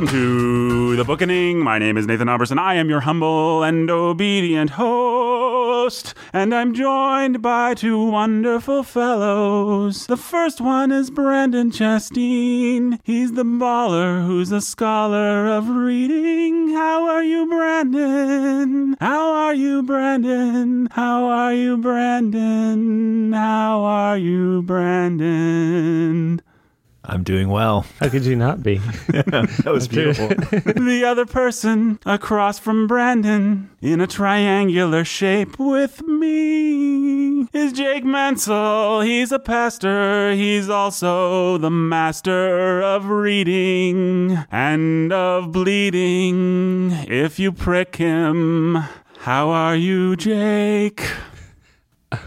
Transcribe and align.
Welcome 0.00 0.18
to 0.18 0.96
the 0.96 1.04
Bookening. 1.04 1.58
My 1.58 1.78
name 1.78 1.98
is 1.98 2.06
Nathan 2.06 2.26
Alberson. 2.26 2.58
I 2.58 2.76
am 2.76 2.88
your 2.88 3.00
humble 3.00 3.62
and 3.62 3.90
obedient 3.90 4.70
host, 4.70 6.14
and 6.32 6.54
I'm 6.54 6.72
joined 6.72 7.42
by 7.42 7.74
two 7.74 8.02
wonderful 8.06 8.82
fellows. 8.82 10.06
The 10.06 10.16
first 10.16 10.58
one 10.58 10.90
is 10.90 11.10
Brandon 11.10 11.70
Chasteen. 11.70 12.98
He's 13.02 13.32
the 13.32 13.44
baller 13.44 14.24
who's 14.24 14.50
a 14.52 14.62
scholar 14.62 15.46
of 15.46 15.68
reading. 15.68 16.70
How 16.70 17.06
are 17.06 17.22
you, 17.22 17.46
Brandon? 17.46 18.96
How 19.00 19.34
are 19.34 19.54
you, 19.54 19.82
Brandon? 19.82 20.88
How 20.92 21.24
are 21.24 21.52
you, 21.52 21.76
Brandon? 21.76 23.34
How 23.34 23.82
are 23.82 24.16
you, 24.16 24.62
Brandon? 24.62 26.40
I'm 27.04 27.22
doing 27.22 27.48
well. 27.48 27.86
How 27.98 28.08
could 28.08 28.24
you 28.24 28.36
not 28.36 28.62
be? 28.62 28.76
that 29.08 29.62
was 29.66 29.88
beautiful. 29.88 30.28
the 30.28 31.04
other 31.06 31.24
person 31.24 31.98
across 32.04 32.58
from 32.58 32.86
Brandon 32.86 33.70
in 33.80 34.00
a 34.00 34.06
triangular 34.06 35.04
shape 35.04 35.58
with 35.58 36.02
me 36.02 37.42
is 37.54 37.72
Jake 37.72 38.04
Mansell. 38.04 39.00
He's 39.00 39.32
a 39.32 39.38
pastor. 39.38 40.32
He's 40.32 40.68
also 40.68 41.56
the 41.56 41.70
master 41.70 42.82
of 42.82 43.06
reading 43.06 44.44
and 44.50 45.12
of 45.12 45.52
bleeding 45.52 46.90
if 47.08 47.38
you 47.38 47.50
prick 47.50 47.96
him. 47.96 48.76
How 49.20 49.50
are 49.50 49.76
you, 49.76 50.16
Jake? 50.16 51.02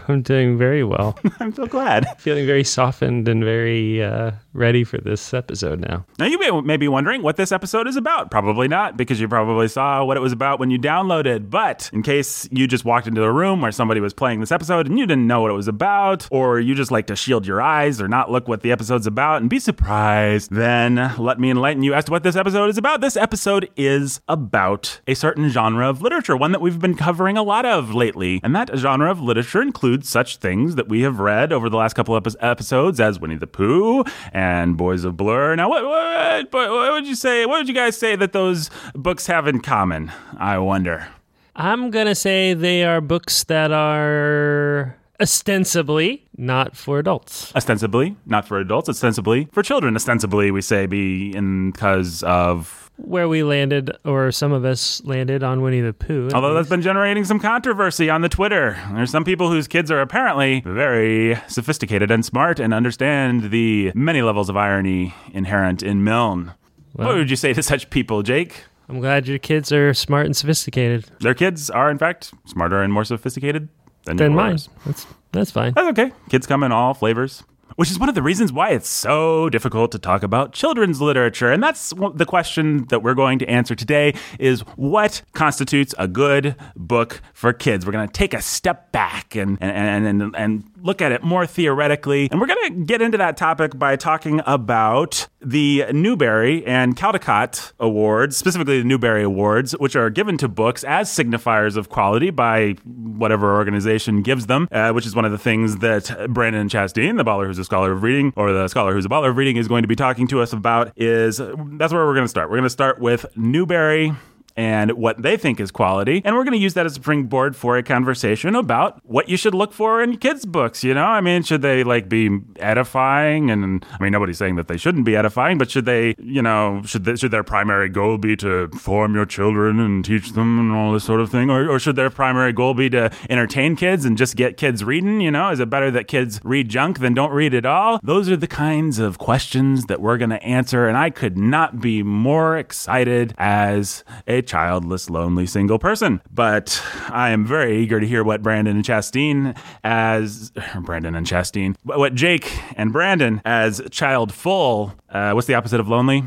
I'm 0.08 0.22
doing 0.22 0.56
very 0.56 0.84
well. 0.84 1.18
I'm 1.40 1.54
so 1.54 1.66
glad. 1.66 2.06
Feeling 2.18 2.46
very 2.46 2.64
softened 2.64 3.28
and 3.28 3.44
very 3.44 4.02
uh, 4.02 4.32
ready 4.54 4.84
for 4.84 4.98
this 4.98 5.34
episode 5.34 5.80
now. 5.80 6.06
Now, 6.18 6.26
you 6.26 6.62
may, 6.62 6.76
be 6.76 6.88
wondering 6.88 7.22
what 7.22 7.36
this 7.36 7.52
episode 7.52 7.86
is 7.86 7.96
about. 7.96 8.30
Probably 8.30 8.68
not, 8.68 8.96
because 8.96 9.20
you 9.20 9.28
probably 9.28 9.68
saw 9.68 10.04
what 10.04 10.16
it 10.16 10.20
was 10.20 10.32
about 10.32 10.58
when 10.58 10.70
you 10.70 10.78
downloaded. 10.78 11.50
But 11.50 11.90
in 11.92 12.02
case 12.02 12.48
you 12.50 12.66
just 12.66 12.84
walked 12.84 13.06
into 13.06 13.20
the 13.20 13.30
room 13.30 13.60
where 13.60 13.72
somebody 13.72 14.00
was 14.00 14.14
playing 14.14 14.40
this 14.40 14.52
episode 14.52 14.86
and 14.86 14.98
you 14.98 15.06
didn't 15.06 15.26
know 15.26 15.40
what 15.40 15.50
it 15.50 15.54
was 15.54 15.68
about, 15.68 16.28
or 16.30 16.60
you 16.60 16.74
just 16.74 16.90
like 16.90 17.08
to 17.08 17.16
shield 17.16 17.46
your 17.46 17.60
eyes 17.60 18.00
or 18.00 18.08
not 18.08 18.30
look 18.30 18.48
what 18.48 18.62
the 18.62 18.72
episode's 18.72 19.06
about 19.06 19.40
and 19.40 19.50
be 19.50 19.58
surprised, 19.58 20.50
then 20.52 21.14
let 21.18 21.38
me 21.38 21.50
enlighten 21.50 21.82
you 21.82 21.92
as 21.94 22.04
to 22.04 22.12
what 22.12 22.22
this 22.22 22.36
episode 22.36 22.70
is 22.70 22.78
about. 22.78 23.00
This 23.00 23.16
episode 23.16 23.68
is 23.76 24.20
about 24.28 25.00
a 25.06 25.14
certain 25.14 25.48
genre 25.48 25.88
of 25.88 26.00
literature, 26.00 26.36
one 26.36 26.52
that 26.52 26.60
we've 26.60 26.80
been 26.80 26.96
covering 26.96 27.36
a 27.36 27.42
lot 27.42 27.66
of 27.66 27.94
lately. 27.94 28.40
And 28.42 28.54
that 28.54 28.70
genre 28.76 29.10
of 29.10 29.20
literature 29.20 29.62
includes 29.62 30.08
such 30.08 30.36
things 30.36 30.76
that 30.76 30.88
we 30.88 31.02
have 31.02 31.18
read 31.18 31.52
over 31.52 31.68
the 31.68 31.76
last 31.76 31.94
couple 31.94 32.14
of 32.14 32.36
episodes 32.40 33.00
as 33.00 33.18
Winnie 33.18 33.36
the 33.36 33.46
Pooh 33.46 34.04
and 34.32 34.43
Boys 34.76 35.04
of 35.04 35.16
Blur. 35.16 35.56
Now, 35.56 35.68
what, 35.68 35.84
what, 35.84 36.52
what 36.52 36.92
would 36.92 37.06
you 37.06 37.14
say? 37.14 37.46
What 37.46 37.58
would 37.58 37.68
you 37.68 37.74
guys 37.74 37.96
say 37.96 38.16
that 38.16 38.32
those 38.32 38.70
books 38.94 39.26
have 39.26 39.46
in 39.46 39.60
common? 39.60 40.12
I 40.38 40.58
wonder. 40.58 41.08
I'm 41.56 41.90
going 41.90 42.06
to 42.06 42.14
say 42.14 42.52
they 42.54 42.84
are 42.84 43.00
books 43.00 43.44
that 43.44 43.70
are 43.70 44.96
ostensibly 45.20 46.26
not 46.36 46.76
for 46.76 46.98
adults. 46.98 47.54
Ostensibly 47.54 48.16
not 48.26 48.46
for 48.46 48.58
adults, 48.58 48.88
ostensibly 48.88 49.48
for 49.52 49.62
children. 49.62 49.94
Ostensibly, 49.94 50.50
we 50.50 50.60
say 50.60 50.86
be 50.86 51.34
in 51.34 51.70
because 51.70 52.22
of 52.24 52.83
where 52.96 53.28
we 53.28 53.42
landed, 53.42 53.96
or 54.04 54.30
some 54.30 54.52
of 54.52 54.64
us 54.64 55.02
landed 55.04 55.42
on 55.42 55.62
Winnie 55.62 55.80
the 55.80 55.92
Pooh. 55.92 56.30
Although 56.32 56.54
that's 56.54 56.68
been 56.68 56.82
generating 56.82 57.24
some 57.24 57.40
controversy 57.40 58.08
on 58.08 58.20
the 58.20 58.28
Twitter. 58.28 58.78
There's 58.92 59.10
some 59.10 59.24
people 59.24 59.50
whose 59.50 59.66
kids 59.66 59.90
are 59.90 60.00
apparently 60.00 60.60
very 60.60 61.36
sophisticated 61.48 62.10
and 62.10 62.24
smart 62.24 62.60
and 62.60 62.72
understand 62.72 63.50
the 63.50 63.92
many 63.94 64.22
levels 64.22 64.48
of 64.48 64.56
irony 64.56 65.14
inherent 65.32 65.82
in 65.82 66.04
Milne. 66.04 66.52
Well, 66.94 67.08
what 67.08 67.16
would 67.16 67.30
you 67.30 67.36
say 67.36 67.52
to 67.52 67.62
such 67.62 67.90
people, 67.90 68.22
Jake? 68.22 68.64
I'm 68.88 69.00
glad 69.00 69.26
your 69.26 69.38
kids 69.38 69.72
are 69.72 69.92
smart 69.94 70.26
and 70.26 70.36
sophisticated. 70.36 71.06
Their 71.20 71.34
kids 71.34 71.70
are, 71.70 71.90
in 71.90 71.98
fact, 71.98 72.32
smarter 72.44 72.82
and 72.82 72.92
more 72.92 73.04
sophisticated 73.04 73.68
than, 74.04 74.18
than 74.18 74.32
yours. 74.32 74.68
mine. 74.68 74.76
That's 74.86 75.06
that's 75.32 75.50
fine. 75.50 75.72
That's 75.72 75.98
okay. 75.98 76.12
Kids 76.28 76.46
come 76.46 76.62
in 76.62 76.70
all 76.70 76.94
flavors 76.94 77.42
which 77.76 77.90
is 77.90 77.98
one 77.98 78.08
of 78.08 78.14
the 78.14 78.22
reasons 78.22 78.52
why 78.52 78.70
it's 78.70 78.88
so 78.88 79.48
difficult 79.50 79.92
to 79.92 79.98
talk 79.98 80.22
about 80.22 80.52
children's 80.52 81.00
literature. 81.00 81.50
And 81.50 81.62
that's 81.62 81.92
the 82.14 82.26
question 82.26 82.86
that 82.86 83.02
we're 83.02 83.14
going 83.14 83.38
to 83.40 83.46
answer 83.46 83.74
today 83.74 84.14
is 84.38 84.60
what 84.76 85.22
constitutes 85.32 85.94
a 85.98 86.08
good 86.08 86.56
book 86.76 87.20
for 87.32 87.52
kids. 87.52 87.86
We're 87.86 87.92
going 87.92 88.08
to 88.08 88.12
take 88.12 88.34
a 88.34 88.42
step 88.42 88.92
back 88.92 89.34
and 89.34 89.58
and 89.60 90.06
and, 90.06 90.34
and 90.36 90.64
look 90.84 91.02
at 91.02 91.10
it 91.10 91.24
more 91.24 91.46
theoretically 91.46 92.28
and 92.30 92.40
we're 92.40 92.46
going 92.46 92.72
to 92.72 92.84
get 92.84 93.02
into 93.02 93.18
that 93.18 93.36
topic 93.36 93.76
by 93.76 93.96
talking 93.96 94.40
about 94.46 95.26
the 95.40 95.84
newbery 95.92 96.64
and 96.66 96.96
caldecott 96.96 97.72
awards 97.80 98.36
specifically 98.36 98.78
the 98.78 98.84
newbery 98.84 99.24
awards 99.24 99.72
which 99.78 99.96
are 99.96 100.10
given 100.10 100.38
to 100.38 100.46
books 100.46 100.84
as 100.84 101.10
signifiers 101.10 101.76
of 101.76 101.88
quality 101.88 102.30
by 102.30 102.70
whatever 102.84 103.56
organization 103.56 104.22
gives 104.22 104.46
them 104.46 104.68
uh, 104.70 104.92
which 104.92 105.06
is 105.06 105.16
one 105.16 105.24
of 105.24 105.32
the 105.32 105.38
things 105.38 105.78
that 105.78 106.14
brandon 106.30 106.68
chasteen 106.68 107.16
the 107.16 107.24
baller 107.24 107.46
who's 107.46 107.58
a 107.58 107.64
scholar 107.64 107.92
of 107.92 108.02
reading, 108.02 108.32
or 108.36 108.52
the 108.52 108.68
scholar 108.68 108.92
who's 108.92 109.06
a 109.06 109.08
baller 109.08 109.30
of 109.30 109.36
reading, 109.36 109.56
is 109.56 109.66
going 109.66 109.82
to 109.82 109.88
be 109.88 109.96
talking 109.96 110.26
to 110.28 110.40
us 110.40 110.52
about 110.52 110.92
is 110.96 111.38
that's 111.38 111.92
where 111.92 112.04
we're 112.06 112.14
going 112.14 112.24
to 112.24 112.28
start. 112.28 112.50
We're 112.50 112.56
going 112.56 112.64
to 112.64 112.70
start 112.70 113.00
with 113.00 113.26
Newbery 113.36 114.12
and 114.56 114.92
what 114.92 115.20
they 115.20 115.36
think 115.36 115.60
is 115.60 115.70
quality. 115.70 116.22
And 116.24 116.34
we're 116.34 116.44
going 116.44 116.52
to 116.52 116.58
use 116.58 116.74
that 116.74 116.86
as 116.86 116.92
a 116.92 116.94
springboard 116.96 117.56
for 117.56 117.76
a 117.76 117.82
conversation 117.82 118.54
about 118.54 119.00
what 119.04 119.28
you 119.28 119.36
should 119.36 119.54
look 119.54 119.72
for 119.72 120.02
in 120.02 120.16
kids' 120.18 120.46
books. 120.46 120.84
You 120.84 120.94
know, 120.94 121.04
I 121.04 121.20
mean, 121.20 121.42
should 121.42 121.62
they 121.62 121.84
like 121.84 122.08
be 122.08 122.40
edifying? 122.56 123.50
And 123.50 123.84
I 123.90 124.02
mean, 124.02 124.12
nobody's 124.12 124.38
saying 124.38 124.56
that 124.56 124.68
they 124.68 124.76
shouldn't 124.76 125.04
be 125.04 125.16
edifying, 125.16 125.58
but 125.58 125.70
should 125.70 125.84
they, 125.84 126.14
you 126.18 126.42
know, 126.42 126.82
should 126.84 127.04
they, 127.04 127.16
should 127.16 127.30
their 127.30 127.42
primary 127.42 127.88
goal 127.88 128.18
be 128.18 128.36
to 128.36 128.68
form 128.68 129.14
your 129.14 129.26
children 129.26 129.80
and 129.80 130.04
teach 130.04 130.32
them 130.32 130.58
and 130.58 130.72
all 130.72 130.92
this 130.92 131.04
sort 131.04 131.20
of 131.20 131.30
thing, 131.30 131.50
or, 131.50 131.68
or 131.68 131.78
should 131.78 131.96
their 131.96 132.10
primary 132.10 132.52
goal 132.52 132.74
be 132.74 132.88
to 132.90 133.10
entertain 133.28 133.76
kids 133.76 134.04
and 134.04 134.16
just 134.16 134.36
get 134.36 134.56
kids 134.56 134.84
reading? 134.84 135.20
You 135.20 135.30
know, 135.30 135.50
is 135.50 135.60
it 135.60 135.70
better 135.70 135.90
that 135.90 136.06
kids 136.08 136.40
read 136.44 136.68
junk 136.68 137.00
than 137.00 137.14
don't 137.14 137.32
read 137.32 137.54
at 137.54 137.66
all? 137.66 137.98
Those 138.02 138.28
are 138.30 138.36
the 138.36 138.46
kinds 138.46 138.98
of 138.98 139.18
questions 139.18 139.86
that 139.86 140.00
we're 140.00 140.18
going 140.18 140.30
to 140.30 140.42
answer, 140.42 140.86
and 140.86 140.96
I 140.96 141.10
could 141.10 141.36
not 141.36 141.80
be 141.80 142.02
more 142.02 142.56
excited 142.56 143.34
as 143.36 144.04
a 144.26 144.43
childless, 144.46 145.10
lonely 145.10 145.46
single 145.46 145.78
person. 145.78 146.20
But 146.32 146.82
I 147.08 147.30
am 147.30 147.44
very 147.44 147.78
eager 147.78 148.00
to 148.00 148.06
hear 148.06 148.22
what 148.24 148.42
Brandon 148.42 148.76
and 148.76 148.84
Chasteen 148.84 149.56
as 149.82 150.52
Brandon 150.80 151.14
and 151.14 151.26
Chasteen, 151.26 151.76
what 151.84 152.14
Jake 152.14 152.52
and 152.76 152.92
Brandon 152.92 153.40
as 153.44 153.82
child 153.90 154.32
full. 154.32 154.94
Uh, 155.08 155.32
what's 155.32 155.46
the 155.46 155.54
opposite 155.54 155.80
of 155.80 155.88
lonely? 155.88 156.24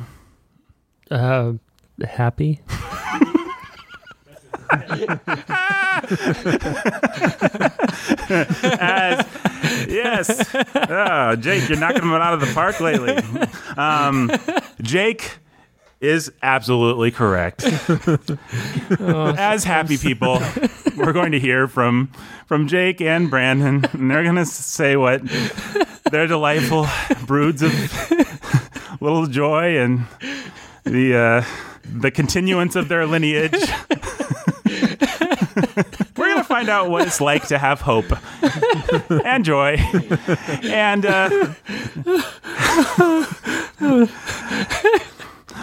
Uh, 1.09 1.53
happy. 2.05 2.61
As, 8.29 9.25
yes. 9.88 10.55
Oh, 10.75 11.35
Jake, 11.38 11.69
you're 11.69 11.79
knocking 11.79 12.01
them 12.01 12.11
out 12.13 12.34
of 12.34 12.41
the 12.41 12.51
park 12.53 12.79
lately. 12.79 13.16
Um, 13.78 14.31
Jake 14.81 15.39
is 16.00 16.31
absolutely 16.41 17.12
correct. 17.12 17.63
As 19.00 19.63
happy 19.63 19.97
people, 19.97 20.40
we're 20.96 21.13
going 21.13 21.31
to 21.31 21.40
hear 21.40 21.68
from 21.68 22.12
from 22.46 22.67
Jake 22.67 23.02
and 23.02 23.29
Brandon, 23.29 23.85
and 23.91 24.11
they're 24.11 24.23
going 24.23 24.35
to 24.35 24.46
say 24.46 24.96
what 24.96 25.22
their 26.11 26.28
delightful 26.28 26.88
broods 27.26 27.61
of 27.61 27.72
little 29.02 29.28
joy 29.28 29.78
and 29.78 30.05
the 30.84 31.16
uh, 31.16 31.44
the 31.84 32.11
continuance 32.11 32.76
of 32.76 32.88
their 32.88 33.05
lineage. 33.05 33.53
We're 36.16 36.29
going 36.34 36.38
to 36.38 36.43
find 36.43 36.70
out 36.70 36.90
what 36.90 37.08
it's 37.08 37.20
like 37.20 37.47
to 37.47 37.58
have 37.58 37.82
hope 37.82 38.05
and 39.26 39.43
joy. 39.43 39.78
And 40.64 41.05
uh, 41.05 41.55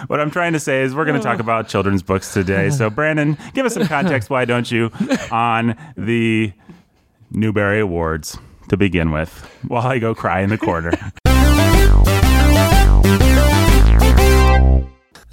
what 0.07 0.19
I'm 0.19 0.31
trying 0.31 0.53
to 0.53 0.59
say 0.59 0.81
is 0.81 0.95
we're 0.95 1.05
going 1.05 1.19
to 1.19 1.23
talk 1.23 1.39
about 1.39 1.67
children's 1.67 2.03
books 2.03 2.33
today. 2.33 2.69
So, 2.69 2.89
Brandon, 2.95 3.37
give 3.53 3.65
us 3.65 3.73
some 3.73 3.87
context, 3.87 4.29
why 4.29 4.45
don't 4.45 4.69
you, 4.71 4.91
on 5.31 5.75
the 5.97 6.53
Newbery 7.31 7.79
Awards 7.79 8.37
to 8.69 8.77
begin 8.77 9.11
with, 9.11 9.31
while 9.67 9.85
I 9.87 9.99
go 9.99 10.15
cry 10.15 10.41
in 10.41 10.49
the 10.49 10.57
corner. 10.57 10.91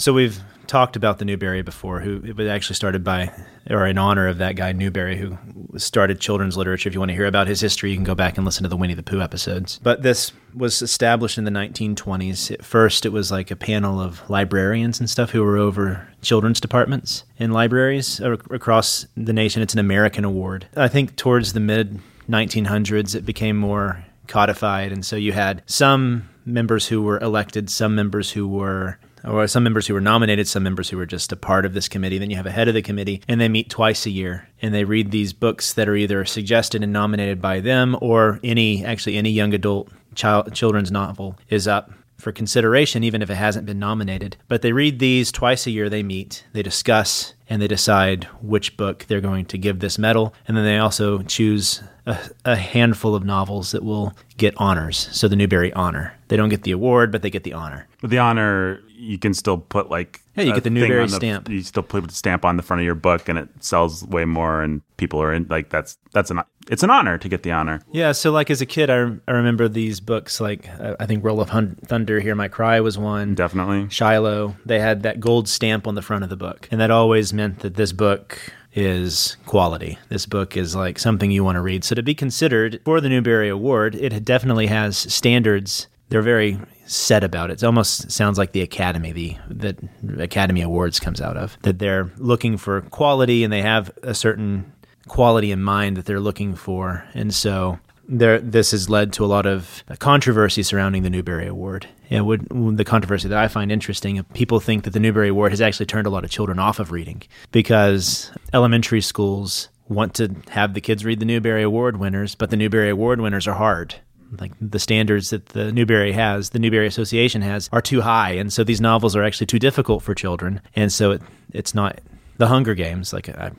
So 0.03 0.13
we've 0.13 0.43
talked 0.67 0.97
about 0.97 1.19
the 1.19 1.25
Newbery 1.25 1.63
before, 1.63 2.01
who 2.01 2.23
it 2.25 2.37
was 2.37 2.49
actually 2.49 2.77
started 2.77 3.05
by, 3.05 3.33
or 3.69 3.87
in 3.87 3.99
honor 3.99 4.29
of 4.29 4.39
that 4.39 4.57
guy 4.57 4.73
Newbery, 4.73 5.17
who 5.17 5.39
started 5.79 6.21
children's 6.21 6.57
literature. 6.57 6.89
If 6.89 6.95
you 6.95 7.01
want 7.01 7.11
to 7.11 7.15
hear 7.15 7.27
about 7.27 7.47
his 7.47 7.61
history, 7.61 7.91
you 7.91 7.97
can 7.97 8.05
go 8.05 8.15
back 8.15 8.37
and 8.37 8.45
listen 8.45 8.63
to 8.63 8.69
the 8.69 8.77
Winnie 8.77 8.95
the 8.95 9.03
Pooh 9.03 9.21
episodes. 9.21 9.81
But 9.83 10.03
this 10.03 10.33
was 10.55 10.83
established 10.83 11.39
in 11.39 11.45
the 11.45 11.51
1920s. 11.51 12.51
At 12.51 12.65
first, 12.65 13.07
it 13.07 13.11
was 13.11 13.31
like 13.31 13.51
a 13.51 13.57
panel 13.57 14.01
of 14.01 14.29
librarians 14.29 15.01
and 15.01 15.09
stuff 15.09 15.31
who 15.31 15.43
were 15.43 15.57
over 15.57 16.09
children's 16.21 16.61
departments 16.61 17.25
in 17.39 17.53
libraries 17.53 18.21
across 18.21 19.07
the 19.17 19.33
nation. 19.33 19.63
It's 19.63 19.75
an 19.75 19.81
American 19.81 20.25
award. 20.25 20.67
I 20.77 20.89
think 20.89 21.17
towards 21.17 21.53
the 21.53 21.61
mid 21.61 22.01
1900s, 22.29 23.15
it 23.15 23.27
became 23.27 23.57
more 23.57 24.05
codified, 24.29 24.93
and 24.93 25.05
so 25.05 25.17
you 25.17 25.33
had 25.33 25.63
some 25.67 26.29
members 26.45 26.87
who 26.89 27.03
were 27.03 27.19
elected, 27.21 27.71
some 27.71 27.95
members 27.95 28.31
who 28.31 28.49
were 28.49 28.99
or 29.25 29.47
some 29.47 29.65
members 29.65 29.87
who 29.87 29.95
were 29.95 30.01
nominated, 30.01 30.49
some 30.49 30.63
members 30.63 30.89
who 30.89 30.97
were 30.97 31.07
just 31.07 31.33
a 31.33 31.37
part 31.37 31.65
of 31.65 31.75
this 31.75 31.89
committee. 31.89 32.19
Then 32.19 32.31
you 32.31 32.37
have 32.37 32.47
a 32.47 32.51
head 32.51 32.69
of 32.69 32.75
the 32.75 32.83
committee, 32.83 33.23
and 33.29 33.41
they 33.41 33.49
meet 33.49 33.71
twice 33.71 34.07
a 34.07 34.11
year, 34.11 34.49
and 34.61 34.75
they 34.75 34.85
read 34.85 35.11
these 35.11 35.33
books 35.33 35.73
that 35.75 35.89
are 35.89 35.97
either 35.97 36.25
suggested 36.25 36.83
and 36.83 36.93
nominated 36.93 37.41
by 37.41 37.61
them, 37.61 37.97
or 38.01 38.41
any 38.43 38.85
actually 38.85 39.17
any 39.17 39.31
young 39.31 39.55
adult 39.55 39.89
child 40.15 40.53
children's 40.53 40.91
novel 40.91 41.39
is 41.49 41.67
up 41.67 41.91
for 42.19 42.33
consideration, 42.33 43.03
even 43.03 43.21
if 43.21 43.31
it 43.31 43.35
hasn't 43.35 43.67
been 43.67 43.79
nominated. 43.79 44.37
But 44.47 44.63
they 44.63 44.73
read 44.73 44.99
these 44.99 45.33
twice 45.33 45.67
a 45.67 45.71
year. 45.71 45.91
They 45.91 46.03
meet, 46.03 46.47
they 46.53 46.63
discuss, 46.63 47.35
and 47.49 47.61
they 47.61 47.69
decide 47.69 48.25
which 48.41 48.77
book 48.77 49.07
they're 49.09 49.21
going 49.21 49.47
to 49.47 49.59
give 49.59 49.81
this 49.81 49.99
medal. 49.99 50.33
And 50.47 50.57
then 50.57 50.65
they 50.65 50.79
also 50.79 51.23
choose 51.23 51.83
a, 52.07 52.19
a, 52.45 52.57
handful 52.57 53.15
of 53.15 53.25
novels 53.25 53.73
that 53.73 53.85
will 53.85 54.15
get 54.37 54.55
honors. 54.57 55.09
So 55.13 55.29
the 55.29 55.37
Newbery 55.37 55.73
Honor. 55.73 56.15
They 56.29 56.37
don't 56.37 56.49
get 56.49 56.63
the 56.63 56.73
award, 56.73 57.13
but 57.13 57.23
they 57.23 57.31
get 57.31 57.45
the 57.45 57.53
honor. 57.53 57.87
But 58.01 58.11
the 58.11 58.19
honor, 58.19 58.81
you 58.89 59.19
can 59.19 59.35
still 59.35 59.59
put 59.59 59.91
like 59.91 60.21
yeah, 60.35 60.45
you 60.45 60.55
get 60.55 60.65
the 60.65 60.71
Newbery 60.71 61.07
the- 61.07 61.13
stamp. 61.13 61.49
You 61.49 61.63
still 61.63 61.83
put 61.83 62.07
the 62.09 62.15
stamp 62.15 62.45
on 62.45 62.57
the 62.57 62.63
front 62.63 62.81
of 62.81 62.85
your 62.85 62.95
book, 62.95 63.29
and 63.29 63.39
it 63.39 63.49
sells 63.61 64.05
way 64.05 64.25
more, 64.25 64.63
and 64.63 64.81
people 64.97 65.21
are 65.23 65.33
in 65.33 65.47
like 65.49 65.69
that's 65.69 65.99
that's 66.13 66.31
an 66.31 66.41
it's 66.71 66.83
an 66.83 66.91
honor 66.91 67.19
to 67.19 67.29
get 67.29 67.43
the 67.43 67.53
honor. 67.53 67.83
Yeah, 67.93 68.13
so 68.13 68.33
like 68.33 68.51
as 68.51 68.61
a 68.61 68.67
kid, 68.67 68.89
I, 68.89 68.95
I 69.29 69.33
remember 69.33 69.69
these 69.69 70.01
books. 70.01 70.41
Like 70.41 70.69
I 70.81 71.07
think 71.07 71.23
Roll 71.23 71.41
of 71.41 71.51
Hun- 71.51 71.77
Thunder, 71.85 72.21
Hear 72.21 72.35
My 72.35 72.49
Cry 72.49 72.81
was 72.81 72.97
one. 72.97 73.35
Definitely. 73.35 73.89
Shiloh, 73.91 74.57
they 74.65 74.81
had 74.81 75.03
that 75.03 75.21
gold 75.21 75.49
stamp 75.49 75.87
on 75.87 75.95
the 75.95 76.03
front 76.03 76.25
of 76.25 76.31
the 76.31 76.37
book, 76.37 76.69
and 76.71 76.81
that 76.81 76.91
always 76.91 77.33
meant 77.33 77.61
that 77.61 77.75
this 77.75 77.93
book 77.93 78.39
is 78.75 79.37
quality. 79.47 79.99
This 80.09 80.27
book 80.27 80.57
is 80.57 80.75
like 80.75 80.99
something 80.99 81.31
you 81.31 81.45
want 81.45 81.57
to 81.57 81.61
read. 81.61 81.85
So 81.85 81.95
to 81.95 82.03
be 82.03 82.15
considered 82.15 82.81
for 82.85 83.01
the 83.01 83.09
Newbery 83.09 83.49
Award, 83.49 83.95
it 83.95 84.25
definitely 84.25 84.67
has 84.69 84.97
standards. 84.97 85.89
They're 86.09 86.23
very 86.23 86.59
set 86.87 87.25
about 87.25 87.51
it. 87.51 87.63
It 87.63 87.67
almost 87.67 88.11
sounds 88.11 88.39
like 88.39 88.53
the 88.53 88.61
Academy, 88.61 89.13
the 89.13 89.37
that 89.49 89.79
Academy 90.19 90.63
Awards 90.63 91.01
comes 91.01 91.21
out 91.21 91.37
of. 91.37 91.57
That 91.63 91.79
they're 91.79 92.11
looking 92.19 92.57
for 92.57 92.83
quality 92.83 93.45
and 93.45 93.53
they 93.53 93.63
have 93.63 93.91
a 94.03 94.15
certain 94.15 94.73
quality 95.09 95.53
in 95.53 95.63
mind 95.63 95.97
that 95.97 96.05
they're 96.07 96.21
looking 96.21 96.55
for. 96.55 97.05
And 97.15 97.35
so 97.35 97.79
there, 98.13 98.39
this 98.39 98.73
has 98.73 98.91
led 98.91 99.13
to 99.15 99.25
a 99.25 99.27
lot 99.27 99.47
of 99.47 99.83
controversy 99.99 100.63
surrounding 100.63 101.03
the 101.03 101.11
Newbery 101.11 101.47
Award. 101.47 101.89
And 102.11 102.79
the 102.79 102.85
controversy 102.85 103.29
that 103.29 103.39
I 103.39 103.49
find 103.49 103.73
interesting, 103.73 104.23
people 104.35 104.61
think 104.61 104.85
that 104.85 104.93
the 104.93 105.01
Newbery 105.01 105.29
Award 105.29 105.53
has 105.53 105.63
actually 105.63 105.87
turned 105.87 106.07
a 106.07 106.11
lot 106.11 106.25
of 106.25 106.31
children 106.31 106.59
off 106.59 106.79
of 106.79 106.93
reading 106.93 107.23
because 107.53 108.31
elementary 108.53 109.01
schools 109.01 109.69
want 109.89 110.15
to 110.15 110.35
have 110.51 110.75
the 110.75 110.81
kids 110.81 111.05
read 111.05 111.21
the 111.21 111.25
Newbery 111.25 111.63
Award 111.63 111.97
winners, 111.97 112.35
but 112.35 112.51
the 112.51 112.57
Newbery 112.57 112.91
Award 112.91 113.21
winners 113.21 113.49
are 113.49 113.55
hard. 113.55 113.95
Like 114.39 114.53
the 114.61 114.79
standards 114.79 115.31
that 115.31 115.47
the 115.47 115.73
Newbery 115.73 116.13
has, 116.13 116.51
the 116.51 116.59
Newbery 116.59 116.87
Association 116.87 117.43
has, 117.43 117.69
are 117.73 117.83
too 117.83 118.03
high, 118.03 118.33
and 118.33 118.53
so 118.53 118.65
these 118.65 118.81
novels 118.81 119.17
are 119.17 119.25
actually 119.25 119.47
too 119.47 119.59
difficult 119.59 120.03
for 120.03 120.15
children, 120.15 120.61
and 120.75 120.91
so 120.91 121.13
it, 121.13 121.23
it's 121.53 121.75
not 121.75 121.99
the 122.39 122.49
Hunger 122.49 122.75
Games. 122.75 123.13
Like 123.13 123.29
I, 123.29 123.53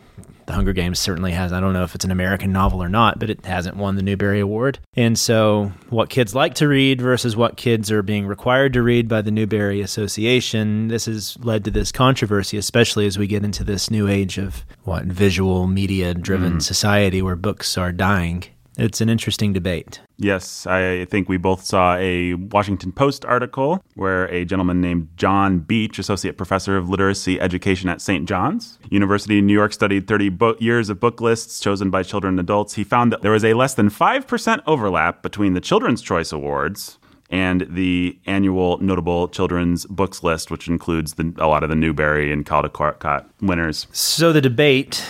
the 0.46 0.54
Hunger 0.54 0.74
Games 0.74 1.00
certainly 1.00 1.32
has. 1.32 1.54
I 1.54 1.60
don't 1.60 1.74
know 1.74 1.84
if 1.84 1.96
it's 1.96 2.06
an 2.06 2.12
American 2.12 2.52
novel 2.52 2.84
or 2.84 2.90
not, 2.90 3.20
but 3.20 3.30
it 3.30 3.46
hasn't 3.46 3.78
won 3.78 3.96
the 3.96 4.02
Newbery 4.02 4.40
Award. 4.40 4.80
And 4.96 5.18
so, 5.18 5.72
what 5.90 6.10
kids 6.10 6.36
like 6.36 6.56
to 6.56 6.68
read 6.68 7.02
versus 7.02 7.36
what 7.36 7.58
kids 7.58 7.92
are 7.92 8.02
being 8.02 8.26
required 8.26 8.74
to 8.74 8.84
read 8.84 9.08
by 9.08 9.22
the 9.22 9.32
Newbery 9.32 9.82
Association, 9.82 10.88
this 10.88 11.06
has 11.06 11.38
led 11.40 11.64
to 11.66 11.72
this 11.72 11.92
controversy, 11.92 12.58
especially 12.58 13.06
as 13.08 13.18
we 13.18 13.28
get 13.28 13.46
into 13.46 13.64
this 13.64 13.90
new 13.90 14.08
age 14.08 14.38
of 14.38 14.66
what 14.84 15.06
visual 15.06 15.68
media 15.68 16.14
driven 16.14 16.54
mm-hmm. 16.54 16.60
society 16.60 17.22
where 17.22 17.36
books 17.36 17.78
are 17.78 17.92
dying. 17.92 18.44
It's 18.78 19.02
an 19.02 19.10
interesting 19.10 19.54
debate. 19.54 20.02
Yes, 20.18 20.66
I 20.66 21.06
think 21.06 21.30
we 21.30 21.38
both 21.38 21.64
saw 21.64 21.96
a 21.96 22.34
Washington 22.34 22.92
Post 22.92 23.24
article 23.26 23.84
where 23.96 24.26
a 24.26 24.46
gentleman 24.46 24.82
named 24.82 25.10
John 25.16 25.60
Beach, 25.60 26.00
associate 26.00 26.38
professor 26.38 26.76
of 26.76 26.90
literacy 26.90 27.40
education 27.40 27.90
at 27.90 28.02
St. 28.02 28.28
John's 28.28 28.80
University 28.90 29.38
in 29.40 29.46
New 29.46 29.54
York, 29.54 29.74
studied 29.74 30.08
30 30.08 30.30
bo- 30.30 30.56
years 30.60 30.90
of 30.90 31.00
book 31.00 31.22
lists 31.22 31.60
chosen 31.60 31.90
by 31.90 32.02
children 32.04 32.34
and 32.34 32.40
adults. 32.40 32.74
He 32.74 32.84
found 32.84 33.12
that 33.12 33.22
there 33.22 33.32
was 33.32 33.46
a 33.46 33.54
less 33.54 33.76
than 33.76 33.90
5% 33.90 34.64
overlap 34.66 35.22
between 35.22 35.54
the 35.54 35.62
Children's 35.62 36.02
Choice 36.02 36.32
Awards 36.32 36.98
and 37.30 37.66
the 37.70 38.18
annual 38.26 38.78
notable 38.80 39.28
children's 39.28 39.86
books 39.88 40.24
list, 40.24 40.52
which 40.52 40.68
includes 40.68 41.16
the, 41.16 41.34
a 41.38 41.48
lot 41.48 41.64
of 41.64 41.70
the 41.70 41.76
Newbery 41.76 42.32
and 42.32 42.46
Caldecott 42.46 43.26
winners. 43.42 43.88
So 43.92 44.32
the 44.32 44.42
debate 44.42 45.04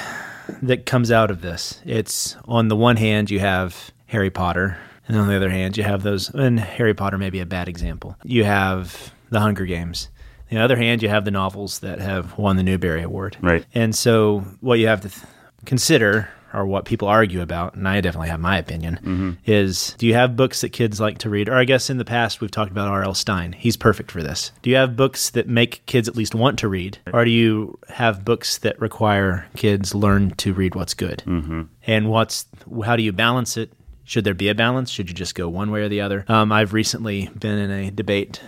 that 0.61 0.85
comes 0.85 1.11
out 1.11 1.31
of 1.31 1.41
this, 1.41 1.81
it's 1.85 2.35
on 2.45 2.67
the 2.67 2.75
one 2.75 2.97
hand 2.97 3.29
you 3.31 3.39
have 3.39 3.91
Harry 4.07 4.29
Potter, 4.29 4.77
and 5.07 5.17
on 5.17 5.27
the 5.27 5.35
other 5.35 5.49
hand 5.49 5.77
you 5.77 5.83
have 5.83 6.03
those 6.03 6.29
and 6.29 6.59
Harry 6.59 6.93
Potter 6.93 7.17
may 7.17 7.29
be 7.29 7.39
a 7.39 7.45
bad 7.45 7.67
example. 7.67 8.15
You 8.23 8.43
have 8.43 9.13
the 9.29 9.39
Hunger 9.39 9.65
Games. 9.65 10.09
On 10.51 10.57
the 10.57 10.63
other 10.63 10.75
hand, 10.75 11.01
you 11.01 11.09
have 11.09 11.25
the 11.25 11.31
novels 11.31 11.79
that 11.79 11.99
have 11.99 12.37
won 12.37 12.57
the 12.57 12.63
Newbery 12.63 13.01
Award. 13.01 13.37
Right. 13.41 13.65
And 13.73 13.95
so 13.95 14.45
what 14.61 14.77
you 14.77 14.85
have 14.85 15.01
to 15.01 15.09
th- 15.09 15.25
consider 15.65 16.29
or 16.53 16.65
what 16.65 16.85
people 16.85 17.07
argue 17.07 17.41
about, 17.41 17.75
and 17.75 17.88
I 17.88 18.01
definitely 18.01 18.29
have 18.29 18.39
my 18.39 18.57
opinion, 18.57 19.38
is 19.45 19.95
do 19.97 20.05
you 20.05 20.13
have 20.13 20.35
books 20.35 20.61
that 20.61 20.69
kids 20.69 21.00
like 21.00 21.17
to 21.19 21.29
read? 21.29 21.50
Or 21.50 21.55
I 21.55 21.65
guess 21.65 21.89
in 21.89 21.97
the 21.97 22.05
past 22.05 22.41
we've 22.41 22.51
talked 22.51 22.71
about 22.71 22.88
R.L. 22.88 23.13
Stine. 23.13 23.53
He's 23.53 23.77
perfect 23.77 24.11
for 24.11 24.21
this. 24.21 24.51
Do 24.61 24.69
you 24.69 24.75
have 24.75 24.95
books 24.95 25.29
that 25.31 25.47
make 25.47 25.85
kids 25.85 26.07
at 26.07 26.15
least 26.15 26.35
want 26.35 26.59
to 26.59 26.67
read? 26.67 27.00
Or 27.11 27.25
do 27.25 27.31
you 27.31 27.79
have 27.89 28.23
books 28.23 28.57
that 28.59 28.79
require 28.79 29.47
kids 29.55 29.95
learn 29.95 30.31
to 30.35 30.53
read 30.53 30.75
what's 30.75 30.94
good? 30.94 31.23
Mm-hmm. 31.25 31.63
And 31.88 32.09
what's 32.09 32.45
how 32.85 32.95
do 32.95 33.03
you 33.03 33.11
balance 33.11 33.57
it? 33.57 33.71
Should 34.05 34.25
there 34.25 34.33
be 34.33 34.50
a 34.50 34.55
balance? 34.55 34.89
Should 34.89 35.09
you 35.09 35.15
just 35.15 35.35
go 35.35 35.47
one 35.47 35.71
way 35.71 35.81
or 35.81 35.89
the 35.89 36.01
other? 36.01 36.25
Um, 36.27 36.51
I've 36.51 36.73
recently 36.73 37.29
been 37.39 37.57
in 37.57 37.71
a 37.71 37.91
debate 37.91 38.41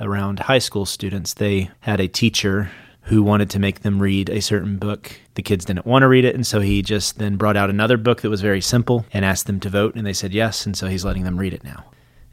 around 0.00 0.40
high 0.40 0.58
school 0.58 0.86
students. 0.86 1.34
They 1.34 1.70
had 1.80 2.00
a 2.00 2.08
teacher 2.08 2.70
who 3.02 3.22
wanted 3.22 3.50
to 3.50 3.58
make 3.58 3.80
them 3.80 4.00
read 4.00 4.30
a 4.30 4.40
certain 4.40 4.78
book. 4.78 5.12
The 5.34 5.42
kids 5.42 5.64
didn't 5.64 5.86
want 5.86 6.02
to 6.02 6.08
read 6.08 6.24
it, 6.24 6.34
and 6.34 6.46
so 6.46 6.60
he 6.60 6.82
just 6.82 7.18
then 7.18 7.36
brought 7.36 7.56
out 7.56 7.70
another 7.70 7.96
book 7.96 8.22
that 8.22 8.30
was 8.30 8.40
very 8.40 8.60
simple 8.60 9.04
and 9.12 9.24
asked 9.24 9.46
them 9.46 9.60
to 9.60 9.68
vote, 9.68 9.94
and 9.96 10.06
they 10.06 10.12
said 10.12 10.32
yes, 10.32 10.66
and 10.66 10.76
so 10.76 10.86
he's 10.86 11.04
letting 11.04 11.24
them 11.24 11.36
read 11.36 11.52
it 11.52 11.64
now. 11.64 11.84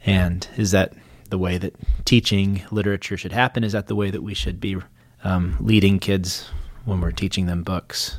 And 0.06 0.46
is 0.56 0.70
that 0.70 0.94
the 1.28 1.38
way 1.38 1.58
that 1.58 1.74
teaching 2.04 2.62
literature 2.70 3.16
should 3.16 3.32
happen? 3.32 3.64
Is 3.64 3.72
that 3.72 3.88
the 3.88 3.94
way 3.94 4.10
that 4.10 4.22
we 4.22 4.34
should 4.34 4.60
be 4.60 4.76
um, 5.24 5.56
leading 5.60 5.98
kids 5.98 6.48
when 6.84 7.00
we're 7.00 7.12
teaching 7.12 7.46
them 7.46 7.62
books? 7.62 8.16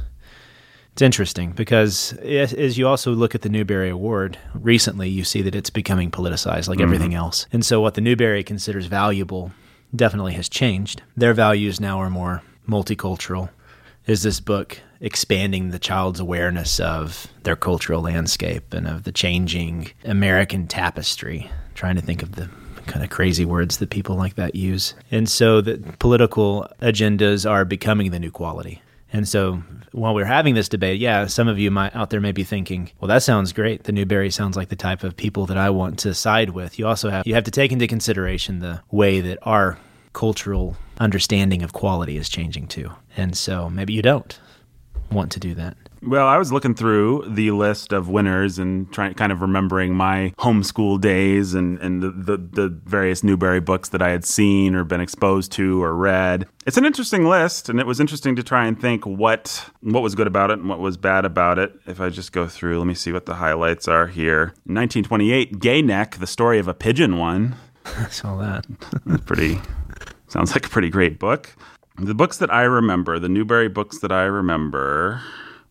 It's 0.93 1.01
interesting 1.01 1.51
because 1.51 2.11
as 2.21 2.51
as 2.51 2.77
you 2.77 2.85
also 2.85 3.13
look 3.13 3.33
at 3.33 3.43
the 3.43 3.49
Newbery 3.49 3.89
Award 3.89 4.37
recently, 4.53 5.07
you 5.07 5.23
see 5.23 5.41
that 5.41 5.55
it's 5.55 5.69
becoming 5.69 6.11
politicized 6.11 6.67
like 6.67 6.81
everything 6.81 7.13
else. 7.13 7.47
And 7.53 7.65
so, 7.65 7.79
what 7.79 7.93
the 7.93 8.01
Newbery 8.01 8.43
considers 8.43 8.87
valuable 8.87 9.53
definitely 9.95 10.33
has 10.33 10.49
changed. 10.49 11.01
Their 11.15 11.33
values 11.33 11.79
now 11.79 11.99
are 11.99 12.09
more 12.09 12.41
multicultural. 12.67 13.49
Is 14.07 14.23
this 14.23 14.39
book 14.39 14.79
expanding 14.99 15.69
the 15.69 15.79
child's 15.79 16.19
awareness 16.19 16.79
of 16.79 17.27
their 17.43 17.55
cultural 17.55 18.01
landscape 18.01 18.73
and 18.73 18.87
of 18.87 19.03
the 19.03 19.11
changing 19.11 19.91
American 20.03 20.67
tapestry? 20.67 21.49
Trying 21.75 21.95
to 21.95 22.01
think 22.01 22.23
of 22.23 22.33
the 22.33 22.49
kind 22.87 23.03
of 23.03 23.09
crazy 23.09 23.45
words 23.45 23.77
that 23.77 23.89
people 23.89 24.15
like 24.15 24.35
that 24.35 24.55
use. 24.55 24.93
And 25.11 25.29
so 25.29 25.61
the 25.61 25.77
political 25.99 26.67
agendas 26.81 27.49
are 27.49 27.63
becoming 27.63 28.11
the 28.11 28.19
new 28.19 28.31
quality. 28.31 28.81
And 29.13 29.27
so 29.27 29.63
while 29.91 30.13
we're 30.13 30.25
having 30.25 30.55
this 30.55 30.69
debate, 30.69 30.99
yeah, 30.99 31.25
some 31.27 31.47
of 31.47 31.59
you 31.59 31.69
might 31.71 31.95
out 31.95 32.09
there 32.09 32.21
may 32.21 32.31
be 32.31 32.43
thinking, 32.43 32.91
well, 32.99 33.07
that 33.09 33.23
sounds 33.23 33.53
great. 33.53 33.83
The 33.83 33.91
Newbery 33.91 34.31
sounds 34.31 34.55
like 34.55 34.69
the 34.69 34.75
type 34.75 35.03
of 35.03 35.17
people 35.17 35.45
that 35.47 35.57
I 35.57 35.69
want 35.69 35.99
to 35.99 36.13
side 36.13 36.51
with. 36.51 36.79
You 36.79 36.87
also 36.87 37.09
have 37.09 37.27
you 37.27 37.35
have 37.35 37.43
to 37.45 37.51
take 37.51 37.71
into 37.71 37.87
consideration 37.87 38.59
the 38.59 38.81
way 38.89 39.21
that 39.21 39.39
our 39.41 39.77
cultural 40.13 40.77
understanding 40.99 41.63
of 41.63 41.73
quality 41.73 42.17
is 42.17 42.29
changing 42.29 42.67
too. 42.67 42.91
And 43.17 43.35
so 43.35 43.69
maybe 43.69 43.93
you 43.93 44.01
don't 44.01 44.39
want 45.11 45.31
to 45.33 45.39
do 45.39 45.53
that. 45.55 45.75
Well, 46.03 46.27
I 46.27 46.37
was 46.37 46.51
looking 46.51 46.73
through 46.73 47.25
the 47.27 47.51
list 47.51 47.93
of 47.93 48.09
winners 48.09 48.57
and 48.57 48.91
trying, 48.91 49.13
kind 49.13 49.31
of 49.31 49.41
remembering 49.41 49.93
my 49.93 50.33
homeschool 50.39 50.99
days 50.99 51.53
and, 51.53 51.77
and 51.79 52.01
the, 52.01 52.09
the, 52.09 52.37
the 52.37 52.69
various 52.85 53.23
Newbery 53.23 53.59
books 53.59 53.89
that 53.89 54.01
I 54.01 54.09
had 54.09 54.25
seen 54.25 54.73
or 54.73 54.83
been 54.83 54.99
exposed 54.99 55.51
to 55.53 55.83
or 55.83 55.93
read. 55.93 56.47
It's 56.65 56.77
an 56.77 56.85
interesting 56.85 57.25
list, 57.25 57.69
and 57.69 57.79
it 57.79 57.85
was 57.85 57.99
interesting 57.99 58.35
to 58.35 58.43
try 58.43 58.65
and 58.65 58.79
think 58.79 59.05
what 59.05 59.69
what 59.81 60.01
was 60.01 60.15
good 60.15 60.27
about 60.27 60.49
it 60.49 60.59
and 60.59 60.67
what 60.67 60.79
was 60.79 60.97
bad 60.97 61.23
about 61.23 61.59
it. 61.59 61.73
If 61.85 62.01
I 62.01 62.09
just 62.09 62.31
go 62.31 62.47
through, 62.47 62.79
let 62.79 62.87
me 62.87 62.95
see 62.95 63.11
what 63.11 63.27
the 63.27 63.35
highlights 63.35 63.87
are 63.87 64.07
here. 64.07 64.53
1928, 64.65 65.59
Gay 65.59 65.81
Neck, 65.83 66.17
The 66.17 66.27
Story 66.27 66.57
of 66.57 66.67
a 66.67 66.73
Pigeon 66.73 67.17
one. 67.17 67.55
I 67.85 68.07
saw 68.09 68.37
that. 68.37 68.65
That's 69.05 69.23
pretty 69.23 69.59
sounds 70.27 70.53
like 70.53 70.65
a 70.65 70.69
pretty 70.69 70.89
great 70.89 71.19
book. 71.19 71.55
The 71.97 72.15
books 72.15 72.37
that 72.37 72.51
I 72.51 72.63
remember, 72.63 73.19
the 73.19 73.29
Newbery 73.29 73.67
books 73.67 73.99
that 73.99 74.11
I 74.11 74.23
remember, 74.23 75.21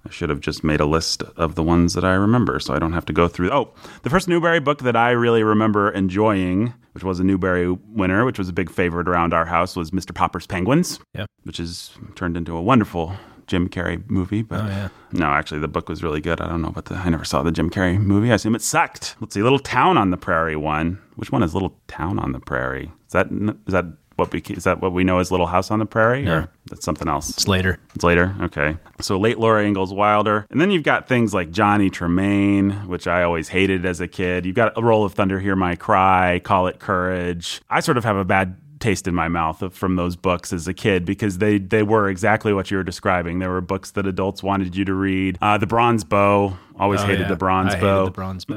I 0.07 0.11
should 0.11 0.31
have 0.31 0.41
just 0.41 0.65
made 0.65 0.81
a 0.81 0.87
list 0.87 1.23
of 1.37 1.55
the 1.57 1.63
ones 1.63 1.93
that 1.95 2.05
I 2.05 2.15
remember 2.15 2.59
so 2.59 2.75
I 2.75 2.79
don't 2.79 2.93
have 2.95 3.05
to 3.07 3.13
go 3.13 3.29
through. 3.29 3.51
Oh, 3.53 3.71
the 4.03 4.11
first 4.11 4.29
Newbery 4.29 4.59
book 4.61 4.81
that 4.83 4.97
I 4.97 5.11
really 5.11 5.43
remember 5.43 5.91
enjoying, 5.91 6.73
which 6.93 7.05
was 7.05 7.21
a 7.21 7.25
Newbery 7.25 7.71
winner, 7.71 8.25
which 8.25 8.39
was 8.39 8.49
a 8.49 8.53
big 8.53 8.71
favorite 8.71 9.09
around 9.09 9.35
our 9.35 9.45
house, 9.47 9.77
was 9.77 9.91
Mr. 9.91 10.15
Popper's 10.15 10.47
Penguins, 10.47 10.99
Yep. 11.15 11.27
which 11.43 11.61
is 11.61 11.91
turned 12.15 12.37
into 12.37 12.57
a 12.57 12.63
wonderful 12.63 13.15
Jim 13.47 13.69
Carrey 13.69 14.09
movie. 14.09 14.43
But 14.43 14.61
Oh, 14.61 14.67
yeah. 14.69 14.89
no, 15.13 15.27
actually, 15.27 15.61
the 15.61 15.69
book 15.69 15.89
was 15.89 16.03
really 16.03 16.21
good. 16.21 16.41
I 16.41 16.49
don't 16.49 16.63
know 16.63 16.69
about 16.69 16.87
the. 16.87 16.95
I 16.95 17.09
never 17.11 17.25
saw 17.25 17.43
the 17.43 17.53
Jim 17.53 17.69
Carrey 17.69 17.99
movie. 18.01 18.31
I 18.31 18.37
assume 18.37 18.55
it 18.55 18.63
sucked. 18.63 19.17
Let's 19.21 19.35
see, 19.35 19.43
Little 19.43 19.59
Town 19.59 19.99
on 19.99 20.11
the 20.11 20.17
Prairie 20.17 20.57
one. 20.57 20.99
Which 21.17 21.31
one 21.33 21.43
is 21.43 21.53
Little 21.53 21.77
Town 21.89 22.19
on 22.19 22.33
the 22.33 22.41
Prairie? 22.41 22.91
Is 23.07 23.13
that 23.13 23.27
is 23.67 23.73
that 23.73 23.85
what 24.21 24.33
we, 24.33 24.41
is 24.51 24.63
that 24.65 24.81
what 24.81 24.93
we 24.93 25.03
know 25.03 25.19
as 25.19 25.33
Little 25.33 25.49
House 25.49 25.71
on 25.73 25.81
the 25.81 25.87
Prairie, 25.87 26.25
Yeah. 26.25 26.33
or 26.33 26.49
that's 26.67 26.85
something 26.85 27.09
else? 27.09 27.31
It's 27.31 27.49
later. 27.49 27.81
It's 27.97 28.05
later. 28.05 28.37
Okay. 28.43 28.77
So 29.01 29.19
late 29.19 29.39
Laura 29.41 29.65
Ingalls 29.65 29.93
Wilder. 29.93 30.47
And 30.51 30.61
then 30.61 30.71
you've 30.71 30.85
got 30.85 31.09
things 31.09 31.35
like 31.35 31.51
Johnny 31.51 31.91
Tremain, 31.91 32.87
which 32.87 33.09
I 33.09 33.25
always 33.25 33.49
hated 33.49 33.85
as 33.85 34.01
a 34.01 34.07
kid. 34.07 34.47
You've 34.47 34.55
got 34.57 34.73
A 34.77 34.83
Roll 34.83 35.05
of 35.05 35.15
Thunder, 35.15 35.41
Hear 35.41 35.57
My 35.57 35.75
Cry, 35.75 36.41
Call 36.45 36.69
It 36.69 36.79
Courage. 36.79 37.61
I 37.69 37.81
sort 37.81 37.97
of 37.97 38.05
have 38.05 38.17
a 38.17 38.25
bad 38.25 38.57
taste 38.79 39.07
in 39.07 39.15
my 39.15 39.29
mouth 39.29 39.75
from 39.75 39.97
those 39.97 40.17
books 40.17 40.55
as 40.55 40.67
a 40.67 40.73
kid 40.73 41.05
because 41.05 41.37
they, 41.37 41.59
they 41.59 41.83
were 41.83 42.09
exactly 42.09 42.55
what 42.55 42.71
you 42.71 42.79
were 42.79 42.83
describing. 42.83 43.39
They 43.39 43.47
were 43.47 43.61
books 43.61 43.91
that 43.91 44.07
adults 44.07 44.43
wanted 44.43 44.75
you 44.75 44.87
to 44.87 44.95
read. 44.95 45.37
Uh, 45.43 45.59
the 45.59 45.67
Bronze 45.67 46.03
Bow. 46.03 46.57
Always 46.79 47.01
Oh, 47.03 47.05
hated 47.05 47.23
yeah. 47.25 47.29
the 47.29 47.37
Bronze 47.37 47.75
I 47.75 47.77
hated 47.77 47.87
Bow. 47.87 48.05
the 48.07 48.11
bronze 48.11 48.45
bow. 48.47 48.57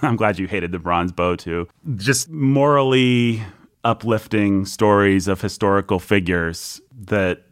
I'm 0.02 0.16
glad 0.16 0.40
you 0.40 0.48
hated 0.48 0.72
the 0.72 0.80
bronze 0.80 1.12
bow 1.12 1.36
too. 1.36 1.68
Just 1.94 2.28
morally 2.28 3.44
uplifting 3.84 4.64
stories 4.64 5.28
of 5.28 5.40
historical 5.40 5.98
figures 5.98 6.80
that 7.06 7.42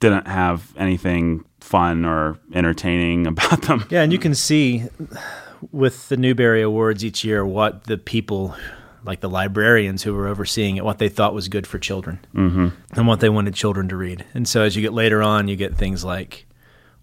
didn't 0.00 0.26
have 0.26 0.74
anything 0.76 1.44
fun 1.60 2.04
or 2.04 2.38
entertaining 2.52 3.26
about 3.28 3.62
them. 3.62 3.86
Yeah, 3.90 4.02
and 4.02 4.12
you 4.12 4.18
can 4.18 4.34
see 4.34 4.84
with 5.72 6.08
the 6.08 6.16
Newbery 6.16 6.62
Awards 6.62 7.04
each 7.04 7.24
year 7.24 7.44
what 7.44 7.84
the 7.84 7.98
people, 7.98 8.54
like 9.04 9.20
the 9.20 9.28
librarians 9.28 10.02
who 10.02 10.14
were 10.14 10.26
overseeing 10.26 10.76
it, 10.76 10.84
what 10.84 10.98
they 10.98 11.08
thought 11.08 11.34
was 11.34 11.48
good 11.48 11.66
for 11.66 11.78
children 11.78 12.24
mm-hmm. 12.34 12.68
and 12.92 13.06
what 13.06 13.20
they 13.20 13.28
wanted 13.28 13.54
children 13.54 13.88
to 13.88 13.96
read. 13.96 14.24
And 14.34 14.48
so 14.48 14.62
as 14.62 14.76
you 14.76 14.82
get 14.82 14.92
later 14.92 15.22
on, 15.22 15.48
you 15.48 15.56
get 15.56 15.76
things 15.76 16.04
like 16.04 16.46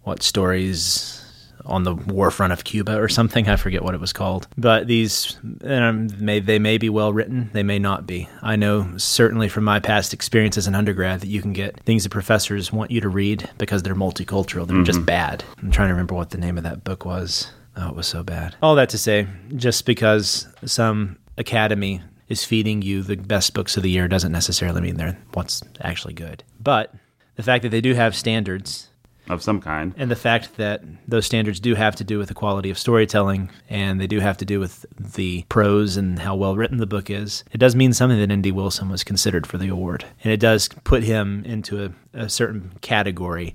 what 0.02 0.22
stories 0.22 1.25
on 1.66 1.82
the 1.82 1.94
war 1.94 2.30
front 2.30 2.52
of 2.52 2.64
Cuba 2.64 2.98
or 3.00 3.08
something. 3.08 3.48
I 3.48 3.56
forget 3.56 3.82
what 3.82 3.94
it 3.94 4.00
was 4.00 4.12
called. 4.12 4.48
But 4.56 4.86
these, 4.86 5.38
um, 5.64 6.08
may, 6.18 6.40
they 6.40 6.58
may 6.58 6.78
be 6.78 6.88
well 6.88 7.12
written, 7.12 7.50
they 7.52 7.62
may 7.62 7.78
not 7.78 8.06
be. 8.06 8.28
I 8.42 8.56
know 8.56 8.96
certainly 8.96 9.48
from 9.48 9.64
my 9.64 9.80
past 9.80 10.14
experience 10.14 10.56
as 10.56 10.66
an 10.66 10.74
undergrad 10.74 11.20
that 11.20 11.28
you 11.28 11.42
can 11.42 11.52
get 11.52 11.80
things 11.80 12.04
that 12.04 12.10
professors 12.10 12.72
want 12.72 12.90
you 12.90 13.00
to 13.00 13.08
read 13.08 13.48
because 13.58 13.82
they're 13.82 13.94
multicultural. 13.94 14.66
They're 14.66 14.82
just 14.82 15.04
bad. 15.04 15.44
I'm 15.62 15.70
trying 15.70 15.88
to 15.88 15.94
remember 15.94 16.14
what 16.14 16.30
the 16.30 16.38
name 16.38 16.56
of 16.56 16.64
that 16.64 16.84
book 16.84 17.04
was. 17.04 17.50
Oh, 17.76 17.88
it 17.88 17.96
was 17.96 18.06
so 18.06 18.22
bad. 18.22 18.56
All 18.62 18.74
that 18.76 18.88
to 18.90 18.98
say, 18.98 19.26
just 19.54 19.84
because 19.84 20.48
some 20.64 21.18
academy 21.36 22.00
is 22.28 22.44
feeding 22.44 22.82
you 22.82 23.02
the 23.02 23.16
best 23.16 23.54
books 23.54 23.76
of 23.76 23.82
the 23.82 23.90
year 23.90 24.08
doesn't 24.08 24.32
necessarily 24.32 24.80
mean 24.80 24.96
they're 24.96 25.18
what's 25.34 25.62
actually 25.80 26.14
good. 26.14 26.42
But 26.58 26.94
the 27.36 27.42
fact 27.42 27.62
that 27.62 27.68
they 27.68 27.80
do 27.80 27.94
have 27.94 28.16
standards 28.16 28.88
Of 29.28 29.42
some 29.42 29.60
kind. 29.60 29.92
and 29.96 30.10
the 30.10 30.16
fact 30.16 30.56
that 30.56 30.82
those 31.08 31.26
standards 31.26 31.58
do 31.58 31.74
have 31.74 31.96
to 31.96 32.04
do 32.04 32.18
with 32.18 32.28
the 32.28 32.34
quality 32.34 32.70
of 32.70 32.78
storytelling 32.78 33.50
and 33.68 34.00
they 34.00 34.06
do 34.06 34.20
have 34.20 34.36
to 34.38 34.44
do 34.44 34.60
with 34.60 34.86
the 34.98 35.44
prose 35.48 35.96
and 35.96 36.18
how 36.18 36.36
well 36.36 36.54
written 36.56 36.78
the 36.78 36.86
book 36.86 37.10
is, 37.10 37.42
it 37.50 37.58
does 37.58 37.74
mean 37.74 37.92
something 37.92 38.18
that 38.18 38.30
N.D. 38.30 38.52
Wilson 38.52 38.88
was 38.88 39.02
considered 39.02 39.46
for 39.46 39.58
the 39.58 39.68
award. 39.68 40.04
And 40.22 40.32
it 40.32 40.38
does 40.38 40.68
put 40.84 41.02
him 41.02 41.44
into 41.44 41.84
a, 41.84 41.90
a 42.14 42.28
certain 42.28 42.72
category 42.82 43.54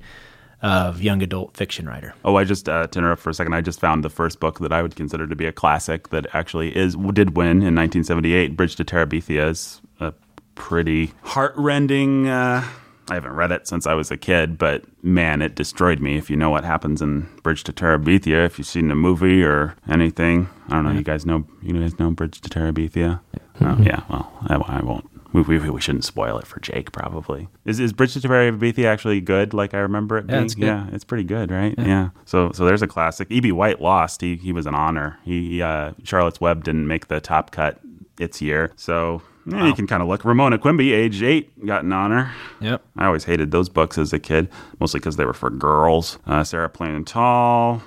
of 0.61 1.01
young 1.01 1.23
adult 1.23 1.55
fiction 1.57 1.87
writer. 1.87 2.13
Oh, 2.23 2.35
I 2.35 2.43
just 2.43 2.69
uh, 2.69 2.87
to 2.87 2.99
interrupt 2.99 3.21
for 3.21 3.29
a 3.29 3.33
second. 3.33 3.53
I 3.53 3.61
just 3.61 3.79
found 3.79 4.03
the 4.03 4.09
first 4.09 4.39
book 4.39 4.59
that 4.59 4.71
I 4.71 4.81
would 4.81 4.95
consider 4.95 5.25
to 5.27 5.35
be 5.35 5.45
a 5.45 5.51
classic 5.51 6.09
that 6.09 6.27
actually 6.33 6.75
is 6.75 6.95
did 7.13 7.35
win 7.35 7.63
in 7.63 7.75
1978. 7.75 8.55
Bridge 8.55 8.75
to 8.75 8.85
Terabithia 8.85 9.49
is 9.49 9.81
a 9.99 10.13
pretty 10.55 11.13
heartrending. 11.23 12.27
Uh, 12.27 12.67
I 13.11 13.15
haven't 13.15 13.33
read 13.33 13.51
it 13.51 13.67
since 13.67 13.85
I 13.85 13.93
was 13.93 14.09
a 14.09 14.15
kid, 14.15 14.57
but 14.57 14.85
man, 15.03 15.41
it 15.41 15.53
destroyed 15.53 15.99
me. 15.99 16.17
If 16.17 16.29
you 16.29 16.37
know 16.37 16.49
what 16.49 16.63
happens 16.63 17.01
in 17.01 17.27
Bridge 17.43 17.63
to 17.65 17.73
Terabithia, 17.73 18.45
if 18.45 18.57
you've 18.57 18.65
seen 18.67 18.87
the 18.87 18.95
movie 18.95 19.43
or 19.43 19.75
anything, 19.89 20.47
I 20.69 20.75
don't 20.75 20.85
know. 20.85 20.91
You 20.91 21.03
guys 21.03 21.25
know? 21.25 21.43
You 21.61 21.73
guys 21.79 21.99
know 21.99 22.11
Bridge 22.11 22.39
to 22.39 22.49
Terabithia? 22.49 23.19
Oh, 23.59 23.77
yeah. 23.81 24.03
Well, 24.09 24.31
I, 24.47 24.55
I 24.55 24.81
won't. 24.81 25.09
We, 25.33 25.41
we, 25.41 25.59
we 25.69 25.81
shouldn't 25.81 26.05
spoil 26.05 26.37
it 26.39 26.47
for 26.47 26.59
Jake. 26.61 26.91
Probably 26.93 27.47
is 27.65 27.79
is 27.81 27.91
Bridge 27.93 28.13
to 28.13 28.19
Terabithia 28.19 28.85
actually 28.85 29.19
good? 29.21 29.53
Like 29.53 29.73
I 29.73 29.79
remember 29.79 30.17
it 30.17 30.25
Yeah, 30.27 30.31
being. 30.35 30.43
it's 30.45 30.55
good. 30.55 30.65
Yeah, 30.65 30.87
it's 30.91 31.03
pretty 31.05 31.23
good, 31.23 31.51
right? 31.51 31.73
Yeah. 31.77 32.09
So 32.25 32.51
so 32.53 32.65
there's 32.65 32.81
a 32.81 32.87
classic. 32.87 33.27
E.B. 33.29 33.51
White 33.53 33.81
lost. 33.81 34.21
He 34.21 34.35
he 34.37 34.51
was 34.51 34.65
an 34.65 34.75
honor. 34.75 35.19
He 35.23 35.61
uh, 35.61 35.91
Charlotte's 36.03 36.39
Web 36.41 36.63
didn't 36.63 36.87
make 36.87 37.07
the 37.07 37.19
top 37.21 37.51
cut 37.51 37.79
its 38.19 38.41
year. 38.41 38.71
So 38.75 39.21
yeah, 39.45 39.67
you 39.67 39.73
can 39.73 39.87
kind 39.87 40.01
of 40.01 40.09
look. 40.09 40.23
Ramona 40.25 40.57
Quimby, 40.57 40.93
age 40.93 41.21
eight, 41.23 41.65
got 41.65 41.83
an 41.83 41.93
honor. 41.93 42.31
Yep. 42.59 42.83
I 42.97 43.05
always 43.05 43.23
hated 43.23 43.51
those 43.51 43.69
books 43.69 43.97
as 43.97 44.13
a 44.13 44.19
kid, 44.19 44.49
mostly 44.79 44.99
because 44.99 45.15
they 45.15 45.25
were 45.25 45.33
for 45.33 45.49
girls. 45.49 46.19
Uh, 46.25 46.43
Sarah 46.43 46.69
Plain 46.69 46.95
and 46.95 47.07
Tall. 47.07 47.81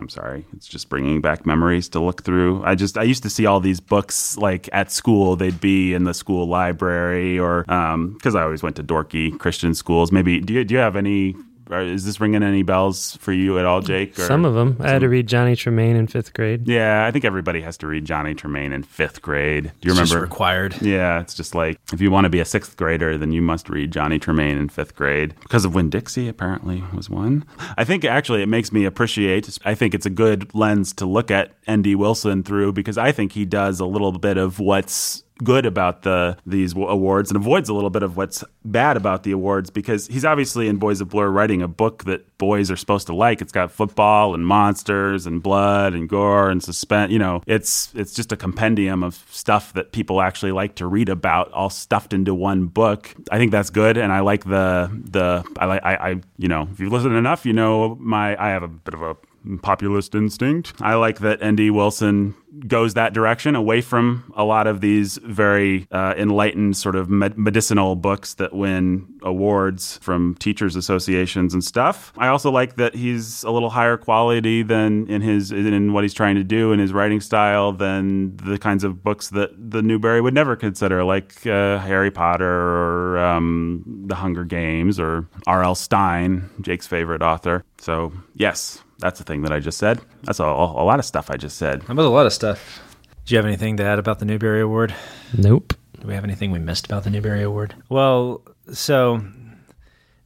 I'm 0.00 0.08
sorry, 0.08 0.44
it's 0.52 0.68
just 0.68 0.88
bringing 0.88 1.20
back 1.20 1.44
memories 1.44 1.88
to 1.88 2.00
look 2.00 2.22
through. 2.22 2.62
I 2.64 2.76
just 2.76 2.96
I 2.96 3.02
used 3.02 3.24
to 3.24 3.30
see 3.30 3.46
all 3.46 3.58
these 3.58 3.80
books 3.80 4.36
like 4.38 4.68
at 4.72 4.92
school. 4.92 5.34
They'd 5.34 5.60
be 5.60 5.92
in 5.92 6.04
the 6.04 6.14
school 6.14 6.46
library, 6.46 7.36
or 7.36 7.62
because 7.64 8.36
I 8.36 8.42
always 8.42 8.62
went 8.62 8.76
to 8.76 8.84
dorky 8.84 9.36
Christian 9.36 9.74
schools. 9.74 10.12
Maybe 10.12 10.40
do 10.40 10.52
you 10.52 10.64
do 10.64 10.74
you 10.74 10.80
have 10.80 10.94
any? 10.94 11.34
Or 11.70 11.80
is 11.82 12.04
this 12.04 12.20
ringing 12.20 12.42
any 12.42 12.62
bells 12.62 13.16
for 13.20 13.32
you 13.32 13.58
at 13.58 13.64
all, 13.64 13.80
Jake? 13.80 14.18
Or- 14.18 14.22
Some 14.22 14.44
of 14.44 14.54
them. 14.54 14.76
I 14.80 14.88
had 14.88 15.00
to 15.02 15.08
read 15.08 15.26
Johnny 15.26 15.54
Tremain 15.54 15.96
in 15.96 16.06
fifth 16.06 16.32
grade. 16.32 16.66
Yeah, 16.66 17.04
I 17.06 17.10
think 17.10 17.24
everybody 17.24 17.60
has 17.62 17.76
to 17.78 17.86
read 17.86 18.04
Johnny 18.04 18.34
Tremain 18.34 18.72
in 18.72 18.82
fifth 18.82 19.20
grade. 19.22 19.64
Do 19.80 19.86
you 19.88 19.90
It's 19.92 20.00
just 20.00 20.12
remember? 20.12 20.24
required. 20.24 20.80
Yeah, 20.80 21.20
it's 21.20 21.34
just 21.34 21.54
like 21.54 21.78
if 21.92 22.00
you 22.00 22.10
want 22.10 22.24
to 22.24 22.30
be 22.30 22.40
a 22.40 22.44
sixth 22.44 22.76
grader, 22.76 23.18
then 23.18 23.32
you 23.32 23.42
must 23.42 23.68
read 23.68 23.90
Johnny 23.92 24.18
Tremain 24.18 24.56
in 24.58 24.68
fifth 24.68 24.94
grade 24.96 25.34
because 25.42 25.64
of 25.64 25.74
Winn-Dixie. 25.74 26.28
Apparently, 26.28 26.82
was 26.94 27.10
one. 27.10 27.44
I 27.76 27.84
think 27.84 28.04
actually 28.04 28.42
it 28.42 28.48
makes 28.48 28.72
me 28.72 28.84
appreciate. 28.84 29.58
I 29.64 29.74
think 29.74 29.94
it's 29.94 30.06
a 30.06 30.10
good 30.10 30.54
lens 30.54 30.92
to 30.94 31.06
look 31.06 31.30
at 31.30 31.52
N.D. 31.66 31.94
Wilson 31.96 32.42
through 32.42 32.72
because 32.72 32.96
I 32.96 33.12
think 33.12 33.32
he 33.32 33.44
does 33.44 33.78
a 33.80 33.86
little 33.86 34.12
bit 34.12 34.36
of 34.38 34.58
what's 34.58 35.22
good 35.38 35.66
about 35.66 36.02
the 36.02 36.36
these 36.46 36.74
awards 36.74 37.30
and 37.30 37.36
avoids 37.36 37.68
a 37.68 37.74
little 37.74 37.90
bit 37.90 38.02
of 38.02 38.16
what's 38.16 38.44
bad 38.64 38.96
about 38.96 39.22
the 39.22 39.32
awards 39.32 39.70
because 39.70 40.06
he's 40.08 40.24
obviously 40.24 40.68
in 40.68 40.76
Boys 40.76 41.00
of 41.00 41.08
Blur 41.08 41.28
writing 41.28 41.62
a 41.62 41.68
book 41.68 42.04
that 42.04 42.38
boys 42.38 42.70
are 42.70 42.76
supposed 42.76 43.06
to 43.06 43.14
like. 43.14 43.40
It's 43.40 43.52
got 43.52 43.70
football 43.70 44.34
and 44.34 44.46
monsters 44.46 45.26
and 45.26 45.42
blood 45.42 45.94
and 45.94 46.08
gore 46.08 46.50
and 46.50 46.62
suspense. 46.62 47.12
You 47.12 47.18
know, 47.18 47.42
it's 47.46 47.92
it's 47.94 48.14
just 48.14 48.32
a 48.32 48.36
compendium 48.36 49.02
of 49.02 49.24
stuff 49.30 49.72
that 49.74 49.92
people 49.92 50.20
actually 50.20 50.52
like 50.52 50.76
to 50.76 50.86
read 50.86 51.08
about, 51.08 51.50
all 51.52 51.70
stuffed 51.70 52.12
into 52.12 52.34
one 52.34 52.66
book. 52.66 53.14
I 53.30 53.38
think 53.38 53.52
that's 53.52 53.70
good, 53.70 53.96
and 53.96 54.12
I 54.12 54.20
like 54.20 54.44
the 54.44 54.90
the 55.04 55.44
I 55.58 55.64
like 55.66 55.84
I, 55.84 56.20
you 56.36 56.48
know 56.48 56.68
if 56.70 56.80
you 56.80 56.90
listen 56.90 57.14
enough, 57.14 57.46
you 57.46 57.52
know 57.52 57.96
my 57.96 58.40
I 58.42 58.50
have 58.50 58.62
a 58.62 58.68
bit 58.68 58.94
of 58.94 59.02
a 59.02 59.16
populist 59.62 60.14
instinct. 60.14 60.72
I 60.80 60.94
like 60.94 61.18
that 61.20 61.42
N.D. 61.42 61.70
Wilson 61.70 62.34
goes 62.66 62.94
that 62.94 63.12
direction 63.12 63.54
away 63.54 63.80
from 63.80 64.32
a 64.36 64.44
lot 64.44 64.66
of 64.66 64.80
these 64.80 65.18
very 65.18 65.86
uh, 65.92 66.14
enlightened 66.16 66.76
sort 66.76 66.96
of 66.96 67.10
med- 67.10 67.38
medicinal 67.38 67.94
books 67.94 68.34
that 68.34 68.52
win 68.52 69.06
awards 69.22 69.98
from 69.98 70.34
teachers 70.36 70.74
associations 70.74 71.52
and 71.52 71.62
stuff. 71.62 72.12
I 72.16 72.28
also 72.28 72.50
like 72.50 72.76
that 72.76 72.94
he's 72.94 73.42
a 73.44 73.50
little 73.50 73.70
higher 73.70 73.96
quality 73.96 74.62
than 74.62 75.06
in 75.08 75.20
his 75.20 75.52
in 75.52 75.92
what 75.92 76.04
he's 76.04 76.14
trying 76.14 76.36
to 76.36 76.44
do 76.44 76.72
in 76.72 76.78
his 76.78 76.92
writing 76.92 77.20
style 77.20 77.72
than 77.72 78.36
the 78.38 78.58
kinds 78.58 78.84
of 78.84 79.02
books 79.02 79.28
that 79.30 79.50
the 79.70 79.82
Newbery 79.82 80.20
would 80.20 80.34
never 80.34 80.56
consider, 80.56 81.04
like 81.04 81.46
uh, 81.46 81.78
Harry 81.78 82.10
Potter 82.10 82.48
or 82.48 83.18
um, 83.18 83.84
The 84.06 84.14
Hunger 84.14 84.44
Games 84.44 84.98
or 84.98 85.28
R.L. 85.46 85.74
Stine, 85.74 86.48
Jake's 86.60 86.86
favorite 86.86 87.22
author. 87.22 87.64
So 87.78 88.12
yes, 88.34 88.82
that's 88.98 89.18
the 89.18 89.24
thing 89.24 89.42
that 89.42 89.52
I 89.52 89.60
just 89.60 89.78
said. 89.78 90.00
That's 90.24 90.40
a, 90.40 90.44
a 90.44 90.84
lot 90.84 90.98
of 90.98 91.04
stuff 91.04 91.30
I 91.30 91.36
just 91.36 91.56
said. 91.56 91.82
That 91.82 91.96
was 91.96 92.06
a 92.06 92.10
lot 92.10 92.26
of 92.26 92.32
stuff. 92.32 92.82
Do 93.24 93.34
you 93.34 93.38
have 93.38 93.46
anything 93.46 93.76
to 93.76 93.84
add 93.84 93.98
about 93.98 94.18
the 94.18 94.24
Newbery 94.24 94.60
Award? 94.60 94.94
Nope. 95.36 95.74
Do 96.00 96.06
we 96.08 96.14
have 96.14 96.24
anything 96.24 96.50
we 96.50 96.58
missed 96.58 96.86
about 96.86 97.04
the 97.04 97.10
Newbery 97.10 97.42
Award? 97.42 97.74
Well, 97.88 98.42
so 98.72 99.20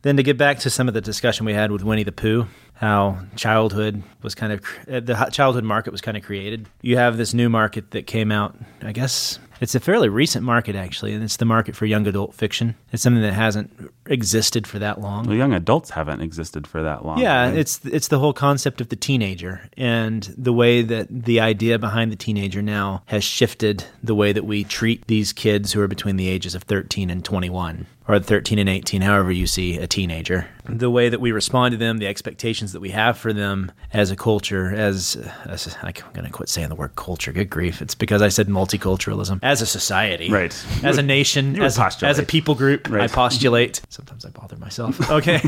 then 0.03 0.17
to 0.17 0.23
get 0.23 0.37
back 0.39 0.59
to 0.61 0.71
some 0.71 0.89
of 0.89 0.95
the 0.95 1.01
discussion 1.01 1.47
we 1.47 1.55
had 1.55 1.73
with 1.73 1.83
Winnie 1.83 2.03
the 2.05 2.13
Pooh, 2.13 2.47
how 2.75 3.19
childhood 3.37 4.03
was 4.23 4.35
kind 4.35 4.53
of 4.53 4.65
uh, 4.91 5.01
the 5.01 5.15
childhood 5.33 5.65
market 5.65 5.91
was 5.93 6.01
kind 6.01 6.17
of 6.17 6.23
created. 6.23 6.69
You 6.81 6.97
have 6.97 7.17
this 7.17 7.33
new 7.33 7.49
market 7.49 7.93
that 7.93 8.07
came 8.07 8.33
out. 8.33 8.57
I 8.83 8.93
guess 8.93 9.39
it's 9.63 9.75
a 9.75 9.81
fairly 9.81 10.09
recent 10.09 10.45
market 10.45 10.75
actually, 10.75 11.15
and 11.15 11.23
it's 11.23 11.37
the 11.37 11.45
market 11.45 11.77
for 11.77 11.87
young 11.87 12.07
adult 12.07 12.35
fiction. 12.35 12.75
It's 12.93 13.03
something 13.03 13.23
that 13.23 13.33
hasn't 13.33 13.93
existed 14.07 14.67
for 14.67 14.79
that 14.79 15.01
long. 15.01 15.27
Well, 15.27 15.37
young 15.37 15.53
adults 15.53 15.91
haven't 15.91 16.21
existed 16.21 16.67
for 16.67 16.83
that 16.83 17.05
long. 17.05 17.19
Yeah, 17.19 17.47
right? 17.47 17.57
it's 17.57 17.81
it's 17.85 18.09
the 18.09 18.19
whole 18.19 18.33
concept 18.33 18.81
of 18.81 18.89
the 18.89 18.97
teenager 18.97 19.69
and 19.77 20.23
the 20.37 20.53
way 20.53 20.83
that 20.83 21.07
the 21.09 21.41
idea 21.41 21.79
behind 21.79 22.11
the 22.11 22.17
teenager 22.17 22.63
now 22.63 23.03
has 23.07 23.25
shifted 23.25 23.85
the 24.03 24.15
way 24.15 24.33
that 24.33 24.45
we 24.45 24.65
treat 24.65 25.07
these 25.07 25.33
kids 25.33 25.73
who 25.73 25.81
are 25.81 25.89
between 25.89 26.17
the 26.17 26.29
ages 26.29 26.55
of 26.55 26.65
13 26.65 27.11
and 27.11 27.25
21 27.25 27.87
or 28.09 28.19
13 28.19 28.59
and 28.59 28.69
18, 28.69 29.03
however 29.03 29.31
you 29.31 29.47
see 29.47 29.79
a 29.79 29.87
teenager. 29.87 30.49
The 30.69 30.91
way 30.91 31.09
that 31.09 31.21
we 31.21 31.33
respond 31.33 31.73
to 31.73 31.79
them, 31.79 31.99
the 31.99 32.07
expectations 32.07 32.73
that 32.73 32.81
we 32.81 32.91
have 32.91 33.17
for 33.19 33.33
them 33.33 33.71
as 33.93 34.11
a 34.11 34.17
culture, 34.17 34.75
as, 34.75 35.17
as 35.47 35.77
I'm 35.83 35.93
going 36.13 36.25
to 36.25 36.31
quit 36.31 36.49
saying 36.49 36.69
the 36.69 36.75
word 36.75 36.97
culture. 36.97 37.33
Good 37.33 37.51
grief! 37.51 37.81
It's 37.83 37.95
because 37.95 38.23
I 38.23 38.29
said 38.29 38.49
multiculturalism. 38.49 39.39
As 39.43 39.63
a 39.63 39.67
society, 39.67 40.31
Right. 40.31 40.53
As 40.83 40.99
a 40.99 41.03
nation, 41.03 41.61
as, 41.61 41.79
as 42.03 42.19
a 42.19 42.23
people 42.23 42.55
group, 42.55 42.91
I 42.91 43.07
postulate. 43.07 43.81
Sometimes 43.89 44.25
I 44.25 44.31
bother 44.31 44.57
myself. 44.57 44.99
Okay. 45.13 45.41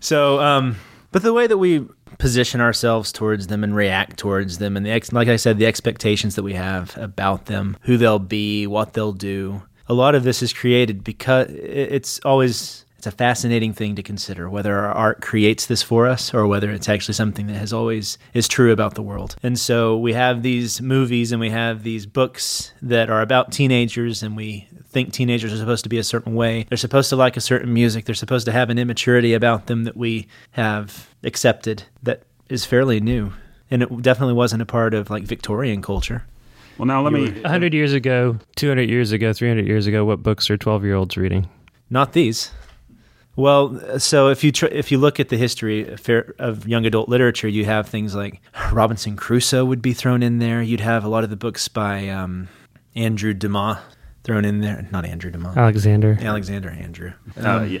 so, 0.00 0.40
um, 0.40 0.76
but 1.12 1.22
the 1.22 1.32
way 1.32 1.46
that 1.46 1.58
we 1.58 1.86
position 2.18 2.60
ourselves 2.60 3.12
towards 3.12 3.46
them 3.48 3.62
and 3.64 3.74
react 3.74 4.16
towards 4.18 4.58
them, 4.58 4.76
and 4.76 4.84
the 4.86 4.90
ex- 4.90 5.12
like 5.12 5.28
I 5.28 5.36
said, 5.36 5.58
the 5.58 5.66
expectations 5.66 6.34
that 6.36 6.42
we 6.42 6.54
have 6.54 6.96
about 6.96 7.46
them, 7.46 7.76
who 7.82 7.96
they'll 7.96 8.18
be, 8.18 8.66
what 8.66 8.92
they'll 8.92 9.12
do. 9.12 9.62
A 9.88 9.94
lot 9.94 10.14
of 10.14 10.22
this 10.22 10.42
is 10.42 10.52
created 10.52 11.02
because 11.02 11.48
it's 11.50 12.20
always 12.20 12.84
it's 12.98 13.06
a 13.06 13.12
fascinating 13.12 13.72
thing 13.72 13.94
to 13.94 14.02
consider 14.02 14.50
whether 14.50 14.76
our 14.76 14.90
art 14.90 15.20
creates 15.20 15.66
this 15.66 15.84
for 15.84 16.08
us 16.08 16.34
or 16.34 16.48
whether 16.48 16.68
it's 16.72 16.88
actually 16.88 17.14
something 17.14 17.46
that 17.46 17.54
has 17.54 17.72
always 17.72 18.18
is 18.34 18.48
true 18.48 18.72
about 18.72 18.96
the 18.96 19.02
world. 19.02 19.36
And 19.40 19.56
so 19.56 19.96
we 19.96 20.14
have 20.14 20.42
these 20.42 20.82
movies 20.82 21.30
and 21.30 21.40
we 21.40 21.50
have 21.50 21.84
these 21.84 22.06
books 22.06 22.72
that 22.82 23.08
are 23.08 23.22
about 23.22 23.52
teenagers 23.52 24.24
and 24.24 24.36
we 24.36 24.66
think 24.88 25.12
teenagers 25.12 25.52
are 25.52 25.58
supposed 25.58 25.84
to 25.84 25.88
be 25.88 25.98
a 25.98 26.04
certain 26.04 26.34
way. 26.34 26.66
They're 26.68 26.76
supposed 26.76 27.08
to 27.10 27.16
like 27.16 27.36
a 27.36 27.40
certain 27.40 27.72
music. 27.72 28.04
They're 28.04 28.16
supposed 28.16 28.46
to 28.46 28.52
have 28.52 28.68
an 28.68 28.80
immaturity 28.80 29.32
about 29.32 29.68
them 29.68 29.84
that 29.84 29.96
we 29.96 30.26
have 30.52 31.08
accepted 31.22 31.84
that 32.02 32.24
is 32.48 32.64
fairly 32.64 32.98
new. 32.98 33.32
And 33.70 33.84
it 33.84 34.02
definitely 34.02 34.34
wasn't 34.34 34.62
a 34.62 34.66
part 34.66 34.92
of 34.92 35.08
like 35.08 35.22
Victorian 35.22 35.82
culture. 35.82 36.24
Well, 36.78 36.86
now 36.86 37.02
let 37.02 37.12
me. 37.12 37.30
100 37.30 37.74
years 37.74 37.92
ago, 37.92 38.38
200 38.56 38.88
years 38.88 39.12
ago, 39.12 39.32
300 39.32 39.66
years 39.66 39.86
ago, 39.86 40.04
what 40.04 40.22
books 40.22 40.48
are 40.48 40.56
12 40.56 40.84
year 40.84 40.94
olds 40.94 41.16
reading? 41.16 41.48
Not 41.90 42.12
these. 42.12 42.52
Well, 43.34 44.00
so 44.00 44.28
if 44.28 44.42
you 44.42 44.50
tr- 44.50 44.66
if 44.66 44.90
you 44.90 44.98
look 44.98 45.20
at 45.20 45.28
the 45.28 45.36
history 45.36 45.96
of 46.38 46.66
young 46.66 46.86
adult 46.86 47.08
literature, 47.08 47.46
you 47.46 47.64
have 47.64 47.88
things 47.88 48.14
like 48.14 48.40
Robinson 48.72 49.16
Crusoe 49.16 49.64
would 49.64 49.80
be 49.80 49.92
thrown 49.92 50.22
in 50.22 50.38
there. 50.38 50.60
You'd 50.60 50.80
have 50.80 51.04
a 51.04 51.08
lot 51.08 51.22
of 51.24 51.30
the 51.30 51.36
books 51.36 51.68
by 51.68 52.08
um, 52.08 52.48
Andrew 52.96 53.34
Dumas 53.34 53.78
thrown 54.28 54.44
in 54.44 54.60
there. 54.60 54.86
Not 54.92 55.04
Andrew 55.04 55.32
Dumas. 55.32 55.56
Alexander. 55.56 56.16
Alexander 56.20 56.70
Andrew. 56.70 57.12
Uh, 57.36 57.48
um, 57.48 57.68
yeah. 57.68 57.80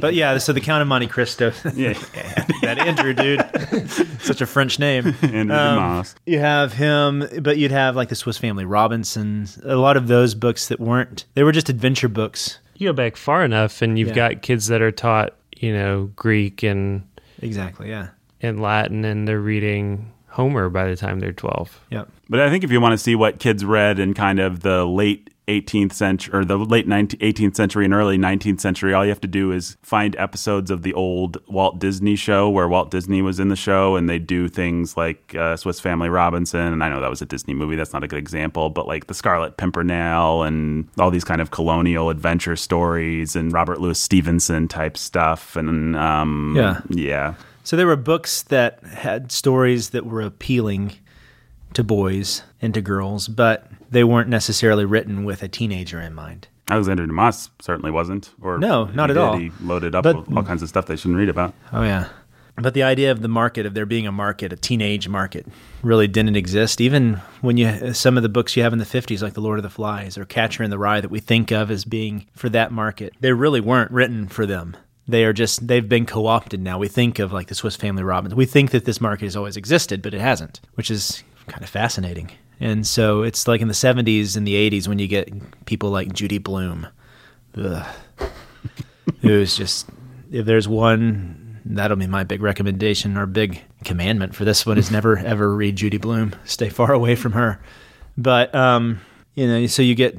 but 0.00 0.12
yeah, 0.12 0.36
so 0.36 0.52
the 0.52 0.60
Count 0.60 0.82
of 0.82 0.88
Monte 0.88 1.06
Cristo. 1.06 1.52
yeah. 1.74 1.92
that 2.62 2.78
Andrew 2.78 3.14
dude. 3.14 3.90
Such 4.20 4.42
a 4.42 4.46
French 4.46 4.78
name. 4.78 5.14
Andrew 5.22 5.56
um, 5.56 5.76
Dumas. 5.76 6.14
You 6.26 6.40
have 6.40 6.74
him, 6.74 7.26
but 7.40 7.56
you'd 7.56 7.70
have 7.70 7.96
like 7.96 8.10
the 8.10 8.16
Swiss 8.16 8.36
Family 8.36 8.66
Robinson. 8.66 9.46
A 9.64 9.76
lot 9.76 9.96
of 9.96 10.08
those 10.08 10.34
books 10.34 10.68
that 10.68 10.78
weren't. 10.78 11.24
They 11.32 11.42
were 11.42 11.52
just 11.52 11.70
adventure 11.70 12.08
books 12.08 12.58
you 12.76 12.88
go 12.88 12.92
back 12.92 13.16
far 13.16 13.44
enough, 13.44 13.82
and 13.82 13.98
you've 13.98 14.08
yeah. 14.08 14.30
got 14.30 14.42
kids 14.42 14.66
that 14.68 14.82
are 14.82 14.92
taught, 14.92 15.34
you 15.56 15.72
know, 15.72 16.10
Greek 16.16 16.62
and 16.62 17.06
exactly, 17.40 17.88
yeah, 17.88 18.08
and 18.40 18.60
Latin, 18.60 19.04
and 19.04 19.26
they're 19.26 19.40
reading 19.40 20.12
Homer 20.28 20.68
by 20.68 20.88
the 20.88 20.96
time 20.96 21.20
they're 21.20 21.32
twelve. 21.32 21.80
Yep. 21.90 22.08
But 22.28 22.40
I 22.40 22.50
think 22.50 22.64
if 22.64 22.70
you 22.70 22.80
want 22.80 22.92
to 22.92 22.98
see 22.98 23.14
what 23.14 23.38
kids 23.38 23.64
read 23.64 23.98
in 23.98 24.14
kind 24.14 24.40
of 24.40 24.60
the 24.60 24.84
late 24.84 25.30
18th 25.46 25.92
century 25.92 26.38
or 26.38 26.44
the 26.44 26.56
late 26.56 26.88
19th, 26.88 27.18
18th 27.18 27.56
century 27.56 27.84
and 27.84 27.92
early 27.92 28.16
19th 28.16 28.60
century, 28.60 28.94
all 28.94 29.04
you 29.04 29.10
have 29.10 29.20
to 29.20 29.28
do 29.28 29.52
is 29.52 29.76
find 29.82 30.16
episodes 30.16 30.70
of 30.70 30.82
the 30.82 30.94
old 30.94 31.38
Walt 31.48 31.78
Disney 31.78 32.16
show 32.16 32.48
where 32.48 32.68
Walt 32.68 32.90
Disney 32.90 33.20
was 33.20 33.38
in 33.38 33.48
the 33.48 33.56
show 33.56 33.96
and 33.96 34.08
they 34.08 34.18
do 34.18 34.48
things 34.48 34.96
like 34.96 35.34
uh, 35.34 35.56
Swiss 35.56 35.80
Family 35.80 36.08
Robinson. 36.08 36.72
And 36.72 36.82
I 36.82 36.88
know 36.88 37.00
that 37.00 37.10
was 37.10 37.20
a 37.20 37.26
Disney 37.26 37.54
movie. 37.54 37.76
That's 37.76 37.92
not 37.92 38.02
a 38.02 38.08
good 38.08 38.18
example, 38.18 38.70
but 38.70 38.86
like 38.86 39.06
the 39.06 39.14
Scarlet 39.14 39.56
Pimpernel 39.56 40.42
and 40.42 40.88
all 40.98 41.10
these 41.10 41.24
kind 41.24 41.40
of 41.40 41.50
colonial 41.50 42.10
adventure 42.10 42.56
stories 42.56 43.36
and 43.36 43.52
Robert 43.52 43.80
Louis 43.80 43.98
Stevenson 43.98 44.68
type 44.68 44.96
stuff. 44.96 45.56
And 45.56 45.94
um, 45.96 46.54
yeah. 46.56 46.80
Yeah. 46.88 47.34
So 47.64 47.76
there 47.76 47.86
were 47.86 47.96
books 47.96 48.42
that 48.42 48.82
had 48.84 49.32
stories 49.32 49.90
that 49.90 50.04
were 50.06 50.20
appealing 50.20 50.92
to 51.74 51.84
boys 51.84 52.42
and 52.60 52.74
to 52.74 52.80
girls, 52.80 53.28
but 53.28 53.70
they 53.90 54.04
weren't 54.04 54.28
necessarily 54.28 54.84
written 54.84 55.24
with 55.24 55.42
a 55.42 55.48
teenager 55.48 56.00
in 56.00 56.14
mind. 56.14 56.48
Alexander 56.68 57.06
Dumas 57.06 57.50
certainly 57.60 57.90
wasn't. 57.90 58.30
Or 58.40 58.58
no, 58.58 58.86
not 58.86 59.10
at 59.10 59.14
did. 59.14 59.20
all. 59.20 59.36
He 59.36 59.52
loaded 59.60 59.94
up 59.94 60.04
but, 60.04 60.16
with 60.16 60.36
all 60.36 60.42
kinds 60.42 60.62
of 60.62 60.68
stuff 60.68 60.86
they 60.86 60.96
shouldn't 60.96 61.18
read 61.18 61.28
about. 61.28 61.52
Oh 61.72 61.82
yeah, 61.82 62.08
but 62.56 62.72
the 62.72 62.82
idea 62.82 63.10
of 63.10 63.20
the 63.20 63.28
market, 63.28 63.66
of 63.66 63.74
there 63.74 63.84
being 63.84 64.06
a 64.06 64.12
market, 64.12 64.52
a 64.52 64.56
teenage 64.56 65.08
market, 65.08 65.46
really 65.82 66.06
didn't 66.06 66.36
exist. 66.36 66.80
Even 66.80 67.20
when 67.40 67.56
you 67.56 67.92
some 67.92 68.16
of 68.16 68.22
the 68.22 68.28
books 68.28 68.56
you 68.56 68.62
have 68.62 68.72
in 68.72 68.78
the 68.78 68.84
'50s, 68.84 69.22
like 69.22 69.34
The 69.34 69.40
Lord 69.40 69.58
of 69.58 69.62
the 69.62 69.70
Flies 69.70 70.16
or 70.16 70.24
Catcher 70.24 70.62
in 70.62 70.70
the 70.70 70.78
Rye, 70.78 71.00
that 71.00 71.10
we 71.10 71.20
think 71.20 71.50
of 71.50 71.70
as 71.70 71.84
being 71.84 72.26
for 72.34 72.48
that 72.50 72.72
market, 72.72 73.12
they 73.20 73.32
really 73.32 73.60
weren't 73.60 73.90
written 73.90 74.28
for 74.28 74.46
them. 74.46 74.76
They 75.06 75.24
are 75.24 75.34
just 75.34 75.66
they've 75.66 75.88
been 75.88 76.06
co-opted 76.06 76.60
now. 76.60 76.78
We 76.78 76.88
think 76.88 77.18
of 77.18 77.32
like 77.32 77.48
the 77.48 77.54
Swiss 77.54 77.76
Family 77.76 78.02
Robinson. 78.02 78.38
We 78.38 78.46
think 78.46 78.70
that 78.70 78.86
this 78.86 79.00
market 79.00 79.26
has 79.26 79.36
always 79.36 79.56
existed, 79.56 80.00
but 80.00 80.14
it 80.14 80.20
hasn't, 80.20 80.60
which 80.74 80.90
is 80.90 81.22
kind 81.48 81.62
of 81.62 81.68
fascinating. 81.68 82.30
And 82.60 82.86
so 82.86 83.22
it's 83.22 83.48
like 83.48 83.60
in 83.60 83.68
the 83.68 83.74
70s 83.74 84.36
and 84.36 84.46
the 84.46 84.70
80s 84.70 84.88
when 84.88 84.98
you 84.98 85.08
get 85.08 85.30
people 85.66 85.90
like 85.90 86.12
Judy 86.12 86.38
Blume, 86.38 86.86
who's 89.20 89.56
just, 89.56 89.88
if 90.30 90.46
there's 90.46 90.68
one, 90.68 91.60
that'll 91.64 91.96
be 91.96 92.06
my 92.06 92.24
big 92.24 92.42
recommendation 92.42 93.16
or 93.16 93.26
big 93.26 93.62
commandment 93.84 94.34
for 94.34 94.44
this 94.44 94.64
one 94.64 94.78
is 94.78 94.90
never 94.90 95.18
ever 95.24 95.54
read 95.54 95.76
Judy 95.76 95.98
Blume. 95.98 96.34
Stay 96.44 96.68
far 96.68 96.92
away 96.92 97.16
from 97.16 97.32
her. 97.32 97.60
But, 98.16 98.54
um, 98.54 99.00
you 99.34 99.48
know, 99.48 99.66
so 99.66 99.82
you 99.82 99.94
get 99.94 100.16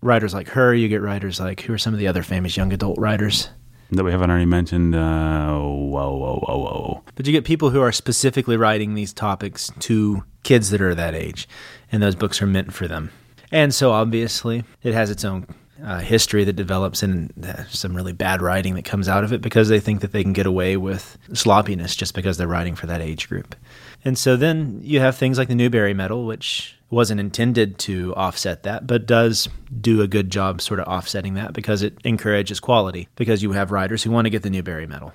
writers 0.00 0.32
like 0.32 0.48
her, 0.50 0.72
you 0.72 0.88
get 0.88 1.02
writers 1.02 1.40
like, 1.40 1.62
who 1.62 1.72
are 1.72 1.78
some 1.78 1.92
of 1.92 1.98
the 1.98 2.06
other 2.06 2.22
famous 2.22 2.56
young 2.56 2.72
adult 2.72 2.98
writers? 2.98 3.48
that 3.90 4.04
we 4.04 4.10
haven't 4.10 4.30
already 4.30 4.46
mentioned. 4.46 4.94
Uh, 4.94 5.58
whoa, 5.58 6.16
whoa, 6.16 6.40
whoa, 6.46 6.58
whoa. 6.58 7.02
But 7.14 7.26
you 7.26 7.32
get 7.32 7.44
people 7.44 7.70
who 7.70 7.80
are 7.80 7.92
specifically 7.92 8.56
writing 8.56 8.94
these 8.94 9.12
topics 9.12 9.70
to 9.80 10.24
kids 10.44 10.70
that 10.70 10.80
are 10.80 10.94
that 10.94 11.14
age, 11.14 11.48
and 11.90 12.02
those 12.02 12.14
books 12.14 12.40
are 12.40 12.46
meant 12.46 12.72
for 12.72 12.86
them. 12.86 13.10
And 13.50 13.74
so, 13.74 13.92
obviously, 13.92 14.64
it 14.82 14.94
has 14.94 15.10
its 15.10 15.24
own 15.24 15.46
uh, 15.84 15.98
history 15.98 16.44
that 16.44 16.54
develops 16.54 17.02
and 17.02 17.32
uh, 17.44 17.64
some 17.64 17.94
really 17.94 18.12
bad 18.12 18.40
writing 18.40 18.74
that 18.74 18.84
comes 18.84 19.08
out 19.08 19.24
of 19.24 19.32
it 19.32 19.42
because 19.42 19.68
they 19.68 19.80
think 19.80 20.00
that 20.00 20.12
they 20.12 20.22
can 20.22 20.32
get 20.32 20.46
away 20.46 20.76
with 20.76 21.18
sloppiness 21.32 21.94
just 21.94 22.14
because 22.14 22.36
they're 22.36 22.48
writing 22.48 22.74
for 22.74 22.86
that 22.86 23.00
age 23.00 23.28
group. 23.28 23.54
And 24.04 24.16
so 24.16 24.36
then 24.36 24.80
you 24.82 25.00
have 25.00 25.16
things 25.16 25.38
like 25.38 25.48
the 25.48 25.54
Newbery 25.54 25.94
Medal, 25.94 26.26
which 26.26 26.76
wasn't 26.90 27.20
intended 27.20 27.78
to 27.78 28.14
offset 28.14 28.62
that, 28.62 28.86
but 28.86 29.06
does 29.06 29.48
do 29.80 30.00
a 30.00 30.06
good 30.06 30.30
job 30.30 30.60
sort 30.60 30.80
of 30.80 30.86
offsetting 30.86 31.34
that 31.34 31.52
because 31.52 31.82
it 31.82 31.98
encourages 32.04 32.60
quality 32.60 33.08
because 33.16 33.42
you 33.42 33.52
have 33.52 33.70
writers 33.70 34.02
who 34.02 34.10
want 34.10 34.26
to 34.26 34.30
get 34.30 34.42
the 34.42 34.50
Newbery 34.50 34.86
Medal. 34.86 35.12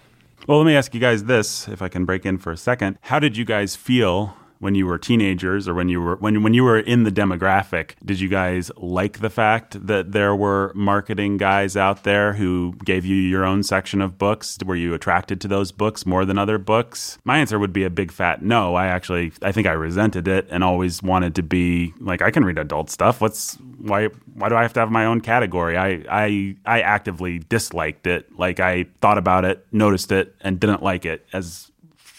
Well, 0.48 0.58
let 0.58 0.66
me 0.66 0.76
ask 0.76 0.94
you 0.94 1.00
guys 1.00 1.26
this, 1.26 1.68
if 1.68 1.82
I 1.82 1.90
can 1.90 2.06
break 2.06 2.26
in 2.26 2.38
for 2.38 2.52
a 2.52 2.58
second. 2.58 2.98
How 3.02 3.20
did 3.20 3.38
you 3.38 3.46
guys 3.46 3.76
feel 3.76 4.36
when 4.60 4.76
you 4.76 4.86
were 4.86 4.98
teenagers 4.98 5.68
or 5.68 5.74
when 5.74 5.90
you 5.90 6.02
were 6.02 6.16
when 6.18 6.44
when 6.44 6.54
you 6.54 6.64
were 6.64 6.80
in 6.80 7.04
the 7.04 7.12
demographic 7.12 7.92
did 8.04 8.20
you 8.20 8.28
guys 8.28 8.72
like 8.78 9.20
the 9.20 9.30
fact 9.30 9.86
that 9.88 10.12
there 10.12 10.36
were 10.36 10.72
marketing 10.76 11.38
guys 11.38 11.76
out 11.76 12.04
there 12.04 12.34
who 12.34 12.74
gave 12.84 13.06
you 13.06 13.16
your 13.16 13.46
own 13.46 13.64
section 13.64 14.02
of 14.02 14.18
books? 14.18 14.58
Were 14.66 14.76
you 14.76 14.94
attracted 14.94 15.42
to 15.42 15.48
those 15.48 15.72
books 15.72 16.06
more 16.06 16.26
than 16.26 16.38
other 16.38 16.58
books? 16.58 17.18
My 17.24 17.38
answer 17.38 17.58
would 17.58 17.74
be 17.74 17.84
a 17.84 17.90
big 17.90 18.12
fat 18.12 18.42
no. 18.42 18.76
I 18.76 18.88
actually 18.88 19.32
i 19.42 19.52
think 19.52 19.68
i 19.68 19.72
resented 19.72 20.28
it 20.28 20.48
and 20.50 20.64
always 20.64 21.02
wanted 21.02 21.36
to 21.36 21.44
be 21.44 21.94
like 22.00 22.22
i 22.22 22.32
can 22.32 22.44
read 22.46 22.58
adult 22.58 22.90
stuff. 22.90 23.22
What's 23.22 23.56
why 23.80 24.08
why 24.34 24.50
do 24.50 24.56
i 24.56 24.62
have 24.62 24.74
to 24.74 24.80
have 24.80 24.92
my 24.92 25.06
own 25.06 25.22
category? 25.22 25.78
I 25.78 26.04
i 26.10 26.56
i 26.66 26.82
actively 26.82 27.40
disliked 27.40 28.08
it. 28.08 28.38
Like 28.38 28.60
i 28.60 28.86
thought 29.02 29.18
about 29.18 29.46
it 29.46 29.66
noticed 29.72 30.12
it 30.12 30.36
and 30.42 30.60
didn't 30.60 30.84
like 30.84 31.06
it 31.06 31.26
as 31.34 31.69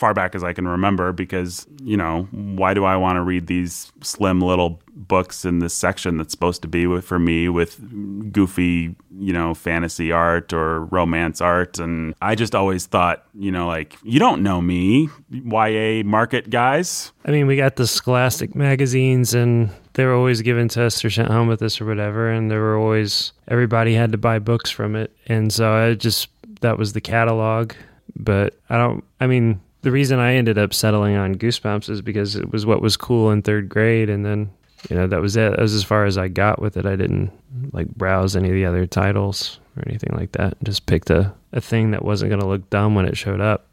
far 0.01 0.15
back 0.15 0.35
as 0.35 0.43
I 0.43 0.55
can 0.55 0.67
remember 0.67 1.13
because, 1.13 1.67
you 1.83 1.95
know, 1.95 2.27
why 2.31 2.73
do 2.73 2.87
I 2.87 2.97
want 2.97 3.17
to 3.17 3.21
read 3.21 3.49
these 3.49 3.93
slim 4.01 4.41
little 4.41 4.81
books 4.95 5.45
in 5.45 5.59
this 5.59 5.75
section 5.75 6.17
that's 6.17 6.31
supposed 6.31 6.63
to 6.63 6.69
be 6.69 6.87
with, 6.87 7.05
for 7.05 7.19
me 7.19 7.51
with 7.51 8.33
goofy, 8.33 8.97
you 9.19 9.33
know, 9.35 9.53
fantasy 9.53 10.11
art 10.11 10.55
or 10.55 10.87
romance 10.87 11.43
art? 11.43 11.79
And 11.79 12.15
I 12.23 12.35
just 12.35 12.55
always 12.55 12.87
thought, 12.87 13.27
you 13.35 13.53
know, 13.53 13.67
like, 13.67 13.99
you 14.03 14.19
don't 14.19 14.43
know 14.43 14.63
me, 14.63 15.11
YA 15.31 16.03
market 16.03 16.49
guys. 16.49 17.13
I 17.27 17.31
mean, 17.31 17.47
we 17.47 17.57
got 17.57 17.77
the 17.77 17.87
Scholastic 17.87 18.55
magazines 18.55 19.35
and 19.35 19.69
they 19.93 20.07
were 20.07 20.15
always 20.15 20.41
given 20.41 20.69
to 20.69 20.85
us 20.85 21.05
or 21.05 21.11
sent 21.11 21.29
home 21.29 21.47
with 21.47 21.61
us 21.61 21.79
or 21.79 21.85
whatever. 21.85 22.31
And 22.31 22.51
there 22.51 22.61
were 22.61 22.79
always, 22.79 23.33
everybody 23.49 23.93
had 23.93 24.13
to 24.13 24.19
buy 24.19 24.39
books 24.39 24.71
from 24.71 24.97
it. 24.97 25.15
And 25.27 25.53
so 25.53 25.75
I 25.75 25.93
just, 25.93 26.31
that 26.63 26.79
was 26.79 26.95
the 26.95 27.03
catalog. 27.03 27.75
But 28.17 28.55
I 28.71 28.79
don't, 28.79 29.05
I 29.21 29.27
mean, 29.27 29.61
the 29.83 29.91
reason 29.91 30.19
I 30.19 30.35
ended 30.35 30.59
up 30.59 30.75
settling 30.75 31.17
on 31.17 31.37
Goosebumps 31.37 31.89
is 31.89 32.03
because 32.03 32.37
it 32.37 32.51
was 32.53 32.67
what 32.67 32.83
was 32.83 32.97
cool 32.97 33.31
in 33.31 33.43
third 33.43 33.69
grade, 33.69 34.11
and 34.11 34.25
then 34.25 34.51
you 34.89 34.97
know 34.97 35.07
that 35.07 35.21
was 35.21 35.37
it. 35.37 35.51
That 35.51 35.61
was 35.61 35.75
as 35.75 35.85
far 35.85 36.05
as 36.05 36.19
I 36.19 36.29
got 36.29 36.61
with 36.61 36.77
it. 36.77 36.87
I 36.87 36.97
didn't 36.97 37.33
like 37.73 37.89
browse 37.95 38.37
any 38.37 38.49
of 38.49 38.55
the 38.55 38.67
other 38.67 38.87
titles 38.87 39.61
or 39.77 39.85
anything 39.89 40.15
like 40.17 40.33
that. 40.33 40.57
Just 40.63 40.87
picked 40.87 41.11
a, 41.11 41.33
a 41.53 41.61
thing 41.61 41.93
that 41.93 42.05
wasn't 42.05 42.31
going 42.31 42.41
to 42.41 42.47
look 42.47 42.69
dumb 42.71 42.95
when 42.95 43.07
it 43.07 43.17
showed 43.17 43.41
up. 43.41 43.67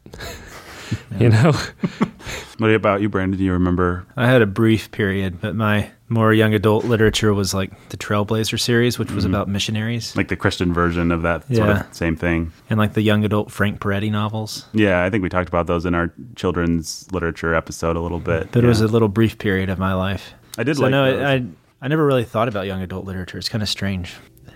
you 1.18 1.28
know. 1.28 1.52
what 2.58 2.70
about 2.70 3.00
you, 3.00 3.08
Brandon? 3.08 3.38
Do 3.38 3.44
you 3.44 3.52
remember? 3.52 4.06
I 4.16 4.26
had 4.26 4.42
a 4.42 4.46
brief 4.46 4.90
period, 4.90 5.40
but 5.40 5.54
my 5.54 5.90
more 6.08 6.32
young 6.32 6.54
adult 6.54 6.84
literature 6.84 7.34
was 7.34 7.52
like 7.52 7.88
the 7.90 7.96
Trailblazer 7.96 8.58
series, 8.58 8.98
which 8.98 9.10
was 9.10 9.24
mm-hmm. 9.24 9.34
about 9.34 9.48
missionaries, 9.48 10.16
like 10.16 10.28
the 10.28 10.36
Christian 10.36 10.72
version 10.72 11.12
of 11.12 11.22
that 11.22 11.44
yeah. 11.48 11.56
sort 11.56 11.68
of 11.70 11.94
same 11.94 12.16
thing, 12.16 12.52
and 12.70 12.78
like 12.78 12.94
the 12.94 13.02
young 13.02 13.24
adult 13.24 13.50
Frank 13.50 13.80
Peretti 13.80 14.10
novels. 14.10 14.66
Yeah, 14.72 15.04
I 15.04 15.10
think 15.10 15.22
we 15.22 15.28
talked 15.28 15.48
about 15.48 15.66
those 15.66 15.84
in 15.84 15.94
our 15.94 16.12
children's 16.36 17.10
literature 17.12 17.54
episode 17.54 17.96
a 17.96 18.00
little 18.00 18.20
bit. 18.20 18.50
But 18.52 18.60
yeah. 18.60 18.66
it 18.66 18.68
was 18.68 18.80
a 18.80 18.88
little 18.88 19.08
brief 19.08 19.38
period 19.38 19.68
of 19.68 19.78
my 19.78 19.94
life. 19.94 20.32
I 20.56 20.64
did 20.64 20.76
so 20.76 20.84
like. 20.84 20.90
No, 20.90 21.12
those. 21.12 21.22
I 21.22 21.84
I 21.84 21.88
never 21.88 22.04
really 22.04 22.24
thought 22.24 22.48
about 22.48 22.66
young 22.66 22.82
adult 22.82 23.04
literature. 23.04 23.38
It's 23.38 23.48
kind 23.48 23.62
of 23.62 23.68
strange. 23.68 24.14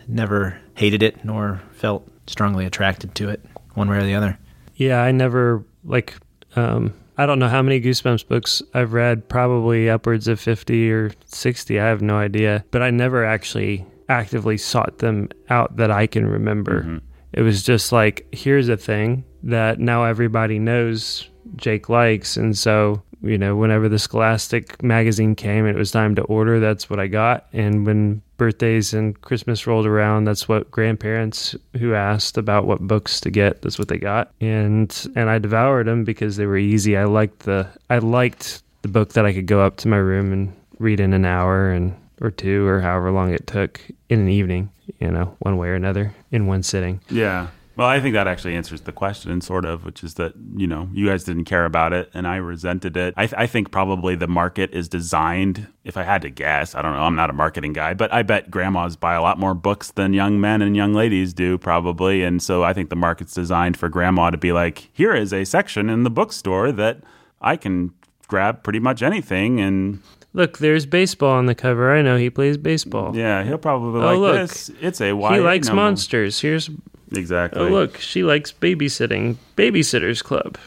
Never 0.08 0.58
hated 0.74 1.02
it 1.02 1.24
nor 1.24 1.62
felt 1.72 2.08
strongly 2.26 2.64
attracted 2.64 3.14
to 3.16 3.28
it, 3.28 3.44
one 3.74 3.88
way 3.88 3.98
or 3.98 4.02
the 4.02 4.14
other. 4.14 4.38
Yeah, 4.76 5.02
I 5.02 5.12
never 5.12 5.64
like 5.84 6.14
um, 6.56 6.94
I 7.18 7.26
don't 7.26 7.38
know 7.38 7.48
how 7.48 7.62
many 7.62 7.80
Goosebumps 7.80 8.26
books 8.26 8.62
I've 8.72 8.92
read, 8.92 9.28
probably 9.28 9.90
upwards 9.90 10.28
of 10.28 10.40
50 10.40 10.90
or 10.90 11.12
60. 11.26 11.78
I 11.78 11.86
have 11.86 12.02
no 12.02 12.16
idea. 12.16 12.64
But 12.70 12.82
I 12.82 12.90
never 12.90 13.24
actually 13.24 13.86
actively 14.08 14.56
sought 14.56 14.98
them 14.98 15.28
out 15.50 15.76
that 15.76 15.90
I 15.90 16.06
can 16.06 16.26
remember. 16.26 16.82
Mm-hmm. 16.82 16.98
It 17.32 17.42
was 17.42 17.62
just 17.62 17.92
like, 17.92 18.26
here's 18.32 18.68
a 18.68 18.76
thing 18.76 19.24
that 19.42 19.78
now 19.78 20.04
everybody 20.04 20.58
knows 20.58 21.28
Jake 21.56 21.88
likes. 21.88 22.36
And 22.36 22.56
so, 22.56 23.02
you 23.22 23.38
know, 23.38 23.56
whenever 23.56 23.88
the 23.88 23.98
Scholastic 23.98 24.82
magazine 24.82 25.34
came, 25.34 25.64
and 25.64 25.76
it 25.76 25.78
was 25.78 25.90
time 25.90 26.14
to 26.16 26.22
order. 26.22 26.58
That's 26.58 26.90
what 26.90 26.98
I 26.98 27.06
got. 27.06 27.46
And 27.52 27.86
when 27.86 28.22
birthdays 28.36 28.92
and 28.92 29.20
Christmas 29.20 29.66
rolled 29.66 29.86
around, 29.86 30.24
that's 30.24 30.48
what 30.48 30.70
grandparents 30.70 31.54
who 31.78 31.94
asked 31.94 32.36
about 32.36 32.66
what 32.66 32.80
books 32.80 33.20
to 33.20 33.30
get, 33.30 33.62
that's 33.62 33.78
what 33.78 33.88
they 33.88 33.98
got. 33.98 34.32
And 34.40 35.12
and 35.14 35.30
I 35.30 35.38
devoured 35.38 35.86
them 35.86 36.04
because 36.04 36.36
they 36.36 36.46
were 36.46 36.58
easy. 36.58 36.96
I 36.96 37.04
liked 37.04 37.40
the 37.40 37.68
I 37.88 37.98
liked 37.98 38.62
the 38.82 38.88
book 38.88 39.12
that 39.12 39.24
I 39.24 39.32
could 39.32 39.46
go 39.46 39.60
up 39.60 39.76
to 39.78 39.88
my 39.88 39.98
room 39.98 40.32
and 40.32 40.52
read 40.78 40.98
in 40.98 41.12
an 41.12 41.24
hour 41.24 41.70
and 41.70 41.94
or 42.20 42.30
two 42.30 42.66
or 42.66 42.80
however 42.80 43.10
long 43.10 43.32
it 43.32 43.46
took 43.46 43.80
in 44.08 44.20
an 44.20 44.28
evening, 44.28 44.70
you 45.00 45.10
know, 45.10 45.36
one 45.40 45.56
way 45.56 45.68
or 45.68 45.74
another 45.74 46.14
in 46.30 46.46
one 46.46 46.62
sitting. 46.62 47.00
Yeah. 47.10 47.48
Well, 47.74 47.88
I 47.88 48.00
think 48.00 48.12
that 48.12 48.26
actually 48.28 48.54
answers 48.54 48.82
the 48.82 48.92
question, 48.92 49.40
sort 49.40 49.64
of, 49.64 49.84
which 49.86 50.04
is 50.04 50.14
that, 50.14 50.34
you 50.56 50.66
know, 50.66 50.88
you 50.92 51.06
guys 51.06 51.24
didn't 51.24 51.44
care 51.46 51.64
about 51.64 51.92
it 51.94 52.10
and 52.12 52.26
I 52.28 52.36
resented 52.36 52.96
it. 52.98 53.14
I, 53.16 53.26
th- 53.26 53.34
I 53.38 53.46
think 53.46 53.70
probably 53.70 54.14
the 54.14 54.26
market 54.28 54.72
is 54.74 54.88
designed, 54.88 55.66
if 55.82 55.96
I 55.96 56.02
had 56.02 56.20
to 56.22 56.28
guess, 56.30 56.74
I 56.74 56.82
don't 56.82 56.92
know, 56.92 57.00
I'm 57.02 57.14
not 57.16 57.30
a 57.30 57.32
marketing 57.32 57.72
guy, 57.72 57.94
but 57.94 58.12
I 58.12 58.22
bet 58.22 58.50
grandmas 58.50 58.96
buy 58.96 59.14
a 59.14 59.22
lot 59.22 59.38
more 59.38 59.54
books 59.54 59.90
than 59.92 60.12
young 60.12 60.38
men 60.40 60.60
and 60.60 60.76
young 60.76 60.92
ladies 60.92 61.32
do, 61.32 61.56
probably. 61.56 62.22
And 62.22 62.42
so 62.42 62.62
I 62.62 62.74
think 62.74 62.90
the 62.90 62.96
market's 62.96 63.32
designed 63.32 63.78
for 63.78 63.88
grandma 63.88 64.28
to 64.30 64.36
be 64.36 64.52
like, 64.52 64.90
here 64.92 65.14
is 65.14 65.32
a 65.32 65.44
section 65.44 65.88
in 65.88 66.02
the 66.02 66.10
bookstore 66.10 66.72
that 66.72 66.98
I 67.40 67.56
can 67.56 67.94
grab 68.28 68.62
pretty 68.62 68.80
much 68.80 69.02
anything 69.02 69.60
and 69.60 70.00
Look, 70.34 70.58
there's 70.58 70.86
baseball 70.86 71.32
on 71.32 71.44
the 71.44 71.54
cover. 71.54 71.94
I 71.94 72.00
know 72.00 72.16
he 72.16 72.30
plays 72.30 72.56
baseball. 72.56 73.14
yeah, 73.14 73.44
he'll 73.44 73.58
probably 73.58 74.00
Oh, 74.00 74.04
like 74.06 74.18
look. 74.18 74.34
this. 74.48 74.70
It's 74.80 75.00
a 75.02 75.08
He 75.08 75.40
likes 75.40 75.70
monsters. 75.70 76.40
Here's 76.40 76.70
Exactly. 77.16 77.62
oh 77.62 77.68
look, 77.68 77.98
she 77.98 78.22
likes 78.22 78.52
babysitting. 78.52 79.36
Babysitters 79.56 80.22
Club. 80.22 80.58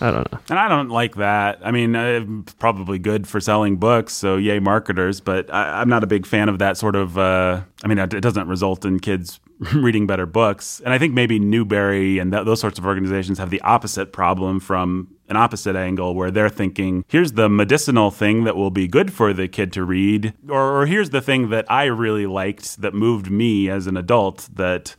I 0.00 0.10
don't 0.10 0.30
know. 0.30 0.38
And 0.50 0.58
I 0.58 0.68
don't 0.68 0.90
like 0.90 1.16
that. 1.16 1.58
I 1.64 1.70
mean, 1.70 1.96
uh, 1.96 2.24
probably 2.58 2.98
good 2.98 3.26
for 3.26 3.40
selling 3.40 3.76
books, 3.76 4.12
so 4.12 4.36
yay 4.36 4.58
marketers. 4.58 5.20
But 5.20 5.52
I, 5.52 5.80
I'm 5.80 5.88
not 5.88 6.04
a 6.04 6.06
big 6.06 6.26
fan 6.26 6.48
of 6.48 6.58
that 6.58 6.76
sort 6.76 6.96
of. 6.96 7.16
Uh, 7.16 7.62
I 7.82 7.86
mean, 7.86 7.98
it 7.98 8.12
it 8.12 8.20
doesn't 8.20 8.48
result 8.48 8.84
in 8.84 9.00
kids 9.00 9.40
reading 9.74 10.06
better 10.06 10.26
books. 10.26 10.80
And 10.84 10.92
I 10.92 10.98
think 10.98 11.14
maybe 11.14 11.38
Newbery 11.38 12.18
and 12.18 12.32
th- 12.32 12.44
those 12.44 12.60
sorts 12.60 12.78
of 12.78 12.84
organizations 12.86 13.38
have 13.38 13.50
the 13.50 13.60
opposite 13.62 14.12
problem 14.12 14.60
from 14.60 15.08
an 15.28 15.36
opposite 15.36 15.74
angle, 15.74 16.14
where 16.14 16.30
they're 16.30 16.48
thinking, 16.48 17.04
here's 17.08 17.32
the 17.32 17.48
medicinal 17.48 18.12
thing 18.12 18.44
that 18.44 18.54
will 18.54 18.70
be 18.70 18.86
good 18.86 19.12
for 19.12 19.32
the 19.32 19.48
kid 19.48 19.72
to 19.72 19.82
read, 19.82 20.32
or, 20.48 20.82
or 20.82 20.86
here's 20.86 21.10
the 21.10 21.20
thing 21.20 21.50
that 21.50 21.68
I 21.70 21.84
really 21.86 22.26
liked 22.26 22.80
that 22.80 22.94
moved 22.94 23.28
me 23.30 23.68
as 23.68 23.88
an 23.88 23.96
adult 23.96 24.48
that 24.54 24.94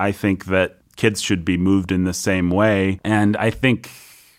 I 0.00 0.12
think 0.12 0.46
that 0.46 0.78
kids 0.96 1.22
should 1.22 1.44
be 1.44 1.56
moved 1.56 1.92
in 1.92 2.04
the 2.04 2.14
same 2.14 2.50
way. 2.50 3.00
And 3.04 3.36
I 3.36 3.50
think 3.50 3.90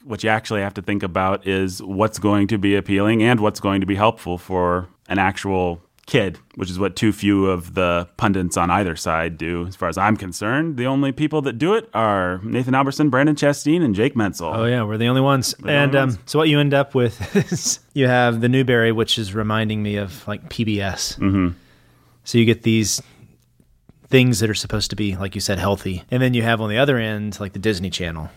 what 0.04 0.24
you 0.24 0.30
actually 0.30 0.62
have 0.62 0.74
to 0.76 0.82
think 0.82 1.04
about 1.04 1.48
is 1.48 1.82
what's 1.82 2.20
going 2.20 2.48
to 2.48 2.58
be 2.58 2.76
appealing 2.76 3.24
and 3.24 3.40
what's 3.40 3.60
going 3.60 3.82
to 3.82 3.88
be 3.88 3.96
helpful 3.96 4.38
for 4.38 4.88
an 5.08 5.20
actual 5.20 5.82
kid, 6.08 6.38
which 6.56 6.70
is 6.70 6.80
what 6.80 6.96
too 6.96 7.14
few 7.14 7.46
of 7.46 7.74
the 7.76 8.08
pundits 8.18 8.58
on 8.58 8.70
either 8.70 8.96
side 8.96 9.38
do, 9.38 9.68
as 9.68 9.76
far 9.76 9.88
as 9.88 9.98
I'm 9.98 10.18
concerned. 10.18 10.78
The 10.78 10.86
only 10.86 11.12
people 11.12 11.42
that 11.44 11.54
do 11.54 11.76
it 11.76 11.90
are 11.94 12.40
Nathan 12.44 12.76
Alberson, 12.76 13.10
Brandon 13.10 13.36
Chasteen, 13.36 13.84
and 13.84 13.96
Jake 13.96 14.16
Mansell. 14.16 14.54
Oh 14.54 14.66
yeah, 14.66 14.84
we're 14.84 14.98
the 14.98 15.08
only 15.08 15.22
ones. 15.22 15.54
and 15.66 15.96
only 15.96 16.16
um, 16.16 16.20
so 16.26 16.40
what 16.40 16.50
you 16.50 16.60
end 16.60 16.74
up 16.74 16.96
with 16.96 17.36
is 17.52 17.80
you 17.94 18.08
have 18.08 18.42
the 18.42 18.50
Newbery, 18.50 18.92
which 18.92 19.18
is 19.18 19.34
reminding 19.34 19.82
me 19.84 19.98
of 19.98 20.28
like 20.28 20.50
PBS. 20.50 21.18
Mm-hmm. 21.20 21.50
So 22.24 22.38
you 22.38 22.46
get 22.46 22.64
these 22.64 23.02
things 24.12 24.40
that 24.42 24.50
are 24.50 24.54
supposed 24.54 24.90
to 24.92 24.96
be, 24.96 25.16
like 25.16 25.34
you 25.34 25.42
said, 25.42 25.58
healthy, 25.58 26.04
and 26.12 26.22
then 26.22 26.34
you 26.34 26.44
have 26.44 26.62
on 26.62 26.70
the 26.70 26.78
other 26.78 26.98
end 26.98 27.40
like 27.40 27.54
the 27.54 27.60
Disney 27.60 27.90
Channel, 27.90 28.30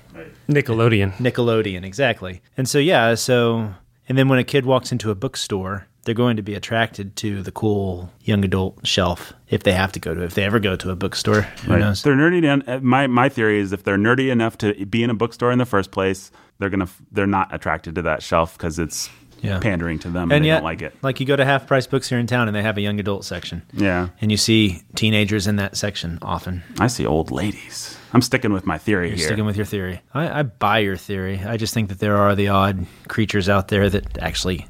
Nickelodeon. 0.49 1.13
Nickelodeon, 1.17 1.85
exactly. 1.85 2.43
And 2.57 2.69
so 2.69 2.79
yeah, 2.79 3.15
so 3.15 3.75
and 4.09 4.17
then 4.19 4.29
when 4.29 4.39
a 4.39 4.45
kid 4.45 4.65
walks 4.67 4.93
into 4.93 5.11
a 5.11 5.15
bookstore. 5.15 5.87
They're 6.07 6.15
going 6.15 6.37
to 6.37 6.43
be 6.43 6.55
attracted 6.55 7.17
to 7.17 7.41
the 7.43 7.51
cool 7.51 8.13
young 8.21 8.45
adult 8.45 8.87
shelf 8.87 9.33
if 9.49 9.63
they 9.63 9.73
have 9.73 9.91
to 9.93 9.99
go 9.99 10.13
to. 10.13 10.23
If 10.23 10.35
they 10.35 10.45
ever 10.45 10.61
go 10.61 10.77
to 10.77 10.91
a 10.91 10.95
bookstore, 10.97 11.41
who 11.65 11.73
Right. 11.73 11.81
knows? 11.81 12.03
They're 12.03 12.13
nerdy. 12.15 12.45
En- 12.45 12.63
uh, 12.69 12.79
my 12.83 13.07
my 13.07 13.31
theory 13.31 13.59
is 13.59 13.73
if 13.73 13.85
they're 13.85 13.97
nerdy 13.97 14.29
enough 14.31 14.59
to 14.59 14.75
be 14.85 15.03
in 15.03 15.09
a 15.09 15.15
bookstore 15.15 15.51
in 15.51 15.57
the 15.59 15.65
first 15.65 15.93
place, 15.93 16.31
they're 16.59 16.69
gonna 16.69 16.89
they're 17.11 17.27
not 17.27 17.55
attracted 17.55 17.95
to 17.95 18.03
that 18.03 18.23
shelf 18.23 18.53
because 18.59 18.79
it's 18.79 19.09
Yeah. 19.45 19.59
pandering 19.61 19.99
to 20.01 20.09
them 20.09 20.25
and, 20.25 20.33
and 20.33 20.45
they 20.45 20.49
yet, 20.49 20.55
don't 20.57 20.65
like 20.65 20.83
it. 20.83 20.95
like 21.03 21.21
you 21.21 21.27
go 21.27 21.37
to 21.37 21.45
half 21.45 21.67
price 21.67 21.87
books 21.87 22.09
here 22.09 22.19
in 22.19 22.27
town, 22.27 22.49
and 22.49 22.55
they 22.57 22.63
have 22.63 22.77
a 22.79 22.81
young 22.81 22.99
adult 22.99 23.25
section. 23.25 23.63
Yeah, 23.73 24.09
and 24.21 24.31
you 24.31 24.37
see 24.37 24.83
teenagers 24.95 25.47
in 25.47 25.57
that 25.57 25.77
section 25.77 26.19
often. 26.23 26.63
I 26.81 26.87
see 26.87 27.05
old 27.07 27.31
ladies. 27.31 27.97
I'm 28.13 28.23
sticking 28.23 28.53
with 28.53 28.65
my 28.65 28.79
theory 28.79 29.09
You're 29.09 29.17
here. 29.17 29.27
sticking 29.27 29.45
with 29.45 29.57
your 29.57 29.67
theory. 29.67 30.01
I, 30.15 30.41
I 30.41 30.43
buy 30.45 30.79
your 30.79 30.97
theory. 30.97 31.41
I 31.45 31.57
just 31.57 31.75
think 31.75 31.89
that 31.89 31.99
there 31.99 32.17
are 32.17 32.35
the 32.35 32.49
odd 32.49 32.87
creatures 33.09 33.49
out 33.49 33.69
there 33.69 33.91
that 33.91 34.19
actually 34.19 34.67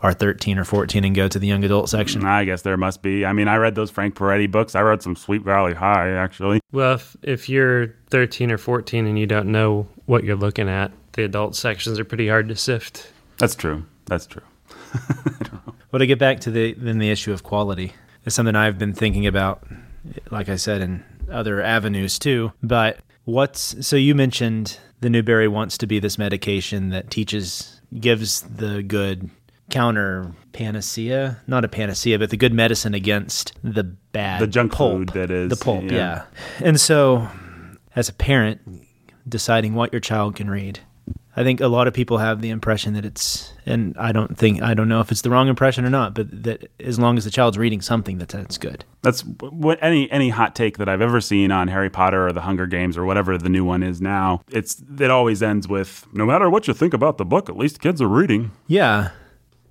are 0.00 0.12
13 0.12 0.58
or 0.58 0.64
14 0.64 1.04
and 1.04 1.14
go 1.14 1.26
to 1.28 1.38
the 1.38 1.46
young 1.46 1.64
adult 1.64 1.88
section. 1.90 2.24
I 2.24 2.44
guess 2.44 2.62
there 2.62 2.76
must 2.76 3.02
be. 3.02 3.26
I 3.26 3.32
mean, 3.32 3.46
I 3.48 3.56
read 3.56 3.74
those 3.74 3.90
Frank 3.90 4.14
Peretti 4.14 4.50
books. 4.50 4.74
I 4.74 4.80
read 4.80 5.02
some 5.02 5.16
Sweet 5.16 5.42
Valley 5.42 5.74
High, 5.74 6.10
actually. 6.12 6.60
Well, 6.72 6.94
if, 6.94 7.16
if 7.22 7.48
you're 7.48 7.94
13 8.10 8.50
or 8.52 8.58
14 8.58 9.06
and 9.06 9.18
you 9.18 9.26
don't 9.26 9.48
know 9.52 9.86
what 10.06 10.24
you're 10.24 10.36
looking 10.36 10.68
at, 10.68 10.92
the 11.12 11.24
adult 11.24 11.56
sections 11.56 11.98
are 11.98 12.04
pretty 12.04 12.28
hard 12.28 12.48
to 12.48 12.56
sift. 12.56 13.10
That's 13.38 13.54
true. 13.56 13.84
That's 14.08 14.26
true. 14.26 14.42
Well, 15.90 16.00
to 16.00 16.06
get 16.06 16.18
back 16.18 16.40
to 16.40 16.50
the 16.50 16.74
then 16.74 16.98
the 16.98 17.08
issue 17.10 17.32
of 17.32 17.42
quality, 17.42 17.94
it's 18.26 18.36
something 18.36 18.54
I've 18.54 18.76
been 18.76 18.92
thinking 18.92 19.26
about, 19.26 19.66
like 20.30 20.50
I 20.50 20.56
said, 20.56 20.82
in 20.82 21.02
other 21.30 21.62
avenues 21.62 22.18
too. 22.18 22.52
But 22.62 22.98
what's 23.24 23.86
so 23.86 23.96
you 23.96 24.14
mentioned 24.14 24.78
the 25.00 25.08
Newbery 25.08 25.48
wants 25.48 25.78
to 25.78 25.86
be 25.86 25.98
this 25.98 26.18
medication 26.18 26.90
that 26.90 27.10
teaches, 27.10 27.80
gives 27.98 28.42
the 28.42 28.82
good 28.82 29.30
counter 29.70 30.30
panacea, 30.52 31.38
not 31.46 31.64
a 31.64 31.68
panacea, 31.68 32.18
but 32.18 32.28
the 32.28 32.36
good 32.36 32.52
medicine 32.52 32.92
against 32.92 33.54
the 33.64 33.84
bad, 33.84 34.42
The 34.42 34.46
junk 34.46 34.72
pulp, 34.72 34.92
food 34.92 35.08
that 35.14 35.30
is, 35.30 35.48
the 35.48 35.56
pulp. 35.56 35.84
yeah. 35.84 35.90
Yeah. 35.90 36.24
and 36.60 36.78
so 36.78 37.26
as 37.96 38.10
a 38.10 38.12
parent, 38.12 38.60
deciding 39.26 39.72
what 39.74 39.90
your 39.90 40.00
child 40.00 40.36
can 40.36 40.50
read. 40.50 40.80
I 41.38 41.44
think 41.44 41.60
a 41.60 41.68
lot 41.68 41.86
of 41.86 41.94
people 41.94 42.18
have 42.18 42.40
the 42.40 42.50
impression 42.50 42.94
that 42.94 43.04
it's, 43.04 43.52
and 43.64 43.96
I 43.96 44.10
don't 44.10 44.36
think, 44.36 44.60
I 44.60 44.74
don't 44.74 44.88
know 44.88 45.00
if 45.00 45.12
it's 45.12 45.20
the 45.20 45.30
wrong 45.30 45.46
impression 45.46 45.84
or 45.84 45.90
not, 45.90 46.12
but 46.12 46.42
that 46.42 46.68
as 46.80 46.98
long 46.98 47.16
as 47.16 47.24
the 47.24 47.30
child's 47.30 47.56
reading 47.56 47.80
something, 47.80 48.18
that 48.18 48.28
that's 48.28 48.58
good. 48.58 48.84
That's 49.02 49.20
what 49.20 49.78
any 49.80 50.10
any 50.10 50.30
hot 50.30 50.56
take 50.56 50.78
that 50.78 50.88
I've 50.88 51.00
ever 51.00 51.20
seen 51.20 51.52
on 51.52 51.68
Harry 51.68 51.90
Potter 51.90 52.26
or 52.26 52.32
the 52.32 52.40
Hunger 52.40 52.66
Games 52.66 52.98
or 52.98 53.04
whatever 53.04 53.38
the 53.38 53.48
new 53.48 53.64
one 53.64 53.84
is 53.84 54.00
now. 54.00 54.42
It's 54.50 54.82
it 54.98 55.12
always 55.12 55.40
ends 55.40 55.68
with 55.68 56.08
no 56.12 56.26
matter 56.26 56.50
what 56.50 56.66
you 56.66 56.74
think 56.74 56.92
about 56.92 57.18
the 57.18 57.24
book, 57.24 57.48
at 57.48 57.56
least 57.56 57.80
kids 57.80 58.02
are 58.02 58.08
reading. 58.08 58.50
Yeah. 58.66 59.10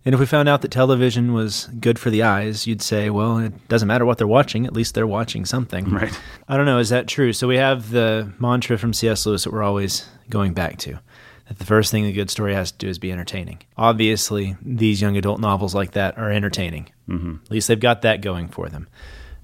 And 0.05 0.13
if 0.13 0.21
we 0.21 0.25
found 0.25 0.47
out 0.47 0.61
that 0.61 0.71
television 0.71 1.33
was 1.33 1.65
good 1.81 1.99
for 1.99 2.09
the 2.09 2.23
eyes, 2.23 2.65
you'd 2.65 2.81
say, 2.81 3.09
well, 3.09 3.39
it 3.39 3.67
doesn't 3.67 3.89
matter 3.89 4.05
what 4.05 4.17
they're 4.17 4.25
watching, 4.25 4.65
at 4.65 4.71
least 4.71 4.95
they're 4.95 5.05
watching 5.05 5.43
something. 5.43 5.89
Right. 5.89 6.17
I 6.47 6.55
don't 6.55 6.65
know, 6.65 6.79
is 6.79 6.87
that 6.87 7.07
true? 7.07 7.33
So 7.33 7.45
we 7.45 7.57
have 7.57 7.89
the 7.89 8.31
mantra 8.39 8.77
from 8.77 8.93
C.S. 8.93 9.25
Lewis 9.25 9.43
that 9.43 9.51
we're 9.51 9.63
always 9.63 10.07
going 10.29 10.53
back 10.53 10.77
to. 10.77 11.01
That 11.47 11.59
the 11.59 11.65
first 11.65 11.91
thing 11.91 12.05
a 12.05 12.11
good 12.11 12.29
story 12.29 12.53
has 12.53 12.71
to 12.71 12.77
do 12.77 12.89
is 12.89 12.99
be 12.99 13.11
entertaining. 13.11 13.59
Obviously, 13.77 14.57
these 14.61 15.01
young 15.01 15.15
adult 15.15 15.39
novels 15.39 15.73
like 15.73 15.91
that 15.91 16.17
are 16.17 16.31
entertaining. 16.31 16.89
Mm-hmm. 17.07 17.35
At 17.45 17.51
least 17.51 17.67
they've 17.67 17.79
got 17.79 18.01
that 18.01 18.21
going 18.21 18.49
for 18.49 18.67
them. 18.67 18.87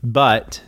But 0.03 0.61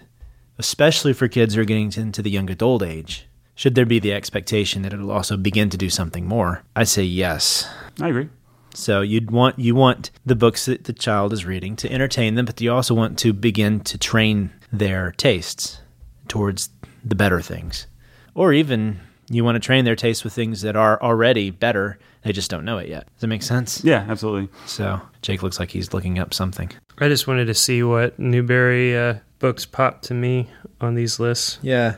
especially 0.57 1.13
for 1.13 1.27
kids 1.27 1.55
who 1.55 1.61
are 1.61 1.65
getting 1.65 1.91
into 1.93 2.21
the 2.21 2.29
young 2.29 2.49
adult 2.49 2.83
age, 2.83 3.27
should 3.55 3.75
there 3.75 3.85
be 3.85 3.99
the 3.99 4.13
expectation 4.13 4.81
that 4.81 4.93
it'll 4.93 5.11
also 5.11 5.37
begin 5.37 5.69
to 5.69 5.77
do 5.77 5.89
something 5.89 6.25
more? 6.25 6.63
I 6.75 6.83
say 6.83 7.03
yes. 7.03 7.69
I 8.01 8.09
agree. 8.09 8.29
So 8.73 9.01
you'd 9.01 9.31
want 9.31 9.57
you 9.57 9.73
want 9.73 10.11
the 10.25 10.35
books 10.35 10.65
that 10.65 10.83
the 10.83 10.93
child 10.93 11.31
is 11.31 11.45
reading 11.45 11.77
to 11.77 11.91
entertain 11.91 12.35
them, 12.35 12.45
but 12.45 12.59
you 12.59 12.73
also 12.73 12.93
want 12.93 13.17
to 13.19 13.31
begin 13.31 13.79
to 13.81 13.97
train 13.97 14.51
their 14.71 15.11
tastes 15.11 15.81
towards 16.27 16.69
the 17.03 17.15
better 17.15 17.39
things. 17.39 17.87
Or 18.33 18.51
even 18.51 18.99
you 19.29 19.43
want 19.43 19.55
to 19.55 19.59
train 19.59 19.85
their 19.85 19.95
tastes 19.95 20.23
with 20.23 20.33
things 20.33 20.61
that 20.61 20.75
are 20.75 21.01
already 21.01 21.49
better. 21.49 21.97
They 22.23 22.31
just 22.31 22.49
don't 22.49 22.65
know 22.65 22.77
it 22.77 22.89
yet. 22.89 23.05
Does 23.13 23.21
that 23.21 23.27
make 23.27 23.43
sense? 23.43 23.83
Yeah, 23.83 24.05
absolutely. 24.09 24.49
So 24.65 24.99
Jake 25.21 25.43
looks 25.43 25.59
like 25.59 25.69
he's 25.71 25.93
looking 25.93 26.19
up 26.19 26.33
something. 26.33 26.71
I 26.99 27.07
just 27.07 27.27
wanted 27.27 27.45
to 27.45 27.53
see 27.53 27.83
what 27.83 28.17
Newbery 28.19 28.97
uh, 28.97 29.15
books 29.39 29.65
popped 29.65 30.05
to 30.05 30.13
me 30.13 30.49
on 30.81 30.95
these 30.95 31.19
lists. 31.19 31.59
Yeah. 31.61 31.95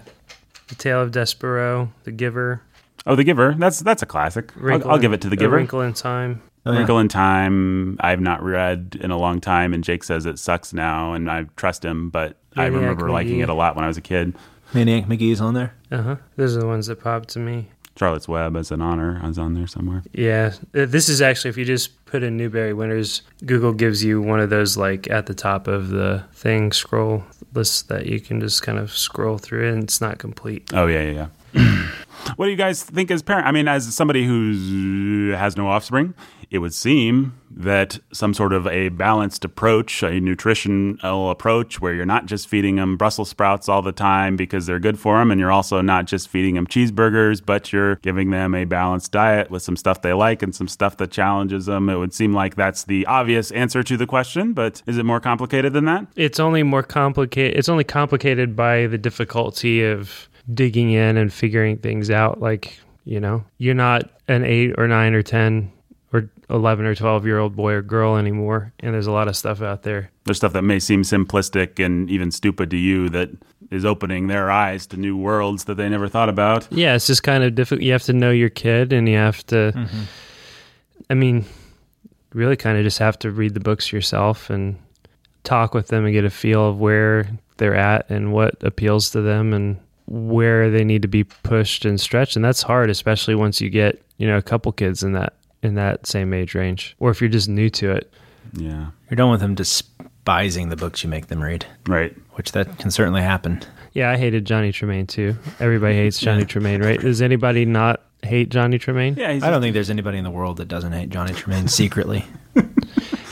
The 0.68 0.76
Tale 0.76 1.02
of 1.02 1.12
Despereaux, 1.12 1.90
The 2.04 2.12
Giver, 2.12 2.62
Oh, 3.06 3.16
The 3.16 3.24
Giver. 3.24 3.56
That's 3.58 3.80
that's 3.80 4.02
a 4.04 4.06
classic. 4.06 4.52
I'll, 4.62 4.86
I'll 4.90 4.96
in- 4.96 5.02
give 5.02 5.14
it 5.14 5.22
to 5.22 5.30
The 5.30 5.38
Giver. 5.38 5.56
Wrinkle 5.56 5.80
in 5.82 5.94
Time. 5.94 6.42
Oh, 6.66 6.74
yeah. 6.74 6.80
Wrinkle 6.80 7.00
in 7.00 7.08
Time. 7.08 7.96
I've 8.02 8.20
not 8.20 8.44
read 8.44 8.98
in 9.00 9.10
a 9.12 9.18
long 9.18 9.40
time, 9.40 9.74
and 9.74 9.82
Jake 9.82 10.04
says 10.04 10.26
it 10.26 10.38
sucks 10.38 10.74
now, 10.74 11.14
and 11.14 11.32
I 11.32 11.46
trust 11.56 11.86
him. 11.86 12.10
But 12.10 12.36
I 12.58 12.64
Maniac 12.70 12.82
remember 12.82 13.10
liking 13.10 13.38
McGee. 13.38 13.44
it 13.44 13.50
a 13.50 13.54
lot 13.54 13.78
when 13.78 13.86
I 13.86 13.88
was 13.88 13.96
a 13.96 14.02
kid. 14.02 14.36
Maniac 14.74 15.06
McGee's 15.06 15.42
on 15.42 15.54
there. 15.54 15.74
Uh 15.92 16.02
huh. 16.02 16.16
Those 16.36 16.56
are 16.58 16.62
the 16.62 16.68
ones 16.68 16.88
that 16.88 17.02
popped 17.02 17.30
to 17.30 17.40
me. 17.40 17.70
Charlotte's 17.98 18.28
Web 18.28 18.56
as 18.56 18.70
an 18.70 18.80
honor 18.82 19.20
is 19.28 19.40
on 19.40 19.56
there 19.56 19.66
somewhere. 19.66 20.04
Yeah, 20.14 20.54
Uh, 20.76 20.86
this 20.86 21.10
is 21.10 21.20
actually 21.20 21.50
if 21.50 21.58
you 21.58 21.66
just 21.66 22.06
put 22.06 22.22
in 22.22 22.38
Newbery 22.38 22.72
winners, 22.74 23.24
Google 23.44 23.74
gives 23.74 24.04
you 24.04 24.22
one 24.22 24.40
of 24.40 24.52
those 24.52 24.78
like 24.78 25.10
at 25.10 25.26
the 25.26 25.34
top 25.34 25.68
of 25.68 25.90
the 25.90 26.24
thing 26.34 26.72
scroll 26.72 27.24
list 27.56 27.88
that 27.90 28.06
you 28.06 28.20
can 28.20 28.40
just 28.40 28.62
kind 28.62 28.78
of 28.78 28.92
scroll 28.96 29.40
through, 29.40 29.68
and 29.74 29.84
it's 29.84 30.00
not 30.00 30.20
complete. 30.20 30.70
Oh 30.74 30.86
yeah, 30.86 31.02
yeah, 31.02 31.28
yeah. 31.54 31.90
what 32.36 32.46
do 32.46 32.52
you 32.52 32.58
guys 32.58 32.84
think 32.84 33.10
as 33.10 33.24
parent? 33.24 33.48
I 33.48 33.52
mean, 33.52 33.68
as 33.68 33.92
somebody 33.96 34.26
who 34.28 35.32
has 35.36 35.58
no 35.58 35.68
offspring, 35.68 36.14
it 36.50 36.60
would 36.60 36.74
seem 36.74 37.40
that 37.52 38.00
some 38.14 38.34
sort 38.34 38.54
of 38.54 38.68
a 38.68 38.90
balanced 38.90 39.44
approach, 39.44 40.04
a 40.04 40.20
nutritional 40.20 41.30
approach, 41.30 41.82
where 41.82 41.94
you're 41.94 42.06
not 42.06 42.26
just 42.26 42.48
feeding 42.48 42.76
them 42.76 42.98
Brussels 42.98 43.30
sprouts 43.30 43.68
all 43.68 43.82
the 43.82 43.92
time 43.92 44.36
because 44.36 44.66
they're 44.66 44.80
good 44.80 45.00
for 45.00 45.18
them, 45.18 45.32
and 45.32 45.40
you're 45.40 45.52
also 45.52 45.82
not 45.82 46.06
just 46.06 46.28
feeding 46.28 46.56
them 46.56 46.68
cheeseburgers, 46.68 47.44
but 47.46 47.74
you're 47.74 47.96
giving 47.98 48.32
them 48.32 48.54
a 48.56 48.66
balanced 48.66 49.12
diet 49.12 49.50
with 49.50 49.62
some 49.64 49.76
stuff 49.76 50.02
they 50.02 50.14
like 50.14 50.42
and 50.42 50.56
some 50.56 50.68
stuff 50.68 50.98
that 50.98 51.12
challenges 51.12 51.66
them. 51.66 51.90
It 51.90 51.98
would 51.98 52.14
seem 52.14 52.34
like 52.34 52.56
that's 52.56 52.84
the 52.84 53.06
obvious 53.06 53.52
answer 53.52 53.84
to 53.84 53.98
the 53.98 54.08
question, 54.08 54.54
but 54.54 54.82
is 54.86 54.98
it 54.98 55.04
more 55.04 55.20
complicated 55.20 55.74
than 55.74 55.86
that? 55.86 56.08
It's 56.16 56.40
only 56.40 56.64
more 56.64 56.84
complicated. 56.84 57.58
It's 57.58 57.70
only 57.70 57.84
complicated 57.84 58.56
by 58.56 58.88
the 58.88 58.98
difficulty 58.98 59.84
of 59.84 60.30
digging 60.54 60.92
in 60.92 61.18
and 61.18 61.34
figuring 61.34 61.78
things 61.78 62.10
out. 62.10 62.40
Like 62.40 62.80
you 63.08 63.22
know, 63.22 63.46
you're 63.58 63.74
not 63.74 64.10
an 64.28 64.44
eight 64.44 64.74
or 64.78 64.88
nine 64.88 65.14
or 65.14 65.24
ten 65.24 65.72
or 65.72 65.77
11 66.50 66.86
or 66.86 66.96
12 66.96 67.26
year 67.26 67.40
old 67.40 67.56
boy 67.56 67.74
or 67.74 67.82
girl 67.82 68.16
anymore 68.16 68.74
and 68.80 68.94
there's 68.94 69.08
a 69.08 69.12
lot 69.12 69.28
of 69.28 69.36
stuff 69.36 69.62
out 69.62 69.84
there 69.84 70.12
There's 70.24 70.38
stuff 70.38 70.54
that 70.54 70.62
may 70.62 70.80
seem 70.80 71.04
simplistic 71.04 71.84
and 71.84 72.10
even 72.10 72.32
stupid 72.32 72.72
to 72.72 72.78
you 72.78 73.10
that 73.10 73.30
is 73.70 73.84
opening 73.84 74.28
their 74.28 74.50
eyes 74.50 74.88
to 74.88 74.98
new 74.98 75.18
worlds 75.18 75.66
that 75.66 75.76
they 75.76 75.90
never 75.90 76.08
thought 76.08 76.30
about. 76.30 76.68
yeah 76.72 76.96
it's 76.96 77.08
just 77.08 77.24
kind 77.24 77.44
of 77.44 77.56
difficult 77.56 77.84
you 77.84 77.92
have 77.92 78.04
to 78.04 78.14
know 78.14 78.32
your 78.32 78.50
kid 78.50 78.94
and 78.94 79.10
you 79.10 79.16
have 79.16 79.46
to 79.48 79.74
mm-hmm. 79.76 80.04
i 81.10 81.14
mean 81.14 81.44
really 82.34 82.56
kind 82.56 82.78
of 82.78 82.84
just 82.84 83.00
have 83.00 83.20
to 83.20 83.32
read 83.32 83.54
the 83.54 83.60
books 83.60 83.92
yourself 83.92 84.50
and 84.50 84.78
talk 85.44 85.74
with 85.74 85.88
them 85.88 86.06
and 86.06 86.14
get 86.14 86.26
a 86.26 86.30
feel 86.30 86.70
of 86.70 86.80
where 86.80 87.30
they're 87.58 87.76
at 87.76 88.10
and 88.10 88.32
what 88.32 88.56
appeals 88.64 89.10
to 89.10 89.22
them 89.22 89.54
and 89.54 89.80
where 90.06 90.70
they 90.70 90.84
need 90.84 91.02
to 91.02 91.08
be 91.08 91.24
pushed 91.24 91.84
and 91.84 92.00
stretched 92.00 92.36
and 92.38 92.46
that's 92.46 92.62
hard 92.62 92.90
especially 92.90 93.36
once 93.36 93.60
you 93.60 93.70
get 93.70 94.02
you 94.18 94.26
know 94.26 94.38
a 94.38 94.42
couple 94.42 94.72
kids 94.72 95.04
in 95.04 95.12
that 95.12 95.34
in 95.68 95.76
that 95.76 96.08
same 96.08 96.34
age 96.34 96.56
range 96.56 96.96
or 97.00 97.12
if 97.12 97.22
you're 97.22 97.30
just 97.30 97.50
new 97.50 97.70
to 97.70 97.92
it 97.92 98.12
Yeah. 98.54 98.88
You 99.10 99.16
don't 99.18 99.30
want 99.30 99.42
them 99.42 99.56
despising 99.56 100.70
the 100.70 100.76
books 100.76 101.04
you 101.04 101.10
make 101.10 101.28
them 101.28 101.44
read, 101.44 101.66
Right. 101.86 102.16
which 102.34 102.52
that 102.54 102.78
can 102.80 102.92
certainly 102.92 103.22
happen. 103.22 103.62
Yeah, 103.94 104.10
I 104.12 104.18
hated 104.18 104.46
Johnny 104.46 104.72
Tremain 104.72 105.08
too. 105.08 105.36
Everybody 105.60 105.96
hates 105.96 106.20
Johnny 106.20 106.44
Tremain, 106.46 106.84
right? 106.84 107.00
Does 107.00 107.22
anybody 107.22 107.66
not 107.66 108.02
hate 108.24 108.50
Johnny 108.50 108.78
Tremain? 108.80 109.16
Yeah, 109.18 109.32
he's 109.34 109.44
I 109.44 109.50
don't 109.52 109.62
think 109.62 109.74
there's 109.74 109.90
anybody 109.90 110.18
in 110.18 110.24
the 110.24 110.32
world 110.32 110.58
that 110.58 110.68
doesn't 110.68 110.92
hate 110.92 111.10
Johnny 111.10 111.34
Tremain 111.34 111.70
secretly. 111.70 112.26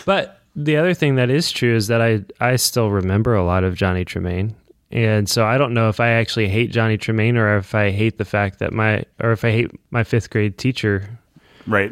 But 0.06 0.42
the 0.56 0.78
other 0.78 0.94
thing 0.94 1.16
that 1.16 1.30
is 1.30 1.52
true 1.52 1.76
is 1.76 1.88
that 1.88 2.02
I 2.02 2.22
I 2.40 2.56
still 2.58 2.92
remember 2.92 3.34
a 3.36 3.44
lot 3.44 3.64
of 3.64 3.76
Johnny 3.76 4.06
Tremain. 4.06 4.54
And 4.92 5.28
so 5.28 5.46
I 5.46 5.58
don't 5.58 5.74
know 5.74 5.90
if 5.90 6.00
I 6.00 6.10
actually 6.10 6.48
hate 6.48 6.72
Johnny 6.72 6.98
Tremain 6.98 7.36
or 7.38 7.58
if 7.58 7.74
I 7.76 7.90
hate 7.92 8.18
the 8.18 8.26
fact 8.26 8.60
that 8.60 8.72
my 8.72 9.04
or 9.20 9.32
if 9.32 9.44
I 9.44 9.52
hate 9.52 9.72
my 9.92 10.04
5th 10.04 10.30
grade 10.30 10.58
teacher 10.58 11.10
right. 11.68 11.92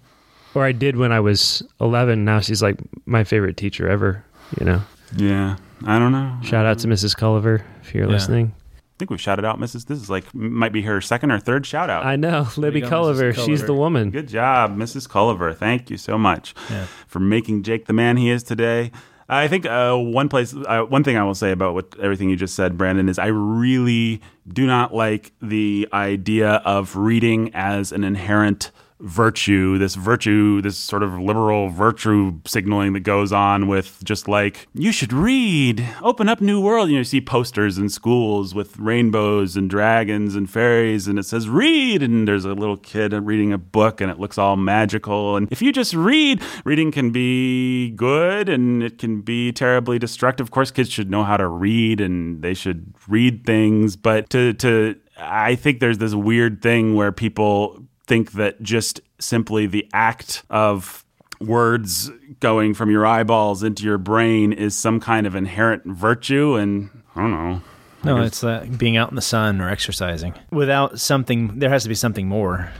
or 0.54 0.64
I 0.64 0.72
did 0.72 0.96
when 0.96 1.12
I 1.12 1.20
was 1.20 1.62
11. 1.80 2.24
Now 2.24 2.40
she's 2.40 2.62
like 2.62 2.78
my 3.06 3.24
favorite 3.24 3.56
teacher 3.56 3.88
ever, 3.88 4.24
you 4.58 4.64
know. 4.66 4.82
yeah. 5.16 5.56
I 5.86 5.98
don't 6.00 6.10
know. 6.10 6.36
Shout 6.42 6.66
out 6.66 6.80
to 6.80 6.88
Mrs. 6.88 7.16
Culliver 7.16 7.62
if 7.82 7.94
you're 7.94 8.06
Yeah. 8.06 8.10
listening. 8.12 8.52
I 8.74 8.98
think 8.98 9.10
we've 9.12 9.20
shouted 9.20 9.44
out 9.44 9.60
Mrs. 9.60 9.86
This 9.86 10.00
is 10.02 10.10
like 10.10 10.34
might 10.34 10.72
be 10.72 10.82
her 10.82 11.00
second 11.00 11.30
or 11.30 11.38
third 11.38 11.64
shout 11.64 11.88
out. 11.88 12.04
I 12.04 12.16
know, 12.16 12.48
Libby 12.56 12.80
go, 12.80 12.88
Mrs. 12.88 12.90
Culliver, 12.90 13.46
she's 13.46 13.64
the 13.64 13.74
woman. 13.74 14.10
Good 14.10 14.26
job, 14.26 14.76
Mrs. 14.76 15.08
Culliver. 15.08 15.54
Thank 15.56 15.88
you 15.88 15.96
so 15.96 16.18
much 16.18 16.52
Yeah. 16.68 16.86
for 17.06 17.20
making 17.20 17.62
Jake 17.62 17.86
the 17.86 17.92
man 17.92 18.16
he 18.16 18.28
is 18.28 18.42
today. 18.42 18.90
I 19.28 19.46
think 19.46 19.66
uh, 19.66 19.94
one 19.94 20.28
place, 20.28 20.52
uh, 20.66 20.80
one 20.82 21.04
thing 21.04 21.16
I 21.16 21.22
will 21.22 21.36
say 21.36 21.52
about 21.52 21.74
what 21.74 21.94
everything 22.00 22.28
you 22.28 22.34
just 22.34 22.56
said, 22.56 22.76
Brandon, 22.76 23.08
is 23.08 23.18
I 23.20 23.26
really 23.26 24.20
do 24.52 24.66
not 24.66 24.92
like 24.92 25.30
the 25.40 25.86
idea 25.92 26.54
of 26.64 26.96
reading 26.96 27.52
as 27.54 27.92
an 27.92 28.02
inherent 28.02 28.72
virtue, 29.00 29.78
this 29.78 29.94
virtue, 29.94 30.60
this 30.60 30.76
sort 30.76 31.02
of 31.02 31.18
liberal 31.18 31.68
virtue 31.68 32.40
signaling 32.44 32.92
that 32.94 33.00
goes 33.00 33.32
on 33.32 33.68
with 33.68 34.02
just 34.04 34.28
like, 34.28 34.66
you 34.74 34.92
should 34.92 35.12
read, 35.12 35.86
open 36.02 36.28
up 36.28 36.40
new 36.40 36.60
world. 36.60 36.88
You 36.88 36.96
know, 36.96 37.00
you 37.00 37.04
see 37.04 37.20
posters 37.20 37.78
in 37.78 37.88
schools 37.88 38.54
with 38.54 38.76
rainbows 38.78 39.56
and 39.56 39.70
dragons 39.70 40.34
and 40.34 40.50
fairies, 40.50 41.06
and 41.06 41.18
it 41.18 41.24
says 41.24 41.48
read, 41.48 42.02
and 42.02 42.26
there's 42.26 42.44
a 42.44 42.54
little 42.54 42.76
kid 42.76 43.12
reading 43.12 43.52
a 43.52 43.58
book, 43.58 44.00
and 44.00 44.10
it 44.10 44.18
looks 44.18 44.38
all 44.38 44.56
magical. 44.56 45.36
And 45.36 45.48
if 45.50 45.62
you 45.62 45.72
just 45.72 45.94
read, 45.94 46.42
reading 46.64 46.90
can 46.90 47.10
be 47.10 47.90
good 47.90 48.48
and 48.48 48.82
it 48.82 48.98
can 48.98 49.20
be 49.20 49.52
terribly 49.52 49.98
destructive. 49.98 50.46
Of 50.46 50.50
course, 50.50 50.70
kids 50.70 50.90
should 50.90 51.10
know 51.10 51.24
how 51.24 51.36
to 51.36 51.46
read 51.46 52.00
and 52.00 52.42
they 52.42 52.54
should 52.54 52.94
read 53.06 53.44
things, 53.44 53.96
but 53.96 54.30
to, 54.30 54.52
to, 54.54 54.96
I 55.18 55.54
think 55.54 55.80
there's 55.80 55.98
this 55.98 56.14
weird 56.14 56.62
thing 56.62 56.94
where 56.94 57.12
people 57.12 57.87
think 58.08 58.32
that 58.32 58.60
just 58.62 59.00
simply 59.20 59.66
the 59.66 59.88
act 59.92 60.42
of 60.50 61.04
words 61.40 62.10
going 62.40 62.74
from 62.74 62.90
your 62.90 63.06
eyeballs 63.06 63.62
into 63.62 63.84
your 63.84 63.98
brain 63.98 64.52
is 64.52 64.76
some 64.76 64.98
kind 64.98 65.26
of 65.26 65.36
inherent 65.36 65.84
virtue 65.84 66.56
and 66.56 66.90
I 67.14 67.20
don't 67.20 67.30
know. 67.30 67.62
No, 68.04 68.22
it's 68.22 68.44
uh, 68.44 68.64
being 68.76 68.96
out 68.96 69.10
in 69.10 69.16
the 69.16 69.22
sun 69.22 69.60
or 69.60 69.68
exercising. 69.68 70.34
Without 70.50 71.00
something, 71.00 71.58
there 71.58 71.70
has 71.70 71.82
to 71.82 71.88
be 71.88 71.94
something 71.96 72.28
more 72.28 72.70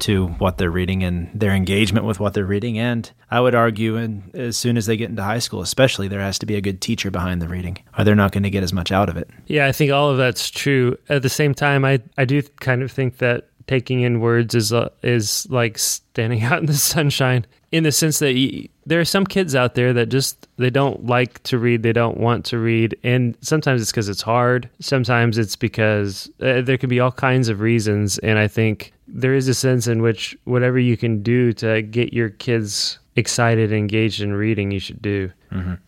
to 0.00 0.26
what 0.26 0.58
they're 0.58 0.70
reading 0.70 1.04
and 1.04 1.30
their 1.32 1.52
engagement 1.52 2.04
with 2.04 2.18
what 2.18 2.34
they're 2.34 2.44
reading. 2.44 2.76
And 2.78 3.08
I 3.30 3.40
would 3.40 3.54
argue, 3.54 3.96
and 3.96 4.34
as 4.34 4.56
soon 4.56 4.76
as 4.76 4.86
they 4.86 4.96
get 4.96 5.08
into 5.10 5.22
high 5.22 5.38
school, 5.38 5.62
especially, 5.62 6.08
there 6.08 6.20
has 6.20 6.40
to 6.40 6.46
be 6.46 6.56
a 6.56 6.60
good 6.60 6.80
teacher 6.80 7.12
behind 7.12 7.40
the 7.40 7.46
reading, 7.46 7.78
or 7.96 8.02
they're 8.02 8.16
not 8.16 8.32
going 8.32 8.42
to 8.42 8.50
get 8.50 8.64
as 8.64 8.72
much 8.72 8.90
out 8.90 9.08
of 9.08 9.16
it. 9.16 9.30
Yeah, 9.46 9.66
I 9.66 9.72
think 9.72 9.92
all 9.92 10.10
of 10.10 10.18
that's 10.18 10.50
true. 10.50 10.98
At 11.08 11.22
the 11.22 11.28
same 11.28 11.54
time, 11.54 11.84
I 11.84 12.00
I 12.18 12.24
do 12.24 12.42
kind 12.42 12.82
of 12.82 12.90
think 12.90 13.18
that 13.18 13.48
taking 13.66 14.02
in 14.02 14.20
words 14.20 14.54
is 14.54 14.72
uh, 14.72 14.90
is 15.02 15.46
like 15.50 15.78
standing 15.78 16.42
out 16.48 16.58
in 16.58 16.66
the 16.66 16.74
sunshine. 16.74 17.46
In 17.70 17.84
the 17.84 17.92
sense 17.92 18.18
that 18.18 18.34
y 18.34 18.68
there 18.84 19.00
are 19.00 19.04
some 19.04 19.24
kids 19.24 19.54
out 19.54 19.74
there 19.74 19.92
that 19.92 20.08
just 20.08 20.48
they 20.56 20.70
don't 20.70 21.06
like 21.06 21.42
to 21.44 21.58
read, 21.58 21.82
they 21.82 21.92
don't 21.92 22.18
want 22.18 22.44
to 22.46 22.58
read, 22.58 22.96
and 23.02 23.36
sometimes 23.40 23.80
it's 23.80 23.90
because 23.90 24.08
it's 24.08 24.22
hard. 24.22 24.68
Sometimes 24.80 25.38
it's 25.38 25.56
because 25.56 26.30
uh, 26.40 26.60
there 26.60 26.76
can 26.76 26.88
be 26.88 27.00
all 27.00 27.12
kinds 27.12 27.48
of 27.48 27.60
reasons, 27.60 28.18
and 28.18 28.38
I 28.38 28.48
think 28.48 28.92
there 29.08 29.34
is 29.34 29.48
a 29.48 29.54
sense 29.54 29.86
in 29.86 30.02
which 30.02 30.36
whatever 30.44 30.78
you 30.78 30.96
can 30.96 31.22
do 31.22 31.52
to 31.54 31.82
get 31.82 32.12
your 32.12 32.30
kids 32.30 32.98
excited, 33.16 33.72
engaged 33.72 34.22
in 34.22 34.32
reading, 34.32 34.70
you 34.70 34.78
should 34.78 35.02
do. 35.02 35.30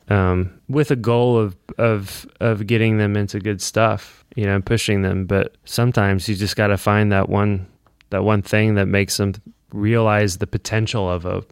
Um, 0.09 0.61
with 0.69 0.91
a 0.91 0.97
goal 0.97 1.39
of 1.39 1.57
of 1.79 2.27
of 2.41 2.67
getting 2.67 2.99
them 2.99 3.17
into 3.17 3.41
good 3.41 3.63
stuff, 3.63 4.24
you 4.35 4.45
know, 4.47 4.61
pushing 4.61 5.03
them. 5.03 5.27
But 5.27 5.55
sometimes 5.65 6.29
you 6.29 6.35
just 6.35 6.57
got 6.57 6.69
to 6.69 6.77
find 6.77 7.11
that 7.13 7.29
one 7.29 7.67
that 8.11 8.23
one 8.25 8.43
thing 8.43 8.75
that 8.77 8.87
makes 8.87 9.17
them 9.17 9.35
realize 9.73 10.39
the 10.39 10.47
potential 10.47 11.11
of 11.11 11.25
a 11.27 11.43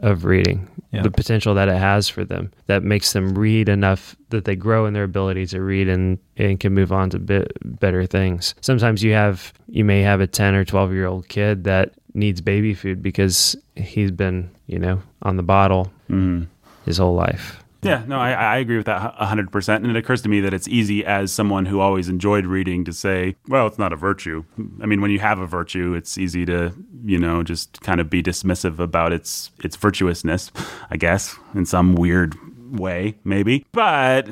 of 0.00 0.24
reading, 0.24 0.66
Yeah. 0.92 1.02
the 1.02 1.10
potential 1.10 1.54
that 1.54 1.68
it 1.68 1.76
has 1.76 2.08
for 2.08 2.24
them, 2.24 2.50
that 2.68 2.82
makes 2.82 3.12
them 3.12 3.34
read 3.34 3.68
enough 3.68 4.16
that 4.30 4.46
they 4.46 4.56
grow 4.56 4.86
in 4.86 4.94
their 4.94 5.04
ability 5.04 5.46
to 5.48 5.60
read 5.60 5.88
and 5.88 6.18
and 6.38 6.58
can 6.58 6.72
move 6.74 6.90
on 6.92 7.10
to 7.10 7.18
bit 7.18 7.52
better 7.64 8.06
things. 8.06 8.54
Sometimes 8.62 9.02
you 9.02 9.12
have 9.12 9.52
you 9.68 9.84
may 9.84 10.00
have 10.02 10.20
a 10.20 10.26
ten 10.26 10.54
or 10.54 10.64
twelve 10.64 10.92
year 10.92 11.06
old 11.06 11.28
kid 11.28 11.64
that 11.64 11.92
needs 12.14 12.40
baby 12.40 12.74
food 12.74 13.02
because 13.02 13.56
he's 13.76 14.10
been 14.10 14.50
you 14.66 14.78
know 14.78 15.00
on 15.22 15.36
the 15.36 15.42
bottle 15.42 15.92
Mm. 16.10 16.46
his 16.86 16.96
whole 16.98 17.14
life. 17.14 17.59
Yeah, 17.82 18.04
no, 18.06 18.18
I, 18.18 18.32
I 18.32 18.56
agree 18.58 18.76
with 18.76 18.86
that 18.86 19.14
a 19.18 19.26
100%. 19.26 19.76
And 19.76 19.86
it 19.86 19.96
occurs 19.96 20.20
to 20.22 20.28
me 20.28 20.40
that 20.40 20.52
it's 20.52 20.68
easy 20.68 21.04
as 21.04 21.32
someone 21.32 21.66
who 21.66 21.80
always 21.80 22.08
enjoyed 22.08 22.44
reading 22.46 22.84
to 22.84 22.92
say, 22.92 23.36
well, 23.48 23.66
it's 23.66 23.78
not 23.78 23.92
a 23.92 23.96
virtue. 23.96 24.44
I 24.82 24.86
mean, 24.86 25.00
when 25.00 25.10
you 25.10 25.18
have 25.20 25.38
a 25.38 25.46
virtue, 25.46 25.94
it's 25.94 26.18
easy 26.18 26.44
to, 26.46 26.72
you 27.04 27.18
know, 27.18 27.42
just 27.42 27.80
kind 27.80 28.00
of 28.00 28.10
be 28.10 28.22
dismissive 28.22 28.78
about 28.78 29.12
its 29.12 29.50
its 29.64 29.76
virtuousness, 29.76 30.50
I 30.90 30.96
guess, 30.98 31.36
in 31.54 31.64
some 31.64 31.94
weird 31.94 32.34
way, 32.78 33.16
maybe. 33.24 33.64
But 33.72 34.28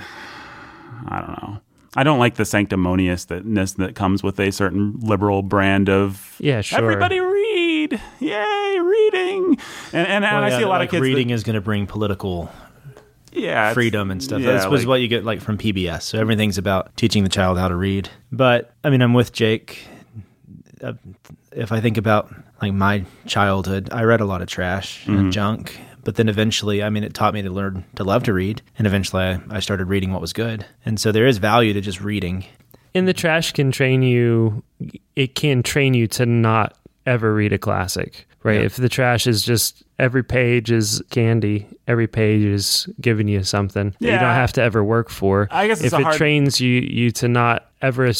I 1.06 1.20
don't 1.20 1.42
know. 1.42 1.60
I 1.96 2.02
don't 2.02 2.18
like 2.18 2.34
the 2.34 2.44
sanctimoniousness 2.44 3.76
that 3.76 3.94
comes 3.94 4.22
with 4.22 4.38
a 4.38 4.50
certain 4.52 5.00
liberal 5.00 5.42
brand 5.42 5.88
of 5.88 6.36
Yeah, 6.38 6.60
sure. 6.60 6.78
everybody 6.78 7.18
read, 7.18 8.00
yay, 8.20 8.78
reading, 8.78 9.56
and 9.92 10.06
and, 10.06 10.24
and 10.24 10.44
I 10.44 10.50
see 10.50 10.62
a 10.62 10.68
lot 10.68 10.78
like 10.80 10.88
of 10.88 10.90
kids. 10.92 11.02
reading 11.02 11.30
is 11.30 11.42
going 11.44 11.54
to 11.54 11.60
bring 11.62 11.86
political 11.86 12.50
yeah, 13.32 13.72
freedom 13.74 14.10
and 14.10 14.22
stuff. 14.22 14.40
yeah, 14.40 14.52
That's 14.52 14.66
was 14.66 14.82
like- 14.82 14.88
what 14.88 15.00
you 15.00 15.08
get 15.08 15.24
like 15.24 15.40
from 15.40 15.58
PBS. 15.58 16.02
So 16.02 16.18
everything's 16.18 16.58
about 16.58 16.96
teaching 16.96 17.22
the 17.24 17.28
child 17.30 17.58
how 17.58 17.68
to 17.68 17.76
read. 17.76 18.08
But 18.32 18.72
I 18.84 18.90
mean, 18.90 19.02
I'm 19.02 19.14
with 19.14 19.32
Jake. 19.32 19.86
Uh, 20.82 20.94
If 21.52 21.72
I 21.72 21.80
think 21.80 21.96
about 21.96 22.32
like 22.62 22.72
my 22.72 23.04
childhood, 23.26 23.88
I 23.92 24.02
read 24.04 24.20
a 24.20 24.24
lot 24.26 24.42
of 24.42 24.48
trash 24.48 25.00
Mm-hmm. 25.02 25.16
and 25.18 25.32
junk. 25.32 25.78
But 26.04 26.14
then 26.14 26.28
eventually, 26.28 26.82
I 26.82 26.88
mean, 26.90 27.04
it 27.04 27.12
taught 27.12 27.34
me 27.34 27.42
to 27.42 27.50
learn 27.50 27.84
to 27.96 28.04
love 28.04 28.22
to 28.24 28.32
read. 28.32 28.62
And 28.78 28.86
eventually, 28.86 29.22
I, 29.24 29.40
I 29.50 29.60
started 29.60 29.86
reading 29.86 30.12
what 30.12 30.20
was 30.20 30.32
good. 30.32 30.64
And 30.86 30.98
so 30.98 31.12
there 31.12 31.26
is 31.26 31.38
value 31.38 31.72
to 31.74 31.80
just 31.80 32.00
reading. 32.00 32.44
And 32.94 33.06
the 33.06 33.12
trash 33.12 33.52
can 33.52 33.70
train 33.72 34.02
you, 34.02 34.62
it 35.16 35.34
can 35.34 35.62
train 35.62 35.92
you 35.94 36.06
to 36.08 36.24
not 36.24 36.76
ever 37.08 37.34
read 37.34 37.52
a 37.52 37.58
classic, 37.58 38.26
right? 38.42 38.60
Yeah. 38.60 38.66
If 38.66 38.76
the 38.76 38.88
trash 38.88 39.26
is 39.26 39.42
just 39.42 39.82
every 39.98 40.22
page 40.22 40.70
is 40.70 41.02
candy, 41.10 41.66
every 41.86 42.06
page 42.06 42.44
is 42.44 42.88
giving 43.00 43.26
you 43.28 43.42
something 43.42 43.90
that 44.00 44.12
you 44.12 44.18
don't 44.18 44.34
have 44.34 44.52
to 44.54 44.62
ever 44.62 44.84
work 44.84 45.10
for. 45.10 45.48
I 45.50 45.66
guess 45.66 45.80
it's 45.80 45.92
if 45.92 45.98
it 46.00 46.02
hard- 46.04 46.16
trains 46.16 46.60
you 46.60 46.80
you 46.80 47.10
to 47.12 47.28
not 47.28 47.64
ever 47.82 48.10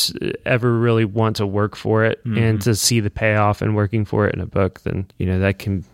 ever 0.46 0.78
really 0.78 1.04
want 1.04 1.36
to 1.36 1.46
work 1.46 1.74
for 1.76 2.04
it 2.04 2.18
Mm-hmm. 2.24 2.38
and 2.38 2.62
to 2.62 2.74
see 2.74 3.00
the 3.00 3.10
payoff 3.10 3.60
and 3.62 3.74
working 3.76 4.04
for 4.04 4.26
it 4.26 4.34
in 4.34 4.40
a 4.40 4.46
book, 4.46 4.80
then 4.82 5.06
you 5.18 5.26
know 5.26 5.38
that 5.40 5.58
can 5.58 5.84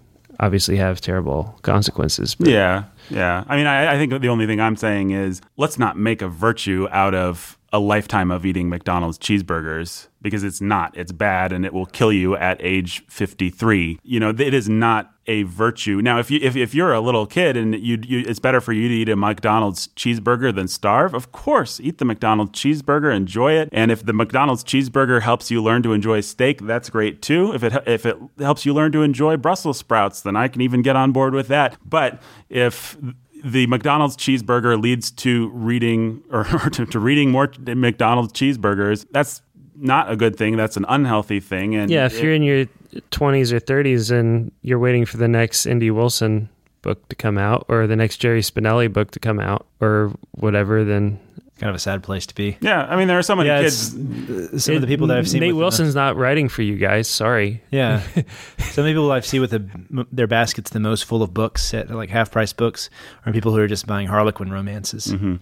obviously 0.41 0.77
have 0.77 1.01
terrible 1.01 1.57
consequences. 1.63 2.35
But 2.35 2.49
Yeah, 2.49 2.85
yeah. 3.09 3.45
I 3.49 3.57
mean, 3.57 3.67
I, 3.67 3.95
I 3.95 3.97
think 3.99 4.21
the 4.21 4.29
only 4.29 4.47
thing 4.47 4.61
I'm 4.61 4.77
saying 4.77 5.11
is 5.13 5.41
let's 5.57 5.79
not 5.79 5.97
make 5.97 6.23
a 6.23 6.29
virtue 6.29 6.89
out 6.91 7.15
of 7.15 7.57
a 7.75 7.81
lifetime 7.81 8.31
of 8.31 8.47
eating 8.47 8.69
McDonald's 8.69 9.19
cheeseburgers 9.19 10.07
because 10.23 10.45
it's 10.45 10.61
not. 10.61 10.97
It's 10.97 11.11
bad 11.11 11.51
and 11.51 11.67
it 11.67 11.73
will 11.73 11.87
kill 11.87 12.13
you 12.13 12.37
at 12.37 12.57
age 12.61 13.05
53. 13.09 13.99
You 14.05 14.21
know, 14.21 14.29
it 14.29 14.55
is 14.55 14.69
not 14.69 15.13
a 15.27 15.43
virtue. 15.43 16.01
Now, 16.01 16.21
if 16.21 16.31
you 16.31 16.39
if, 16.41 16.55
if 16.55 16.73
you're 16.73 16.93
a 16.93 17.01
little 17.01 17.27
kid 17.27 17.57
and 17.57 17.75
you, 17.75 17.99
you 18.07 18.21
it's 18.29 18.39
better 18.39 18.61
for 18.61 18.73
you 18.73 18.87
to 18.87 18.95
eat 18.95 19.09
a 19.09 19.17
McDonald's 19.17 19.89
cheeseburger 19.89 20.55
than 20.55 20.69
starve, 20.69 21.15
of 21.15 21.33
course, 21.33 21.81
eat 21.81 21.99
the 21.99 22.05
McDonald's 22.05 22.53
cheeseburger, 22.53 23.13
enjoy 23.13 23.55
it. 23.55 23.71
And 23.73 23.91
if 23.91 24.07
the 24.07 24.13
McDonald's 24.13 24.63
cheeseburger 24.63 25.23
helps 25.23 25.51
you 25.51 25.61
learn 25.61 25.83
to 25.83 25.93
enjoy 25.93 26.21
steak, 26.21 26.61
that's 26.61 26.89
great 26.89 27.23
too. 27.23 27.53
If 27.55 27.65
it 27.65 27.73
if 27.89 28.07
it 28.07 28.17
helps 28.39 28.65
you 28.65 28.73
learn 28.73 28.93
to 28.93 29.03
enjoy 29.03 29.37
Brussels 29.37 29.79
sprouts, 29.79 30.21
then 30.21 30.37
I 30.37 30.47
can 30.47 30.61
even 30.61 30.83
get 30.83 30.95
on 30.95 31.11
board 31.11 31.35
with 31.35 31.49
that. 31.49 31.77
But 31.85 32.23
if 32.49 32.97
the 33.45 33.67
McDonald's 33.67 34.17
cheeseburger 34.17 34.81
leads 34.81 35.11
to 35.11 35.49
reading 35.51 36.23
or, 36.31 36.45
to, 36.45 36.87
to 36.87 36.99
reading 36.99 37.31
more 37.31 37.51
McDonald's 37.67 38.33
cheeseburgers, 38.33 39.07
that's 39.11 39.43
not 39.77 40.11
a 40.11 40.17
good 40.17 40.37
thing. 40.37 40.57
That's 40.57 40.77
an 40.77 40.87
unhealthy 40.89 41.41
thing. 41.41 41.75
And 41.75 41.91
Yeah, 41.91 42.07
if 42.07 42.15
it- 42.19 42.23
you're 42.25 42.35
in 42.35 42.43
your 42.43 42.67
20s 43.11 43.53
or 43.53 43.61
30s 43.61 44.11
and 44.11 44.51
you're 44.63 44.79
waiting 44.79 45.05
for 45.05 45.17
the 45.17 45.29
next 45.29 45.67
N.D. 45.67 45.91
Wilson 45.91 46.49
book 46.83 47.09
to 47.09 47.17
come 47.17 47.39
out 47.39 47.65
or 47.69 47.87
the 47.87 47.97
next 47.97 48.19
Jerry 48.19 48.41
Spinelli 48.41 48.93
book 48.93 49.11
to 49.13 49.19
come 49.19 49.41
out 49.41 49.67
or 49.81 50.13
whatever, 50.33 50.85
then 50.85 51.19
Kind 51.65 51.71
of 51.71 51.77
a 51.77 51.79
sad 51.79 52.03
place 52.03 52.27
to 52.27 52.35
be. 52.35 52.59
yeah, 52.61 52.85
I 52.85 52.95
mean, 52.95 53.09
there 53.09 53.19
are 53.19 53.23
so 53.23 53.35
many 53.35 53.49
Yeah, 53.49 53.63
kids. 53.63 53.95
it's, 53.95 54.65
some 54.65 54.75
of 54.75 54.83
the 54.83 54.87
people 54.87 55.07
that 55.07 55.17
I've 55.17 55.27
seen. 55.27 55.41
Nate 55.41 55.49
with 55.55 55.57
the- 55.57 55.61
Wilson's 55.61 55.95
not 55.95 56.15
writing 56.15 56.51
for 56.51 56.61
you 56.61 56.77
guys. 56.77 57.09
Sorry. 57.09 57.63
Yeah, 57.71 58.01
some 58.59 58.83
of 58.83 58.85
the 58.85 58.91
people 58.91 59.11
I've 59.11 59.25
seen 59.25 59.41
with 59.41 59.51
the, 59.51 60.07
their 60.13 60.27
baskets 60.27 60.73
the 60.73 60.81
most 60.81 61.07
full 61.07 61.23
of 61.23 61.33
books 61.33 61.73
at 61.73 61.89
like 61.91 62.11
half 62.11 62.31
price 62.31 62.53
books, 62.53 62.91
are 63.25 63.33
people 63.33 63.53
who 63.53 63.61
are 63.61 63.67
just 63.67 63.87
buying 63.87 64.09
Harlequin 64.09 64.53
romances. 64.53 65.07
Mm-hmm. 65.07 65.37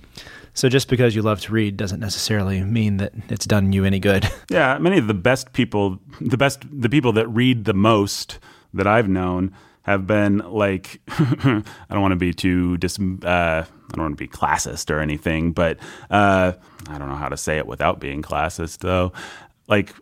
So 0.55 0.69
just 0.69 0.89
because 0.89 1.17
you 1.17 1.23
love 1.23 1.41
to 1.41 1.53
read 1.53 1.77
doesn't 1.77 1.99
necessarily 1.99 2.63
mean 2.63 2.99
that 2.99 3.13
it's 3.29 3.45
done 3.47 3.73
you 3.73 3.85
any 3.85 3.99
good. 3.99 4.31
Yeah, 4.49 4.79
many 4.79 4.99
of 4.99 5.09
the 5.09 5.15
best 5.15 5.53
people, 5.55 5.99
the 6.21 6.37
best, 6.37 6.61
the 6.71 6.89
people 6.89 7.13
that 7.15 7.27
read 7.27 7.65
the 7.65 7.75
most 7.75 8.39
that 8.75 8.87
I've 8.87 9.09
known 9.09 9.53
have 9.83 10.07
been 10.07 10.39
like, 10.39 11.01
I 11.09 11.63
don't 11.91 12.01
want 12.01 12.13
to 12.13 12.17
be 12.17 12.33
too 12.33 12.77
dis, 12.79 12.99
uh, 12.99 13.65
I 13.65 13.67
don't 13.95 14.05
want 14.05 14.19
to 14.19 14.25
be 14.25 14.29
classist 14.29 14.91
or 14.91 15.01
anything, 15.01 15.53
but 15.53 15.79
uh, 16.11 16.53
I 16.89 16.99
don't 16.99 17.09
know 17.09 17.17
how 17.17 17.29
to 17.29 17.37
say 17.37 17.59
it 17.59 17.67
without 17.67 18.01
being 18.01 18.23
classist 18.23 18.79
though. 18.79 19.13
Like, 19.69 19.95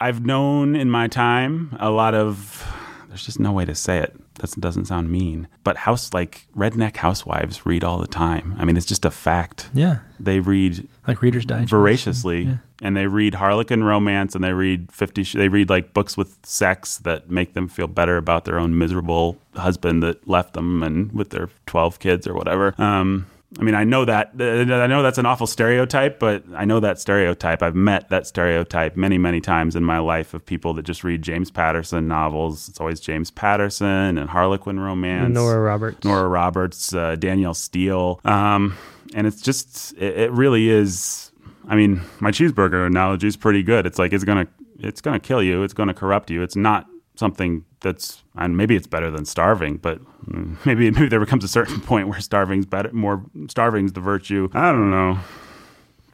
I've 0.00 0.24
known 0.24 0.76
in 0.76 0.90
my 0.90 1.08
time 1.08 1.76
a 1.78 1.90
lot 1.90 2.14
of, 2.14 2.66
there's 3.10 3.26
just 3.26 3.38
no 3.38 3.52
way 3.52 3.64
to 3.66 3.74
say 3.74 3.98
it. 3.98 4.16
That 4.36 4.54
doesn't 4.58 4.86
sound 4.86 5.10
mean, 5.10 5.46
but 5.64 5.76
house 5.76 6.14
like 6.14 6.46
redneck 6.56 6.96
housewives 6.96 7.66
read 7.66 7.84
all 7.84 7.98
the 7.98 8.06
time. 8.06 8.54
I 8.58 8.64
mean, 8.64 8.76
it's 8.78 8.86
just 8.86 9.04
a 9.04 9.10
fact. 9.10 9.68
Yeah, 9.74 9.98
They 10.18 10.40
read 10.40 10.88
like 11.06 11.20
Reader's 11.20 11.44
Digest. 11.44 11.70
voraciously 11.70 12.42
Yeah. 12.44 12.56
and 12.80 12.96
they 12.96 13.06
read 13.06 13.34
harlequin 13.34 13.84
romance 13.84 14.34
and 14.34 14.42
they 14.42 14.52
read 14.54 14.90
50 14.92 15.24
sh- 15.24 15.34
they 15.34 15.48
read 15.48 15.68
like 15.68 15.92
books 15.92 16.16
with 16.16 16.38
sex 16.44 16.98
that 16.98 17.30
make 17.30 17.52
them 17.54 17.68
feel 17.68 17.88
better 17.88 18.16
about 18.16 18.44
their 18.46 18.58
own 18.58 18.78
miserable 18.78 19.36
husband 19.56 20.02
that 20.02 20.26
left 20.28 20.54
them 20.54 20.82
and 20.82 21.12
with 21.12 21.30
their 21.30 21.50
12 21.66 21.98
kids 21.98 22.26
or 22.26 22.32
whatever 22.34 22.74
um 22.80 23.26
I 23.58 23.62
mean, 23.62 23.74
I 23.74 23.82
know 23.82 24.04
that 24.04 24.30
I 24.38 24.86
know 24.86 25.02
that's 25.02 25.18
an 25.18 25.26
awful 25.26 25.48
stereotype, 25.48 26.20
but 26.20 26.44
I 26.54 26.64
know 26.64 26.78
that 26.78 27.00
stereotype. 27.00 27.64
I've 27.64 27.74
met 27.74 28.08
that 28.10 28.28
stereotype 28.28 28.96
many, 28.96 29.18
many 29.18 29.40
times 29.40 29.74
in 29.74 29.84
my 29.84 29.98
life 29.98 30.34
of 30.34 30.46
people 30.46 30.72
that 30.74 30.84
just 30.84 31.02
read 31.02 31.22
James 31.22 31.50
Patterson 31.50 32.06
novels. 32.06 32.68
It's 32.68 32.78
always 32.78 33.00
James 33.00 33.32
Patterson 33.32 34.18
and 34.18 34.30
Harlequin 34.30 34.78
romance. 34.78 35.34
Nora 35.34 35.60
Roberts. 35.60 36.04
Nora 36.04 36.28
Roberts, 36.28 36.94
uh, 36.94 37.16
Danielle 37.16 37.54
Steel. 37.54 38.20
Um, 38.24 38.76
and 39.14 39.26
it's 39.26 39.42
just, 39.42 39.94
it, 39.94 40.16
it 40.16 40.30
really 40.30 40.68
is. 40.68 41.32
I 41.66 41.74
mean, 41.74 42.02
my 42.20 42.30
cheeseburger 42.30 42.86
analogy 42.86 43.26
is 43.26 43.36
pretty 43.36 43.64
good. 43.64 43.84
It's 43.84 43.98
like 43.98 44.12
it's 44.12 44.24
gonna, 44.24 44.46
it's 44.78 45.00
gonna 45.00 45.18
kill 45.18 45.42
you. 45.42 45.64
It's 45.64 45.74
gonna 45.74 45.94
corrupt 45.94 46.30
you. 46.30 46.42
It's 46.42 46.56
not 46.56 46.86
something 47.20 47.64
that's, 47.80 48.24
and 48.34 48.56
maybe 48.56 48.74
it's 48.74 48.88
better 48.88 49.10
than 49.12 49.24
starving, 49.24 49.76
but 49.76 50.00
maybe 50.66 50.90
maybe 50.90 51.06
there 51.08 51.20
becomes 51.20 51.44
a 51.44 51.48
certain 51.48 51.80
point 51.92 52.08
where 52.08 52.18
starving's 52.20 52.66
better. 52.66 52.90
More 52.92 53.22
starving's 53.48 53.92
the 53.92 54.00
virtue. 54.00 54.48
I 54.52 54.72
don't 54.72 54.90
know. 54.90 55.12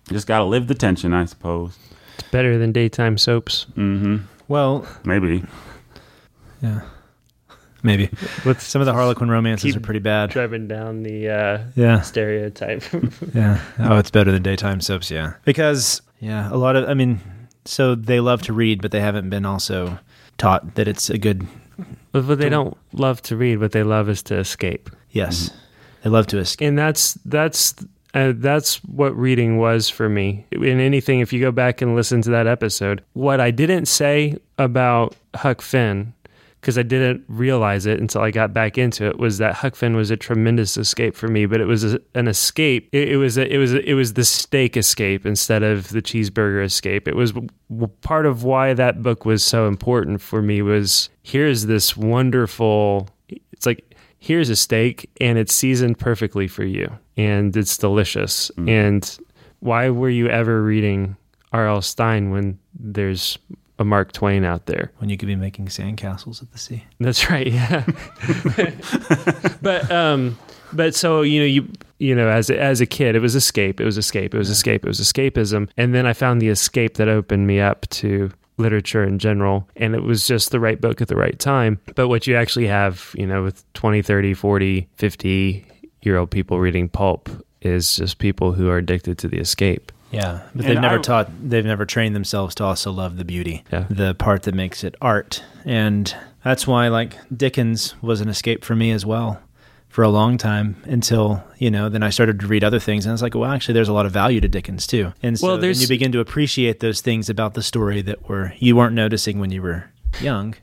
You 0.09 0.13
just 0.13 0.27
gotta 0.27 0.45
live 0.45 0.67
the 0.67 0.75
tension, 0.75 1.15
I 1.15 1.25
suppose. 1.25 1.79
It's 2.19 2.29
better 2.31 2.59
than 2.59 2.73
daytime 2.73 3.17
soaps. 3.19 3.67
Mm-hmm. 3.77 4.17
Well, 4.49 4.87
Maybe. 5.05 5.43
yeah, 6.63 6.83
maybe 7.83 8.09
With 8.45 8.61
some 8.61 8.81
of 8.81 8.87
the 8.87 8.93
Harlequin 8.93 9.29
romances 9.29 9.73
Keep 9.73 9.83
are 9.83 9.85
pretty 9.85 9.99
bad. 10.01 10.31
driving 10.31 10.69
down 10.69 11.03
the 11.03 11.29
uh, 11.29 11.59
Yeah, 11.75 12.01
stereotype. 12.03 12.85
yeah. 13.35 13.61
Oh, 13.81 13.99
it's 13.99 14.11
better 14.11 14.31
than 14.33 14.43
daytime 14.43 14.81
soaps. 14.81 15.11
Yeah, 15.11 15.35
because 15.45 16.01
yeah, 16.21 16.49
a 16.53 16.57
lot 16.57 16.77
of 16.77 16.89
I 16.89 16.95
mean, 16.95 17.21
so 17.65 17.95
they 17.97 18.21
love 18.21 18.43
to 18.43 18.53
read, 18.53 18.81
but 18.81 18.93
they 18.93 19.01
haven't 19.01 19.29
been 19.31 19.45
also 19.45 19.99
taught 20.39 20.75
that 20.77 20.89
it's 20.89 21.11
a 21.11 21.19
good. 21.19 21.47
but 22.13 22.25
what 22.25 22.39
they 22.39 22.49
don't 22.49 22.77
love 22.93 23.23
to 23.23 23.37
read, 23.37 23.59
what 23.61 23.73
they 23.73 23.83
love 23.83 24.09
is 24.09 24.23
to 24.25 24.39
escape. 24.39 24.91
Yes, 25.11 25.51
they 26.03 26.11
love 26.11 26.27
to 26.29 26.39
escape. 26.39 26.67
and 26.69 26.79
that's 26.79 27.15
that's 27.25 27.75
uh, 28.15 28.33
that's 28.37 28.77
what 28.85 29.15
reading 29.17 29.59
was 29.59 29.91
for 29.91 30.09
me 30.09 30.47
in 30.53 30.81
anything 30.81 31.21
if 31.21 31.33
you 31.33 31.41
go 31.41 31.53
back 31.53 31.83
and 31.83 31.95
listen 31.95 32.23
to 32.23 32.31
that 32.31 32.47
episode 32.47 33.03
what 33.13 33.41
i 33.41 33.51
didn't 33.51 33.85
say 33.87 34.35
about 34.57 35.15
huck 35.35 35.61
finn 35.61 36.15
because 36.67 36.77
i 36.77 36.83
didn't 36.83 37.25
realize 37.29 37.87
it 37.87 38.01
until 38.01 38.23
i 38.23 38.31
got 38.31 38.53
back 38.53 38.77
into 38.77 39.07
it 39.07 39.19
was 39.19 39.39
that 39.39 39.55
huck 39.55 39.77
finn 39.77 39.95
was 39.95 40.11
a 40.11 40.17
tremendous 40.17 40.77
escape 40.77 41.15
for 41.15 41.29
me 41.29 41.47
but 41.47 41.61
it 41.61 41.67
was 41.67 41.95
a, 41.95 42.01
an 42.15 42.27
escape 42.27 42.89
it, 42.93 43.09
it 43.11 43.17
was 43.17 43.39
a, 43.39 43.47
it 43.53 43.59
was 43.59 43.73
a, 43.73 43.89
it 43.89 43.95
was 43.95 44.15
the 44.15 44.25
steak 44.25 44.77
escape 44.77 45.25
instead 45.25 45.63
of 45.63 45.89
the 45.91 46.03
cheeseburger 46.03 46.65
escape 46.65 47.07
it 47.07 47.15
was 47.15 47.33
part 48.01 48.27
of 48.27 48.43
why 48.43 48.75
that 48.75 49.03
book 49.03 49.25
was 49.25 49.45
so 49.45 49.69
important 49.69 50.21
for 50.21 50.43
me 50.43 50.61
was 50.61 51.09
here's 51.23 51.67
this 51.67 51.97
wonderful 51.97 53.09
it's 53.53 53.67
like 53.67 53.97
here's 54.19 54.51
a 54.51 54.57
steak 54.57 55.09
and 55.21 55.39
it's 55.39 55.55
seasoned 55.55 55.99
perfectly 55.99 56.49
for 56.49 56.65
you 56.65 56.91
and 57.17 57.57
it's 57.57 57.77
delicious. 57.77 58.51
Mm. 58.57 58.71
And 58.71 59.19
why 59.61 59.91
were 59.91 60.11
you 60.11 60.29
ever 60.29 60.63
reading 60.63 61.17
R.L. 61.53 61.83
Stine 61.83 62.31
when 62.31 62.59
there's 62.75 63.39
a 63.79 63.85
Mark 63.85 64.13
Twain 64.13 64.45
out 64.45 64.67
there? 64.67 64.93
When 64.99 65.11
you 65.11 65.17
could 65.17 65.27
be 65.27 65.37
making 65.37 65.67
sandcastles 65.67 66.43
at 66.43 66.53
the 66.53 66.59
sea. 66.59 66.85
That's 67.01 67.31
right. 67.31 67.47
Yeah. 67.47 67.85
but 69.63 69.91
um 69.91 70.39
but 70.73 70.95
so 70.95 71.23
you 71.23 71.41
know 71.41 71.47
you 71.47 71.69
you 71.99 72.15
know 72.15 72.29
as 72.29 72.51
as 72.51 72.81
a 72.81 72.87
kid 72.87 73.17
it 73.17 73.21
was 73.21 73.35
escape 73.35 73.81
it 73.81 73.85
was 73.85 73.97
escape 73.97 74.35
it 74.35 74.39
was 74.39 74.51
escape 74.51 74.85
it 74.85 74.89
was 74.89 75.01
escapism 75.01 75.69
and 75.77 75.95
then 75.95 76.07
I 76.07 76.13
found 76.13 76.41
the 76.41 76.49
escape 76.49 76.95
that 76.95 77.09
opened 77.09 77.47
me 77.47 77.61
up 77.61 77.89
to 77.91 78.31
literature 78.59 79.05
in 79.05 79.19
general 79.19 79.69
and 79.77 79.95
it 79.95 80.03
was 80.03 80.27
just 80.27 80.51
the 80.51 80.61
right 80.61 80.81
book 80.81 81.01
at 81.01 81.09
the 81.09 81.17
right 81.17 81.39
time 81.39 81.79
but 81.95 82.09
what 82.09 82.27
you 82.27 82.37
actually 82.37 82.67
have 82.67 83.13
you 83.15 83.27
know 83.27 83.43
with 83.43 83.71
20 83.75 84.03
30 84.03 84.35
40 84.35 84.89
50 84.97 85.67
year 86.03 86.17
old 86.17 86.31
people 86.31 86.59
reading 86.59 86.89
pulp 86.89 87.29
is 87.61 87.97
just 87.97 88.19
people 88.19 88.53
who 88.53 88.69
are 88.69 88.79
addicted 88.79 89.19
to 89.19 89.29
the 89.29 89.39
escape 89.39 89.93
Yeah, 90.17 90.41
but 90.55 90.65
And 90.65 90.75
they've 90.77 90.81
never 90.83 90.99
I- 90.99 91.03
taught. 91.03 91.31
They've 91.43 91.65
never 91.65 91.85
trained 91.87 92.15
themselves 92.17 92.55
to 92.57 92.65
also 92.65 92.91
love 92.91 93.17
the 93.17 93.25
beauty, 93.25 93.63
Yeah. 93.73 93.85
the 93.89 94.15
part 94.15 94.43
that 94.45 94.55
makes 94.55 94.83
it 94.85 94.95
art, 95.01 95.43
and 95.65 96.15
that's 96.45 96.67
why 96.67 96.89
like 96.89 97.17
Dickens 97.35 97.95
was 98.03 98.21
an 98.21 98.29
escape 98.29 98.65
for 98.65 98.75
me 98.77 98.91
as 98.93 99.05
well, 99.07 99.41
for 99.89 100.03
a 100.03 100.09
long 100.09 100.37
time 100.39 100.77
until 100.85 101.43
you 101.59 101.71
know. 101.71 101.89
Then 101.89 102.03
I 102.03 102.11
started 102.11 102.41
to 102.41 102.47
read 102.47 102.63
other 102.65 102.79
things, 102.79 103.05
and 103.07 103.11
I 103.11 103.15
was 103.15 103.23
like, 103.23 103.35
well, 103.35 103.51
actually, 103.51 103.75
there's 103.75 103.89
a 103.89 103.93
lot 103.93 104.07
of 104.07 104.13
value 104.13 104.41
to 104.41 104.49
Dickens 104.49 104.87
too. 104.87 105.13
And 105.23 105.39
so 105.39 105.47
Well, 105.47 105.57
then 105.57 105.63
there's- 105.63 105.81
you 105.83 105.89
begin 105.89 106.13
to 106.13 106.21
appreciate 106.21 106.81
those 106.81 107.01
things 107.01 107.29
about 107.31 107.55
the 107.55 107.63
story 107.63 108.03
that 108.03 108.29
were 108.29 108.53
you 108.59 108.77
weren't 108.77 108.95
noticing 108.95 109.39
when 109.39 109.51
you 109.51 109.63
were 109.63 109.85
young. 110.21 110.55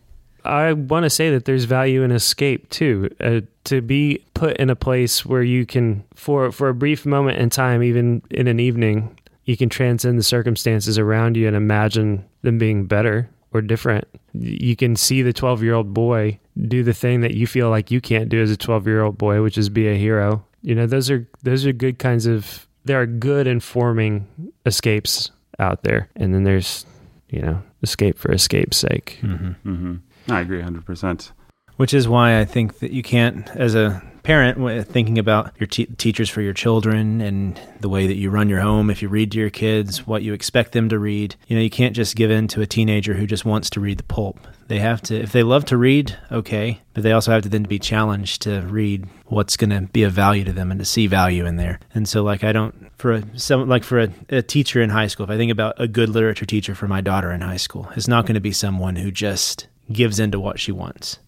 I 0.45 0.73
want 0.73 1.03
to 1.03 1.09
say 1.09 1.29
that 1.29 1.45
there's 1.45 1.63
value 1.63 2.03
in 2.03 2.11
escape 2.11 2.69
too. 2.69 3.09
Uh, 3.21 3.41
to 3.63 3.81
be 3.81 4.25
put 4.33 4.57
in 4.57 4.69
a 4.69 4.75
place 4.75 5.25
where 5.25 5.41
you 5.41 5.65
can, 5.65 6.03
for 6.15 6.51
for 6.51 6.67
a 6.67 6.73
brief 6.73 7.05
moment 7.05 7.37
in 7.37 7.49
time, 7.49 7.81
even 7.81 8.21
in 8.29 8.47
an 8.47 8.59
evening, 8.59 9.17
you 9.45 9.57
can 9.57 9.69
transcend 9.69 10.17
the 10.17 10.23
circumstances 10.23 10.97
around 10.97 11.37
you 11.37 11.47
and 11.47 11.55
imagine 11.55 12.25
them 12.41 12.57
being 12.57 12.85
better 12.85 13.29
or 13.51 13.61
different. 13.61 14.07
You 14.33 14.75
can 14.75 14.95
see 14.95 15.21
the 15.21 15.33
12 15.33 15.63
year 15.63 15.73
old 15.73 15.93
boy 15.93 16.39
do 16.67 16.83
the 16.83 16.93
thing 16.93 17.21
that 17.21 17.35
you 17.35 17.45
feel 17.47 17.69
like 17.69 17.91
you 17.91 18.01
can't 18.01 18.29
do 18.29 18.41
as 18.41 18.51
a 18.51 18.57
12 18.57 18.87
year 18.87 19.01
old 19.01 19.17
boy, 19.17 19.41
which 19.41 19.57
is 19.57 19.69
be 19.69 19.87
a 19.87 19.95
hero. 19.95 20.45
You 20.61 20.75
know, 20.75 20.87
those 20.87 21.11
are 21.11 21.27
those 21.43 21.65
are 21.65 21.73
good 21.73 21.99
kinds 21.99 22.25
of. 22.25 22.67
There 22.85 22.99
are 22.99 23.05
good 23.05 23.47
informing 23.47 24.27
escapes 24.65 25.31
out 25.59 25.83
there. 25.83 26.09
And 26.17 26.33
then 26.33 26.43
there's, 26.43 26.85
you 27.29 27.41
know, 27.41 27.61
escape 27.81 28.17
for 28.17 28.31
escape's 28.31 28.77
sake. 28.77 29.19
hmm 29.21 29.95
I 30.29 30.41
agree 30.41 30.61
100%. 30.61 31.31
Which 31.77 31.93
is 31.93 32.07
why 32.07 32.39
I 32.39 32.45
think 32.45 32.79
that 32.79 32.91
you 32.91 33.03
can't, 33.03 33.49
as 33.55 33.75
a 33.75 34.01
parent, 34.23 34.87
thinking 34.87 35.17
about 35.17 35.51
your 35.59 35.67
te- 35.67 35.85
teachers 35.85 36.29
for 36.29 36.41
your 36.41 36.53
children 36.53 37.21
and 37.21 37.59
the 37.81 37.89
way 37.89 38.07
that 38.07 38.15
you 38.15 38.29
run 38.29 38.49
your 38.49 38.61
home, 38.61 38.89
if 38.89 39.01
you 39.01 39.09
read 39.09 39.31
to 39.33 39.37
your 39.37 39.49
kids, 39.49 40.07
what 40.07 40.23
you 40.23 40.33
expect 40.33 40.71
them 40.71 40.89
to 40.89 40.97
read, 40.97 41.35
you 41.47 41.55
know, 41.55 41.61
you 41.61 41.69
can't 41.69 41.95
just 41.95 42.15
give 42.15 42.31
in 42.31 42.47
to 42.47 42.61
a 42.61 42.65
teenager 42.65 43.13
who 43.13 43.27
just 43.27 43.45
wants 43.45 43.69
to 43.71 43.79
read 43.79 43.97
the 43.97 44.03
pulp. 44.03 44.39
They 44.67 44.79
have 44.79 45.01
to, 45.03 45.19
if 45.19 45.33
they 45.33 45.43
love 45.43 45.65
to 45.65 45.77
read, 45.77 46.17
okay, 46.31 46.81
but 46.93 47.03
they 47.03 47.11
also 47.11 47.31
have 47.31 47.43
to 47.43 47.49
then 47.49 47.63
be 47.63 47.79
challenged 47.79 48.43
to 48.43 48.61
read 48.61 49.07
what's 49.25 49.57
going 49.57 49.71
to 49.71 49.81
be 49.81 50.03
of 50.03 50.13
value 50.13 50.45
to 50.45 50.53
them 50.53 50.71
and 50.71 50.79
to 50.79 50.85
see 50.85 51.05
value 51.05 51.45
in 51.45 51.57
there. 51.57 51.79
And 51.93 52.07
so, 52.07 52.23
like, 52.23 52.43
I 52.43 52.53
don't, 52.53 52.91
for 52.97 53.13
a, 53.13 53.39
some, 53.39 53.67
like 53.67 53.83
for 53.83 53.99
a, 53.99 54.09
a 54.29 54.41
teacher 54.41 54.81
in 54.81 54.89
high 54.89 55.07
school, 55.07 55.25
if 55.25 55.29
I 55.29 55.37
think 55.37 55.51
about 55.51 55.75
a 55.77 55.87
good 55.87 56.09
literature 56.09 56.45
teacher 56.45 56.75
for 56.75 56.87
my 56.87 57.01
daughter 57.01 57.31
in 57.31 57.41
high 57.41 57.57
school, 57.57 57.89
it's 57.95 58.07
not 58.07 58.25
going 58.25 58.35
to 58.35 58.41
be 58.41 58.53
someone 58.53 58.95
who 58.95 59.11
just 59.11 59.67
gives 59.91 60.17
in 60.17 60.31
to 60.31 60.39
what 60.39 60.59
she 60.59 60.71
wants 60.71 61.19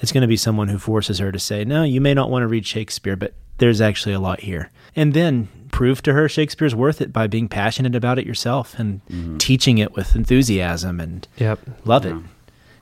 it's 0.00 0.12
going 0.12 0.22
to 0.22 0.28
be 0.28 0.36
someone 0.36 0.68
who 0.68 0.78
forces 0.78 1.18
her 1.18 1.32
to 1.32 1.38
say, 1.38 1.64
no, 1.64 1.82
you 1.82 2.00
may 2.00 2.14
not 2.14 2.30
want 2.30 2.42
to 2.42 2.46
read 2.48 2.66
Shakespeare, 2.66 3.16
but 3.16 3.34
there's 3.58 3.80
actually 3.80 4.14
a 4.14 4.20
lot 4.20 4.40
here. 4.40 4.70
And 4.94 5.12
then 5.14 5.48
prove 5.72 6.02
to 6.02 6.12
her 6.12 6.28
Shakespeare's 6.28 6.74
worth 6.74 7.00
it 7.00 7.12
by 7.12 7.26
being 7.26 7.48
passionate 7.48 7.94
about 7.94 8.18
it 8.18 8.26
yourself 8.26 8.78
and 8.78 9.00
teaching 9.40 9.78
it 9.78 9.92
with 9.94 10.14
enthusiasm 10.14 11.00
and 11.00 11.26
Yep. 11.38 11.58
love 11.84 12.06
it. 12.06 12.12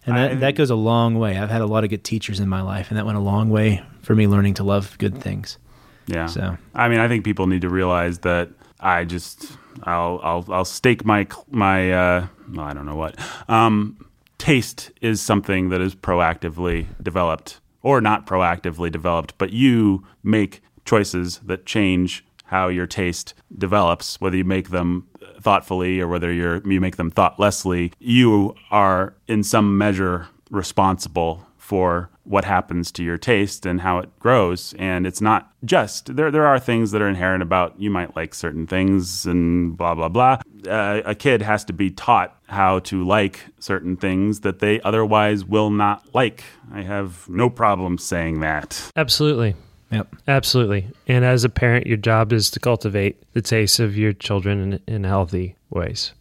And 0.07 0.17
that, 0.17 0.31
I- 0.33 0.35
that 0.37 0.55
goes 0.55 0.71
a 0.71 0.77
long 0.77 1.19
way. 1.19 1.37
I've 1.37 1.51
had 1.51 1.63
a 1.63 1.67
lot 1.67 1.83
of 1.85 1.91
good 1.91 2.05
teachers 2.05 2.39
in 2.39 2.49
my 2.49 2.61
life, 2.63 2.91
and 2.91 2.99
that 2.99 3.07
went 3.07 3.19
a 3.19 3.21
long 3.23 3.51
way 3.51 3.83
for 4.03 4.15
me 4.15 4.27
learning 4.29 4.55
to 4.55 4.65
love 4.65 4.97
good 4.99 5.19
things. 5.21 5.59
Yeah. 6.07 6.27
So, 6.27 6.57
I 6.75 6.89
mean, 6.89 7.01
I 7.01 7.09
think 7.09 7.25
people 7.25 7.49
need 7.49 7.63
to 7.63 7.69
realize 7.69 8.21
that 8.21 8.51
I 8.79 9.05
just 9.05 9.51
I'll 9.83 10.21
I'll 10.23 10.45
I'll 10.53 10.65
stake 10.65 11.05
my 11.05 11.27
my 11.51 11.91
uh, 11.93 12.27
well, 12.55 12.65
I 12.67 12.73
don't 12.73 12.87
know 12.87 12.95
what 12.95 13.17
um, 13.49 13.97
taste 14.39 14.91
is 15.01 15.21
something 15.21 15.69
that 15.71 15.81
is 15.81 15.95
proactively 15.95 16.87
developed 17.03 17.61
or 17.83 18.01
not 18.01 18.27
proactively 18.27 18.91
developed, 18.91 19.37
but 19.39 19.53
you 19.53 20.05
make 20.23 20.63
choices 20.85 21.39
that 21.45 21.67
change 21.67 22.25
how 22.45 22.69
your 22.69 22.87
taste 22.87 23.35
develops, 23.57 24.21
whether 24.21 24.37
you 24.37 24.45
make 24.45 24.71
them 24.71 25.07
thoughtfully 25.41 26.01
or 26.01 26.09
whether 26.09 26.33
you 26.33 26.81
make 26.81 26.97
them 26.97 27.11
thoughtlessly. 27.11 27.93
You 27.99 28.55
are 28.71 29.15
in 29.29 29.43
some 29.43 29.79
measure 29.79 30.29
responsible 30.51 31.46
for 31.67 32.09
what 32.23 32.45
happens 32.45 32.93
to 32.93 33.03
your 33.03 33.19
taste 33.19 33.67
and 33.67 33.81
how 33.81 33.99
it 33.99 34.09
grows. 34.21 34.73
And 34.79 35.05
it's 35.05 35.21
not 35.21 35.51
just 35.65 36.15
there. 36.15 36.31
There 36.31 36.47
are 36.47 36.61
things 36.61 36.93
that 36.93 37.03
are 37.03 37.09
inherent 37.09 37.43
about 37.43 37.75
you 37.81 37.91
might 37.91 38.15
like 38.15 38.35
certain 38.35 38.69
things 38.69 39.27
and 39.27 39.77
blah 39.77 39.97
blah 39.97 40.09
blah. 40.09 40.39
Uh, 40.69 41.03
a 41.05 41.15
kid 41.17 41.43
has 41.43 41.65
to 41.65 41.73
be 41.73 41.91
taught 41.91 42.37
how 42.49 42.79
to 42.91 43.05
like 43.05 43.41
certain 43.59 43.97
things 43.97 44.41
that 44.41 44.61
they 44.61 44.81
otherwise 44.83 45.45
will 45.45 45.71
not 45.71 46.05
like. 46.15 46.45
I 46.73 46.83
have 46.83 47.29
no 47.29 47.51
problem 47.51 47.99
saying 47.99 48.41
that. 48.41 48.93
Absolutely. 48.95 49.57
yep. 49.91 50.15
Absolutely. 50.29 50.87
And 51.09 51.25
as 51.25 51.43
a 51.43 51.49
parent, 51.49 51.89
your 51.89 51.97
job 51.97 52.33
is 52.33 52.49
to 52.53 52.61
cultivate 52.61 53.17
the 53.33 53.43
taste 53.43 53.81
of 53.81 53.97
your 53.97 54.13
children 54.13 54.75
in, 54.87 54.95
in 54.95 55.05
healthy 55.05 55.57
ways, 55.71 56.13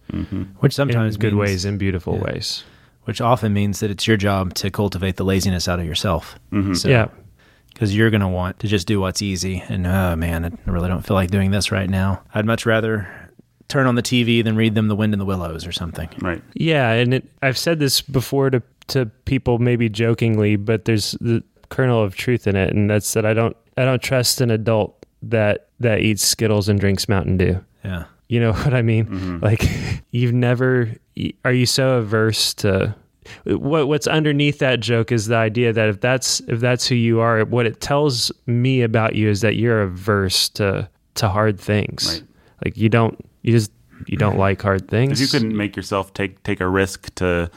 Which 0.59 0.73
sometimes 0.73 1.15
in 1.15 1.21
good 1.21 1.33
means- 1.33 1.39
ways, 1.49 1.65
and 1.65 1.77
beautiful 1.77 2.15
yeah. 2.15 2.23
ways. 2.33 2.63
Which 3.05 3.21
often 3.21 3.53
means 3.53 3.79
that 3.79 3.89
it's 3.91 4.05
your 4.07 4.17
job 4.17 4.53
to 4.55 4.69
cultivate 4.69 5.15
the 5.15 5.23
laziness 5.23 5.67
out 5.67 5.79
of 5.79 5.85
yourself. 5.85 6.37
Mm-hmm. 6.51 6.73
So, 6.73 6.89
yeah. 6.89 7.07
because 7.73 7.95
you're 7.95 8.09
going 8.09 8.21
to 8.21 8.27
want 8.27 8.59
to 8.59 8.67
just 8.67 8.87
do 8.87 8.99
what's 8.99 9.21
easy. 9.21 9.63
And 9.69 9.85
oh 9.87 10.15
man, 10.15 10.45
I 10.45 10.71
really 10.71 10.87
don't 10.87 11.05
feel 11.05 11.15
like 11.15 11.29
doing 11.31 11.51
this 11.51 11.71
right 11.71 11.89
now. 11.89 12.21
I'd 12.33 12.45
much 12.45 12.65
rather 12.65 13.07
turn 13.67 13.87
on 13.87 13.95
the 13.95 14.03
TV 14.03 14.43
than 14.43 14.55
read 14.55 14.75
them 14.75 14.87
The 14.87 14.95
Wind 14.95 15.13
in 15.13 15.19
the 15.19 15.25
Willows 15.25 15.65
or 15.65 15.71
something. 15.71 16.09
Right. 16.21 16.41
Yeah, 16.53 16.91
and 16.91 17.15
it, 17.15 17.29
I've 17.41 17.57
said 17.57 17.79
this 17.79 18.01
before 18.01 18.49
to 18.49 18.61
to 18.87 19.07
people, 19.25 19.57
maybe 19.57 19.89
jokingly, 19.89 20.55
but 20.55 20.85
there's 20.85 21.13
the 21.13 21.43
kernel 21.69 22.03
of 22.03 22.15
truth 22.15 22.45
in 22.45 22.55
it, 22.55 22.73
and 22.73 22.89
that's 22.89 23.13
that 23.13 23.25
I 23.25 23.33
don't 23.33 23.57
I 23.77 23.85
don't 23.85 24.01
trust 24.01 24.41
an 24.41 24.51
adult 24.51 25.05
that 25.23 25.69
that 25.79 25.99
eats 26.01 26.23
Skittles 26.23 26.69
and 26.69 26.79
drinks 26.79 27.09
Mountain 27.09 27.37
Dew. 27.37 27.63
Yeah. 27.83 28.05
You 28.27 28.39
know 28.39 28.53
what 28.63 28.73
I 28.73 28.81
mean? 28.81 29.05
Mm-hmm. 29.05 29.39
Like 29.43 29.63
you've 30.11 30.33
never 30.33 30.91
are 31.43 31.53
you 31.53 31.65
so 31.65 31.97
averse 31.97 32.53
to 32.55 32.95
what 33.45 33.87
what's 33.87 34.07
underneath 34.07 34.59
that 34.59 34.79
joke 34.79 35.11
is 35.11 35.27
the 35.27 35.35
idea 35.35 35.73
that 35.73 35.89
if 35.89 35.99
that's 36.01 36.41
if 36.41 36.59
that's 36.59 36.87
who 36.87 36.95
you 36.95 37.19
are, 37.19 37.43
what 37.45 37.65
it 37.65 37.81
tells 37.81 38.31
me 38.45 38.81
about 38.81 39.15
you 39.15 39.29
is 39.29 39.41
that 39.41 39.55
you're 39.55 39.81
averse 39.81 40.49
to 40.49 40.89
to 41.15 41.29
hard 41.29 41.59
things. 41.59 42.21
Right. 42.21 42.29
Like 42.65 42.77
you 42.77 42.89
don't 42.89 43.17
you 43.41 43.51
just 43.51 43.71
you 44.07 44.17
don't 44.17 44.37
like 44.37 44.61
hard 44.61 44.87
things. 44.87 45.19
If 45.19 45.27
you 45.27 45.39
couldn't 45.39 45.55
make 45.55 45.75
yourself 45.75 46.13
take 46.13 46.43
take 46.43 46.59
a 46.59 46.67
risk 46.67 47.13
to 47.15 47.49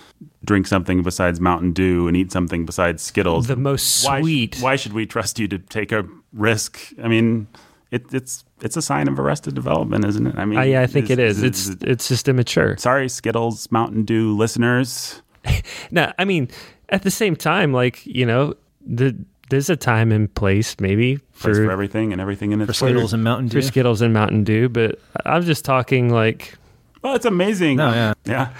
drink 0.44 0.66
something 0.66 1.02
besides 1.02 1.40
Mountain 1.40 1.72
Dew 1.72 2.08
and 2.08 2.16
eat 2.16 2.32
something 2.32 2.64
besides 2.64 3.02
Skittles, 3.02 3.46
the 3.46 3.56
most 3.56 4.04
why, 4.04 4.20
sweet 4.20 4.58
Why 4.60 4.76
should 4.76 4.92
we 4.92 5.06
trust 5.06 5.38
you 5.38 5.48
to 5.48 5.58
take 5.58 5.92
a 5.92 6.06
risk? 6.32 6.92
I 7.02 7.08
mean, 7.08 7.48
it, 7.90 8.12
it's 8.12 8.44
it's 8.60 8.76
a 8.76 8.82
sign 8.82 9.08
of 9.08 9.18
arrested 9.18 9.54
development, 9.54 10.04
isn't 10.04 10.26
it? 10.26 10.34
I 10.36 10.44
mean, 10.44 10.58
Uh, 10.58 10.62
yeah, 10.62 10.82
I 10.82 10.86
think 10.86 11.10
it 11.10 11.18
is. 11.18 11.42
is 11.42 11.68
It's 11.70 11.82
it's 11.82 12.08
just 12.08 12.28
immature. 12.28 12.76
sorry, 12.78 13.08
Skittles, 13.08 13.70
Mountain 13.70 14.04
Dew 14.04 14.36
listeners. 14.36 15.22
No, 15.90 16.12
I 16.18 16.24
mean, 16.24 16.48
at 16.90 17.02
the 17.02 17.10
same 17.10 17.34
time, 17.36 17.72
like 17.72 18.04
you 18.04 18.26
know, 18.26 18.54
the 18.86 19.16
there's 19.50 19.70
a 19.70 19.76
time 19.76 20.12
and 20.12 20.32
place 20.34 20.76
maybe 20.78 21.16
Place 21.16 21.56
for 21.56 21.64
for 21.66 21.70
everything 21.70 22.12
and 22.12 22.20
everything 22.20 22.52
in 22.52 22.60
its 22.60 22.68
For 22.68 22.74
Skittles 22.74 23.14
and 23.14 23.24
Mountain 23.24 23.46
Dew. 23.48 23.56
for 23.56 23.60
Dew. 23.62 23.66
Skittles 23.66 24.02
and 24.02 24.12
Mountain 24.12 24.44
Dew, 24.44 24.68
but 24.68 24.98
I'm 25.24 25.42
just 25.44 25.64
talking 25.64 26.10
like 26.10 26.54
Well, 27.02 27.14
it's 27.14 27.24
amazing. 27.24 27.76
No, 27.76 27.90
yeah. 27.92 28.12
Yeah. 28.26 28.52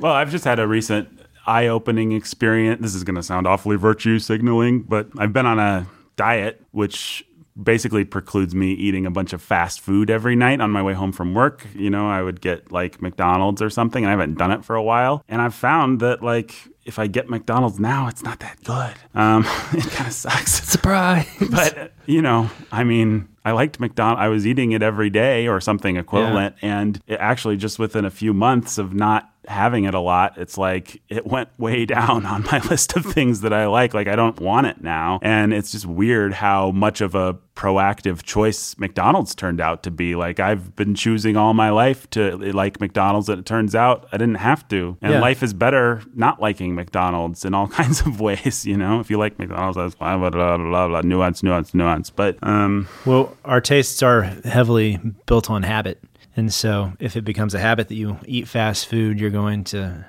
Well, 0.00 0.12
I've 0.12 0.30
just 0.30 0.44
had 0.44 0.60
a 0.60 0.66
recent 0.68 1.08
eye 1.46 1.66
opening 1.66 2.12
experience. 2.12 2.80
This 2.82 2.94
is 2.94 3.02
going 3.02 3.16
to 3.16 3.22
sound 3.22 3.46
awfully 3.48 3.76
virtue 3.76 4.18
signaling, 4.20 4.82
but 4.82 5.08
I've 5.18 5.32
been 5.32 5.46
on 5.46 5.58
a 5.58 5.86
diet, 6.16 6.62
which 6.70 7.24
basically 7.62 8.04
precludes 8.04 8.54
me 8.54 8.72
eating 8.72 9.06
a 9.06 9.10
bunch 9.10 9.32
of 9.32 9.42
fast 9.42 9.80
food 9.80 10.10
every 10.10 10.36
night 10.36 10.60
on 10.60 10.70
my 10.70 10.82
way 10.82 10.94
home 10.94 11.12
from 11.12 11.34
work. 11.34 11.66
You 11.74 11.90
know, 11.90 12.08
I 12.08 12.22
would 12.22 12.40
get 12.40 12.70
like 12.70 13.02
McDonald's 13.02 13.60
or 13.60 13.70
something, 13.70 14.04
and 14.04 14.08
I 14.08 14.12
haven't 14.12 14.38
done 14.38 14.52
it 14.52 14.64
for 14.64 14.76
a 14.76 14.82
while. 14.82 15.24
And 15.28 15.42
I've 15.42 15.54
found 15.54 16.00
that, 16.00 16.22
like, 16.22 16.54
if 16.84 16.98
I 16.98 17.06
get 17.06 17.28
McDonald's 17.28 17.78
now, 17.78 18.08
it's 18.08 18.22
not 18.22 18.40
that 18.40 18.62
good. 18.64 18.94
Um, 19.14 19.44
it 19.72 19.84
kind 19.90 20.06
of 20.06 20.14
sucks 20.14 20.62
surprise. 20.68 21.28
but 21.50 21.92
you 22.06 22.22
know, 22.22 22.50
I 22.72 22.84
mean, 22.84 23.28
I 23.44 23.52
liked 23.52 23.80
McDonald's. 23.80 24.20
I 24.20 24.28
was 24.28 24.46
eating 24.46 24.72
it 24.72 24.82
every 24.82 25.10
day 25.10 25.48
or 25.48 25.60
something 25.60 25.96
equivalent, 25.96 26.56
and 26.62 27.00
it 27.06 27.18
actually 27.20 27.56
just 27.56 27.78
within 27.78 28.04
a 28.04 28.10
few 28.10 28.32
months 28.32 28.78
of 28.78 28.94
not 28.94 29.30
having 29.48 29.84
it 29.84 29.94
a 29.94 30.00
lot, 30.00 30.38
it's 30.38 30.56
like 30.56 31.02
it 31.08 31.26
went 31.26 31.48
way 31.58 31.84
down 31.86 32.24
on 32.26 32.44
my 32.44 32.58
list 32.70 32.96
of 32.96 33.04
things 33.04 33.40
that 33.40 33.52
I 33.52 33.66
like. 33.66 33.94
Like 33.94 34.06
I 34.08 34.14
don't 34.16 34.38
want 34.40 34.66
it 34.66 34.82
now, 34.82 35.18
and 35.22 35.52
it's 35.52 35.72
just 35.72 35.86
weird 35.86 36.34
how 36.34 36.70
much 36.70 37.00
of 37.00 37.14
a 37.14 37.36
proactive 37.56 38.22
choice 38.22 38.78
McDonald's 38.78 39.34
turned 39.34 39.60
out 39.60 39.82
to 39.82 39.90
be. 39.90 40.14
Like 40.14 40.38
I've 40.38 40.76
been 40.76 40.94
choosing 40.94 41.36
all 41.36 41.54
my 41.54 41.70
life 41.70 42.08
to 42.10 42.36
like 42.52 42.80
McDonald's, 42.80 43.28
and 43.28 43.40
it 43.40 43.46
turns 43.46 43.74
out 43.74 44.06
I 44.12 44.16
didn't 44.16 44.36
have 44.36 44.68
to, 44.68 44.96
and 45.02 45.14
Yeah. 45.14 45.20
life 45.20 45.42
is 45.42 45.52
better 45.52 46.02
not 46.14 46.40
liking 46.40 46.74
McDonald's 46.74 47.44
in 47.44 47.54
all 47.54 47.66
kinds 47.80 48.00
of 48.02 48.20
ways. 48.20 48.64
You 48.64 48.76
know, 48.76 49.00
if 49.00 49.10
you 49.10 49.18
like 49.18 49.38
McDonald's, 49.38 49.76
that's 49.76 49.94
fine. 49.94 50.20
Blah 50.20 50.30
blah 50.30 50.56
blah 50.56 50.88
blah. 50.88 51.00
Nuance, 51.02 51.42
nuance, 51.42 51.74
nuance. 51.74 52.10
But 52.10 52.38
um, 52.42 52.86
Well, 53.04 53.36
our 53.44 53.60
tastes 53.60 54.02
are 54.02 54.22
heavily 54.44 54.98
built 55.26 55.50
on 55.50 55.62
habit. 55.64 56.00
And 56.38 56.54
so 56.54 56.92
if 57.00 57.16
it 57.16 57.22
becomes 57.22 57.52
a 57.52 57.58
habit 57.58 57.88
that 57.88 57.96
you 57.96 58.16
eat 58.24 58.46
fast 58.46 58.86
food, 58.86 59.18
you're 59.18 59.28
going 59.28 59.64
to 59.64 60.06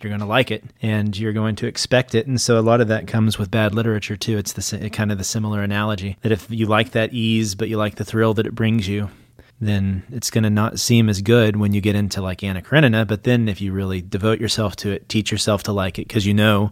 you're 0.00 0.10
going 0.10 0.20
to 0.20 0.26
like 0.26 0.50
it 0.50 0.62
and 0.82 1.16
you're 1.16 1.32
going 1.32 1.56
to 1.56 1.66
expect 1.66 2.14
it. 2.14 2.26
And 2.26 2.38
so 2.38 2.58
a 2.58 2.60
lot 2.60 2.82
of 2.82 2.88
that 2.88 3.06
comes 3.06 3.38
with 3.38 3.50
bad 3.50 3.74
literature 3.74 4.14
too. 4.14 4.36
It's 4.36 4.52
the 4.52 4.90
kind 4.90 5.10
of 5.10 5.16
the 5.16 5.24
similar 5.24 5.62
analogy 5.62 6.18
that 6.20 6.30
if 6.30 6.46
you 6.50 6.66
like 6.66 6.90
that 6.90 7.14
ease 7.14 7.54
but 7.54 7.70
you 7.70 7.78
like 7.78 7.94
the 7.94 8.04
thrill 8.04 8.34
that 8.34 8.46
it 8.46 8.54
brings 8.54 8.86
you, 8.86 9.08
then 9.62 10.02
it's 10.10 10.30
going 10.30 10.44
to 10.44 10.50
not 10.50 10.78
seem 10.78 11.08
as 11.08 11.22
good 11.22 11.56
when 11.56 11.72
you 11.72 11.80
get 11.80 11.94
into 11.94 12.20
like 12.20 12.44
Anna 12.44 12.60
Karenina. 12.60 13.06
But 13.06 13.24
then 13.24 13.48
if 13.48 13.62
you 13.62 13.72
really 13.72 14.02
devote 14.02 14.40
yourself 14.40 14.76
to 14.76 14.90
it, 14.90 15.08
teach 15.08 15.32
yourself 15.32 15.62
to 15.62 15.72
like 15.72 15.98
it 15.98 16.06
because 16.06 16.26
you 16.26 16.34
know 16.34 16.70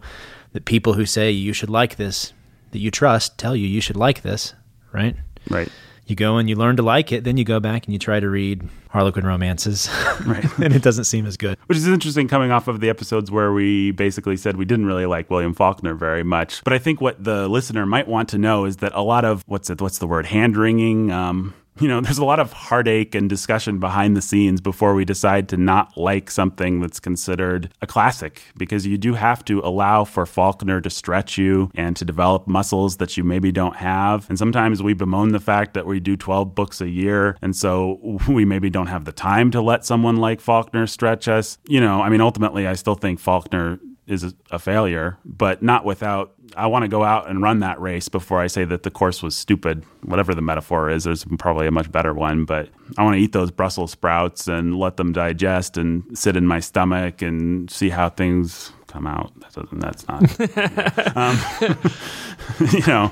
that 0.51 0.65
people 0.65 0.93
who 0.93 1.07
say 1.07 1.31
you 1.31 1.53
should 1.53 1.71
like 1.71 1.95
this, 1.95 2.33
that 2.69 2.77
you 2.77 2.91
trust, 2.91 3.39
tell 3.39 3.55
you 3.55 3.65
you 3.65 3.81
should 3.81 3.97
like 3.97 4.21
this, 4.21 4.53
right? 4.91 5.15
right, 5.49 5.69
you 6.05 6.15
go 6.15 6.37
and 6.37 6.49
you 6.49 6.55
learn 6.55 6.75
to 6.75 6.83
like 6.83 7.11
it 7.11 7.23
then 7.23 7.37
you 7.37 7.43
go 7.43 7.59
back 7.59 7.85
and 7.85 7.93
you 7.93 7.99
try 7.99 8.19
to 8.19 8.29
read 8.29 8.67
harlequin 8.89 9.25
romances 9.25 9.89
right. 10.25 10.45
and 10.59 10.73
it 10.75 10.81
doesn't 10.81 11.05
seem 11.05 11.25
as 11.25 11.37
good 11.37 11.57
Which 11.67 11.77
is 11.77 11.87
interesting 11.87 12.27
coming 12.27 12.51
off 12.51 12.67
of 12.67 12.79
the 12.81 12.89
episodes 12.89 13.31
where 13.31 13.53
we 13.53 13.91
basically 13.91 14.35
said 14.35 14.57
we 14.57 14.65
didn't 14.65 14.85
really 14.85 15.05
like 15.05 15.29
William 15.29 15.53
Faulkner 15.53 15.93
very 15.93 16.23
much. 16.23 16.63
But 16.63 16.73
I 16.73 16.79
think 16.79 16.99
what 16.99 17.23
the 17.23 17.47
listener 17.47 17.85
might 17.85 18.07
want 18.07 18.29
to 18.29 18.37
know 18.37 18.65
is 18.65 18.77
that 18.77 18.91
a 18.93 19.01
lot 19.01 19.23
of 19.25 19.43
what's 19.47 19.69
it, 19.69 19.81
what's 19.81 19.99
the 19.99 20.07
word 20.07 20.25
hand 20.25 20.57
wringing, 20.57 21.11
um, 21.11 21.53
you 21.81 21.87
know, 21.87 21.99
there's 22.01 22.19
a 22.19 22.25
lot 22.25 22.39
of 22.39 22.53
heartache 22.53 23.15
and 23.15 23.29
discussion 23.29 23.79
behind 23.79 24.15
the 24.15 24.21
scenes 24.21 24.61
before 24.61 24.93
we 24.93 25.03
decide 25.03 25.49
to 25.49 25.57
not 25.57 25.97
like 25.97 26.29
something 26.29 26.79
that's 26.79 26.99
considered 26.99 27.73
a 27.81 27.87
classic 27.87 28.43
because 28.55 28.85
you 28.85 28.97
do 28.97 29.15
have 29.15 29.43
to 29.45 29.59
allow 29.59 30.03
for 30.03 30.25
Faulkner 30.25 30.79
to 30.81 30.89
stretch 30.89 31.37
you 31.37 31.71
and 31.73 31.95
to 31.95 32.05
develop 32.05 32.47
muscles 32.47 32.97
that 32.97 33.17
you 33.17 33.23
maybe 33.23 33.51
don't 33.51 33.75
have. 33.77 34.29
And 34.29 34.37
sometimes 34.37 34.83
we 34.83 34.93
bemoan 34.93 35.31
the 35.31 35.39
fact 35.39 35.73
that 35.73 35.87
we 35.87 35.99
do 35.99 36.15
12 36.15 36.53
books 36.53 36.81
a 36.81 36.89
year. 36.89 37.37
And 37.41 37.55
so 37.55 38.19
we 38.29 38.45
maybe 38.45 38.69
don't 38.69 38.87
have 38.87 39.05
the 39.05 39.11
time 39.11 39.49
to 39.51 39.61
let 39.61 39.85
someone 39.85 40.17
like 40.17 40.39
Faulkner 40.39 40.85
stretch 40.87 41.27
us. 41.27 41.57
You 41.67 41.81
know, 41.81 42.01
I 42.01 42.09
mean, 42.09 42.21
ultimately, 42.21 42.67
I 42.67 42.73
still 42.73 42.95
think 42.95 43.19
Faulkner 43.19 43.79
is 44.11 44.33
a 44.49 44.59
failure, 44.59 45.17
but 45.25 45.61
not 45.61 45.85
without. 45.85 46.33
I 46.55 46.67
want 46.67 46.83
to 46.83 46.89
go 46.89 47.03
out 47.03 47.29
and 47.29 47.41
run 47.41 47.59
that 47.59 47.79
race 47.79 48.09
before 48.09 48.41
I 48.41 48.47
say 48.47 48.65
that 48.65 48.83
the 48.83 48.91
course 48.91 49.23
was 49.23 49.35
stupid. 49.35 49.85
Whatever 50.03 50.35
the 50.35 50.41
metaphor 50.41 50.89
is, 50.89 51.05
there's 51.05 51.23
probably 51.39 51.67
a 51.67 51.71
much 51.71 51.91
better 51.91 52.13
one, 52.13 52.45
but 52.45 52.69
I 52.97 53.03
want 53.03 53.15
to 53.15 53.21
eat 53.21 53.31
those 53.31 53.51
Brussels 53.51 53.91
sprouts 53.91 54.47
and 54.47 54.77
let 54.77 54.97
them 54.97 55.13
digest 55.13 55.77
and 55.77 56.17
sit 56.17 56.35
in 56.35 56.45
my 56.45 56.59
stomach 56.59 57.21
and 57.21 57.69
see 57.71 57.89
how 57.89 58.09
things 58.09 58.73
come 58.87 59.07
out. 59.07 59.31
That's, 59.71 60.07
not, 60.07 60.21
um, 61.17 61.39
you 62.71 62.85
know. 62.85 63.11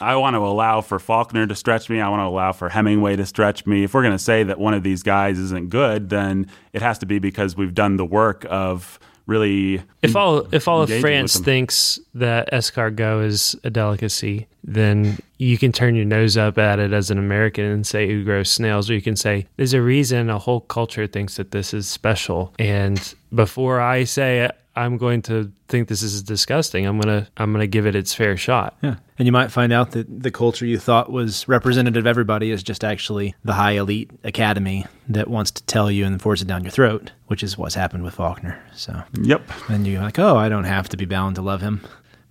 I 0.00 0.16
want 0.16 0.34
to 0.34 0.38
allow 0.38 0.80
for 0.80 0.98
Faulkner 0.98 1.46
to 1.46 1.54
stretch 1.54 1.88
me. 1.88 2.00
I 2.00 2.08
want 2.08 2.20
to 2.20 2.26
allow 2.26 2.52
for 2.52 2.68
Hemingway 2.68 3.14
to 3.16 3.26
stretch 3.26 3.64
me. 3.64 3.84
If 3.84 3.94
we're 3.94 4.02
going 4.02 4.12
to 4.12 4.18
say 4.18 4.42
that 4.42 4.58
one 4.58 4.74
of 4.74 4.82
these 4.82 5.02
guys 5.04 5.38
isn't 5.38 5.70
good, 5.70 6.10
then 6.10 6.50
it 6.72 6.82
has 6.82 6.98
to 6.98 7.06
be 7.06 7.20
because 7.20 7.56
we've 7.56 7.74
done 7.74 7.96
the 7.96 8.04
work 8.04 8.44
of 8.50 8.98
really 9.26 9.82
if 10.02 10.16
all 10.16 10.46
if 10.52 10.68
all 10.68 10.82
of 10.82 10.90
France 11.00 11.38
thinks 11.38 11.98
that 12.14 12.50
escargot 12.52 13.24
is 13.24 13.56
a 13.64 13.70
delicacy, 13.70 14.46
then 14.62 15.18
you 15.38 15.58
can 15.58 15.72
turn 15.72 15.94
your 15.94 16.04
nose 16.04 16.36
up 16.36 16.58
at 16.58 16.78
it 16.78 16.92
as 16.92 17.10
an 17.10 17.18
American 17.18 17.64
and 17.64 17.86
say 17.86 18.06
who 18.06 18.24
grows 18.24 18.50
snails, 18.50 18.90
or 18.90 18.94
you 18.94 19.02
can 19.02 19.16
say 19.16 19.46
there's 19.56 19.74
a 19.74 19.82
reason 19.82 20.30
a 20.30 20.38
whole 20.38 20.60
culture 20.60 21.06
thinks 21.06 21.36
that 21.36 21.50
this 21.50 21.74
is 21.74 21.88
special. 21.88 22.54
And 22.58 23.14
before 23.34 23.80
I 23.80 24.04
say 24.04 24.40
it, 24.40 24.56
I'm 24.76 24.96
going 24.96 25.22
to 25.22 25.52
think 25.68 25.88
this 25.88 26.02
is 26.02 26.22
disgusting. 26.22 26.86
I'm 26.86 26.98
gonna 27.00 27.28
I'm 27.36 27.52
gonna 27.52 27.66
give 27.66 27.86
it 27.86 27.94
its 27.94 28.14
fair 28.14 28.36
shot. 28.36 28.76
Yeah, 28.82 28.96
and 29.18 29.26
you 29.26 29.32
might 29.32 29.52
find 29.52 29.72
out 29.72 29.92
that 29.92 30.22
the 30.22 30.30
culture 30.30 30.66
you 30.66 30.78
thought 30.78 31.10
was 31.10 31.46
representative 31.48 32.02
of 32.02 32.06
everybody 32.06 32.50
is 32.50 32.62
just 32.62 32.82
actually 32.82 33.34
the 33.44 33.52
high 33.52 33.72
elite 33.72 34.10
academy 34.24 34.86
that 35.08 35.28
wants 35.28 35.50
to 35.52 35.62
tell 35.64 35.90
you 35.90 36.04
and 36.04 36.20
force 36.20 36.42
it 36.42 36.48
down 36.48 36.64
your 36.64 36.70
throat, 36.70 37.12
which 37.26 37.42
is 37.42 37.56
what's 37.56 37.74
happened 37.74 38.04
with 38.04 38.14
Faulkner. 38.14 38.60
So 38.74 39.02
yep, 39.20 39.42
and 39.68 39.86
you're 39.86 40.02
like, 40.02 40.18
oh, 40.18 40.36
I 40.36 40.48
don't 40.48 40.64
have 40.64 40.88
to 40.90 40.96
be 40.96 41.04
bound 41.04 41.36
to 41.36 41.42
love 41.42 41.60
him 41.60 41.80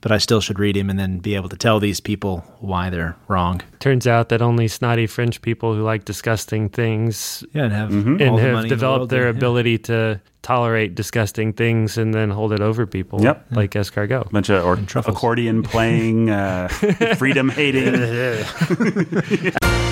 but 0.04 0.12
I 0.12 0.18
still 0.18 0.42
should 0.42 0.60
read 0.60 0.76
him 0.76 0.90
and 0.90 1.00
then 1.00 1.20
be 1.20 1.34
able 1.34 1.48
to 1.48 1.56
tell 1.56 1.80
these 1.80 2.02
people 2.02 2.44
why 2.60 2.90
they're 2.90 3.16
wrong. 3.30 3.62
Turns 3.80 4.06
out 4.06 4.28
that 4.30 4.42
only 4.42 4.68
snotty 4.68 5.08
French 5.08 5.42
people 5.42 5.74
who 5.74 5.82
like 5.82 6.04
disgusting 6.04 6.68
things 6.68 7.44
yeah, 7.54 7.64
and 7.64 7.74
have, 7.74 7.90
mm-hmm. 7.90 8.22
and 8.22 8.38
have 8.38 8.68
developed 8.68 9.10
the 9.10 9.16
their 9.16 9.24
yeah. 9.24 9.30
ability 9.38 9.78
to 9.78 10.20
tolerate 10.42 10.94
disgusting 10.94 11.54
things 11.54 11.98
and 11.98 12.14
then 12.14 12.30
hold 12.30 12.52
it 12.52 12.60
over 12.60 12.86
people. 12.86 13.22
Yep. 13.22 13.46
Like 13.52 13.72
escargot. 13.72 14.30
Bunch 14.30 14.50
of 14.50 14.66
or 14.66 14.78
accordion 15.00 15.64
playing, 15.64 16.30
uh, 16.30 16.68
freedom 17.18 17.48
hating. 17.48 17.96
I 17.96 19.80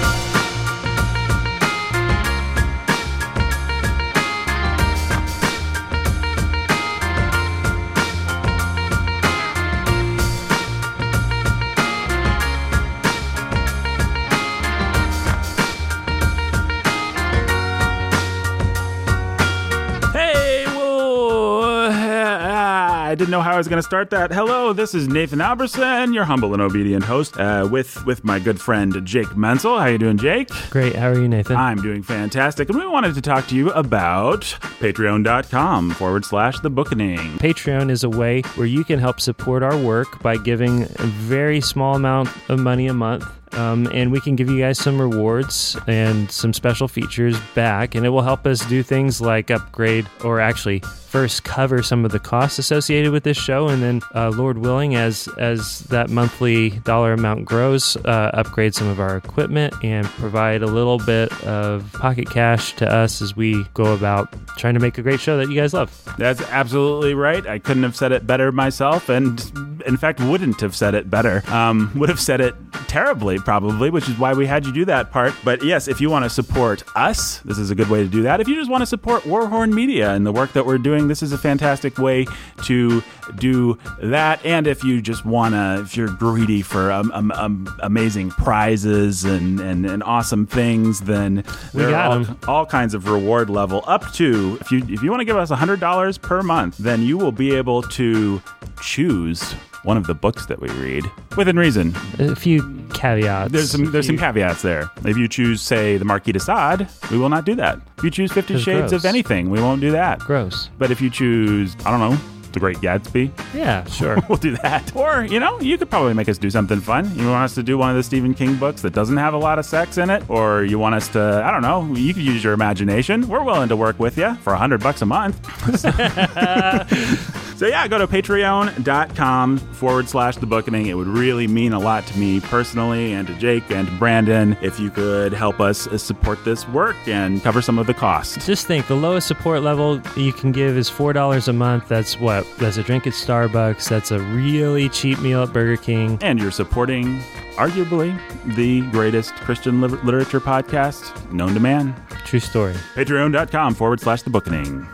didn't 23.21 23.29
know 23.33 23.41
how 23.41 23.53
I 23.53 23.57
was 23.57 23.67
going 23.67 23.77
to 23.77 23.83
start 23.83 24.09
that. 24.09 24.31
Hello, 24.31 24.73
this 24.73 24.95
is 24.95 25.07
Nathan 25.07 25.41
Alberson, 25.41 26.11
your 26.11 26.23
humble 26.23 26.53
and 26.53 26.61
obedient 26.61 27.03
host, 27.03 27.37
uh, 27.37 27.69
with 27.71 28.03
with 28.03 28.23
my 28.23 28.39
good 28.39 28.59
friend 28.59 28.99
Jake 29.05 29.37
Menzel. 29.37 29.77
How 29.77 29.83
are 29.83 29.91
you 29.91 29.99
doing, 29.99 30.17
Jake? 30.17 30.49
Great. 30.71 30.95
How 30.95 31.09
are 31.09 31.19
you, 31.19 31.27
Nathan? 31.27 31.55
I'm 31.55 31.79
doing 31.83 32.01
fantastic, 32.01 32.67
and 32.69 32.79
we 32.79 32.87
wanted 32.87 33.13
to 33.13 33.21
talk 33.21 33.45
to 33.49 33.55
you 33.55 33.69
about 33.73 34.41
Patreon.com 34.79 35.91
forward 35.91 36.25
slash 36.25 36.61
The 36.61 36.71
Bookening. 36.71 37.37
Patreon 37.37 37.91
is 37.91 38.03
a 38.03 38.09
way 38.09 38.41
where 38.55 38.65
you 38.65 38.83
can 38.83 38.97
help 38.97 39.21
support 39.21 39.61
our 39.61 39.77
work 39.77 40.19
by 40.23 40.37
giving 40.37 40.81
a 40.81 41.05
very 41.05 41.61
small 41.61 41.95
amount 41.95 42.27
of 42.49 42.59
money 42.59 42.87
a 42.87 42.93
month 42.95 43.23
um, 43.53 43.87
and 43.93 44.11
we 44.11 44.19
can 44.19 44.35
give 44.35 44.49
you 44.49 44.59
guys 44.59 44.79
some 44.79 44.99
rewards 44.99 45.77
and 45.87 46.31
some 46.31 46.53
special 46.53 46.87
features 46.87 47.39
back, 47.55 47.95
and 47.95 48.05
it 48.05 48.09
will 48.09 48.21
help 48.21 48.45
us 48.45 48.65
do 48.65 48.83
things 48.83 49.21
like 49.21 49.51
upgrade 49.51 50.07
or 50.23 50.39
actually 50.39 50.79
first 50.79 51.43
cover 51.43 51.83
some 51.83 52.05
of 52.05 52.11
the 52.11 52.19
costs 52.19 52.57
associated 52.57 53.11
with 53.11 53.23
this 53.23 53.35
show, 53.35 53.67
and 53.67 53.83
then, 53.83 54.01
uh, 54.15 54.29
Lord 54.29 54.57
willing, 54.57 54.95
as 54.95 55.27
as 55.37 55.79
that 55.89 56.09
monthly 56.09 56.69
dollar 56.85 57.11
amount 57.11 57.43
grows, 57.43 57.97
uh, 58.05 58.31
upgrade 58.33 58.73
some 58.73 58.87
of 58.87 58.99
our 59.01 59.17
equipment 59.17 59.73
and 59.83 60.07
provide 60.07 60.63
a 60.63 60.67
little 60.67 60.99
bit 60.99 61.31
of 61.43 61.91
pocket 61.91 62.29
cash 62.29 62.73
to 62.77 62.89
us 62.89 63.21
as 63.21 63.35
we 63.35 63.65
go 63.73 63.93
about 63.93 64.33
trying 64.57 64.73
to 64.73 64.79
make 64.79 64.97
a 64.97 65.01
great 65.01 65.19
show 65.19 65.35
that 65.37 65.49
you 65.49 65.55
guys 65.55 65.73
love. 65.73 65.91
That's 66.17 66.41
absolutely 66.49 67.13
right. 67.13 67.45
I 67.45 67.59
couldn't 67.59 67.83
have 67.83 67.97
said 67.97 68.13
it 68.13 68.25
better 68.25 68.53
myself, 68.53 69.09
and 69.09 69.39
in 69.85 69.97
fact, 69.97 70.21
wouldn't 70.21 70.61
have 70.61 70.75
said 70.75 70.95
it 70.95 71.09
better. 71.09 71.43
Um, 71.51 71.91
would 71.95 72.07
have 72.07 72.21
said 72.21 72.39
it 72.39 72.55
terribly 72.87 73.37
probably, 73.41 73.89
which 73.89 74.07
is 74.07 74.17
why 74.17 74.33
we 74.33 74.45
had 74.45 74.65
you 74.65 74.71
do 74.71 74.85
that 74.85 75.11
part. 75.11 75.33
But 75.43 75.63
yes, 75.63 75.87
if 75.87 75.99
you 75.99 76.09
want 76.09 76.25
to 76.25 76.29
support 76.29 76.83
us, 76.95 77.39
this 77.39 77.57
is 77.57 77.71
a 77.71 77.75
good 77.75 77.89
way 77.89 78.03
to 78.03 78.09
do 78.09 78.23
that. 78.23 78.39
If 78.39 78.47
you 78.47 78.55
just 78.55 78.69
want 78.69 78.81
to 78.81 78.85
support 78.85 79.23
Warhorn 79.23 79.73
Media 79.73 80.13
and 80.13 80.25
the 80.25 80.31
work 80.31 80.53
that 80.53 80.65
we're 80.65 80.77
doing, 80.77 81.07
this 81.07 81.21
is 81.21 81.33
a 81.33 81.37
fantastic 81.37 81.97
way 81.97 82.25
to 82.63 83.03
do 83.35 83.77
that. 84.01 84.45
And 84.45 84.67
if 84.67 84.83
you 84.83 85.01
just 85.01 85.25
want 85.25 85.53
to, 85.53 85.81
if 85.81 85.95
you're 85.97 86.07
greedy 86.07 86.61
for 86.61 86.91
um, 86.91 87.11
um, 87.13 87.31
um, 87.31 87.79
amazing 87.81 88.31
prizes 88.31 89.23
and, 89.23 89.59
and, 89.59 89.85
and 89.85 90.03
awesome 90.03 90.45
things, 90.45 91.01
then 91.01 91.43
we 91.73 91.83
there 91.83 91.95
are 91.95 92.19
all, 92.19 92.25
all, 92.47 92.65
kinds 92.65 92.93
of 92.93 93.07
reward 93.07 93.49
level 93.49 93.83
up 93.87 94.11
to 94.13 94.57
if 94.61 94.71
you 94.71 94.79
if 94.87 95.01
you 95.01 95.09
want 95.09 95.19
to 95.19 95.25
give 95.25 95.35
us 95.35 95.49
$100 95.51 96.21
per 96.21 96.41
month, 96.41 96.77
then 96.77 97.01
you 97.01 97.17
will 97.17 97.31
be 97.31 97.53
able 97.53 97.81
to 97.81 98.41
choose 98.81 99.55
one 99.83 99.97
of 99.97 100.07
the 100.07 100.13
books 100.13 100.45
that 100.47 100.59
we 100.61 100.69
read 100.69 101.05
within 101.37 101.57
reason. 101.57 101.93
A 102.19 102.35
few 102.35 102.61
caveats. 102.93 103.51
There's 103.51 103.71
some 103.71 103.91
there's 103.91 104.07
some 104.07 104.17
caveats 104.17 104.61
there. 104.61 104.89
If 105.05 105.17
you 105.17 105.27
choose, 105.27 105.61
say, 105.61 105.97
the 105.97 106.05
Marquis 106.05 106.33
de 106.33 106.39
Sade, 106.39 106.87
we 107.09 107.17
will 107.17 107.29
not 107.29 107.45
do 107.45 107.55
that. 107.55 107.79
If 107.97 108.03
you 108.03 108.11
choose 108.11 108.31
Fifty 108.31 108.57
Shades 108.59 108.91
gross. 108.91 109.03
of 109.03 109.05
anything, 109.05 109.49
we 109.49 109.59
won't 109.61 109.81
do 109.81 109.91
that. 109.91 110.19
Gross. 110.19 110.69
But 110.77 110.91
if 110.91 111.01
you 111.01 111.09
choose, 111.09 111.75
I 111.85 111.91
don't 111.91 111.99
know, 111.99 112.17
The 112.51 112.59
Great 112.59 112.77
Gatsby, 112.77 113.31
yeah, 113.53 113.85
sure, 113.85 114.17
we'll 114.29 114.37
do 114.37 114.55
that. 114.57 114.95
Or 114.95 115.23
you 115.23 115.39
know, 115.39 115.59
you 115.61 115.77
could 115.77 115.89
probably 115.89 116.13
make 116.13 116.29
us 116.29 116.37
do 116.37 116.49
something 116.49 116.79
fun. 116.81 117.09
You 117.17 117.27
want 117.29 117.45
us 117.45 117.55
to 117.55 117.63
do 117.63 117.77
one 117.77 117.89
of 117.89 117.95
the 117.95 118.03
Stephen 118.03 118.33
King 118.33 118.55
books 118.55 118.81
that 118.81 118.93
doesn't 118.93 119.17
have 119.17 119.33
a 119.33 119.37
lot 119.37 119.57
of 119.57 119.65
sex 119.65 119.97
in 119.97 120.09
it, 120.09 120.23
or 120.29 120.63
you 120.63 120.77
want 120.77 120.95
us 120.95 121.07
to, 121.09 121.41
I 121.45 121.49
don't 121.51 121.61
know, 121.61 121.93
you 121.95 122.13
could 122.13 122.23
use 122.23 122.43
your 122.43 122.53
imagination. 122.53 123.27
We're 123.27 123.43
willing 123.43 123.69
to 123.69 123.75
work 123.77 123.99
with 123.99 124.17
you 124.17 124.35
for 124.43 124.53
a 124.53 124.57
hundred 124.57 124.81
bucks 124.83 125.01
a 125.01 125.05
month. 125.05 125.39
So 127.61 127.67
yeah, 127.67 127.87
go 127.87 127.99
to 127.99 128.07
patreon.com 128.07 129.57
forward 129.59 130.09
slash 130.09 130.35
the 130.37 130.47
bookening. 130.47 130.87
It 130.87 130.95
would 130.95 131.05
really 131.05 131.45
mean 131.45 131.73
a 131.73 131.79
lot 131.79 132.07
to 132.07 132.17
me 132.17 132.39
personally 132.39 133.13
and 133.13 133.27
to 133.27 133.35
Jake 133.35 133.69
and 133.69 133.87
to 133.87 133.93
Brandon 133.97 134.57
if 134.63 134.79
you 134.79 134.89
could 134.89 135.31
help 135.31 135.59
us 135.59 135.87
support 136.01 136.43
this 136.43 136.67
work 136.69 136.95
and 137.07 137.39
cover 137.43 137.61
some 137.61 137.77
of 137.77 137.85
the 137.85 137.93
costs. 137.93 138.47
Just 138.47 138.65
think 138.65 138.87
the 138.87 138.95
lowest 138.95 139.27
support 139.27 139.61
level 139.61 140.01
you 140.17 140.33
can 140.33 140.51
give 140.51 140.75
is 140.75 140.89
four 140.89 141.13
dollars 141.13 141.47
a 141.49 141.53
month. 141.53 141.87
That's 141.87 142.19
what? 142.19 142.47
That's 142.57 142.77
a 142.77 142.83
drink 142.83 143.05
at 143.05 143.13
Starbucks. 143.13 143.87
That's 143.87 144.09
a 144.09 144.17
really 144.19 144.89
cheap 144.89 145.19
meal 145.19 145.43
at 145.43 145.53
Burger 145.53 145.77
King. 145.77 146.17
And 146.23 146.39
you're 146.39 146.49
supporting 146.49 147.19
arguably 147.57 148.19
the 148.55 148.81
greatest 148.89 149.35
Christian 149.35 149.81
literature 149.81 150.41
podcast 150.41 151.31
known 151.31 151.53
to 151.53 151.59
man. 151.59 151.93
True 152.25 152.39
story. 152.39 152.73
Patreon.com 152.95 153.75
forward 153.75 153.99
slash 153.99 154.23
the 154.23 154.31
bookening. 154.31 154.87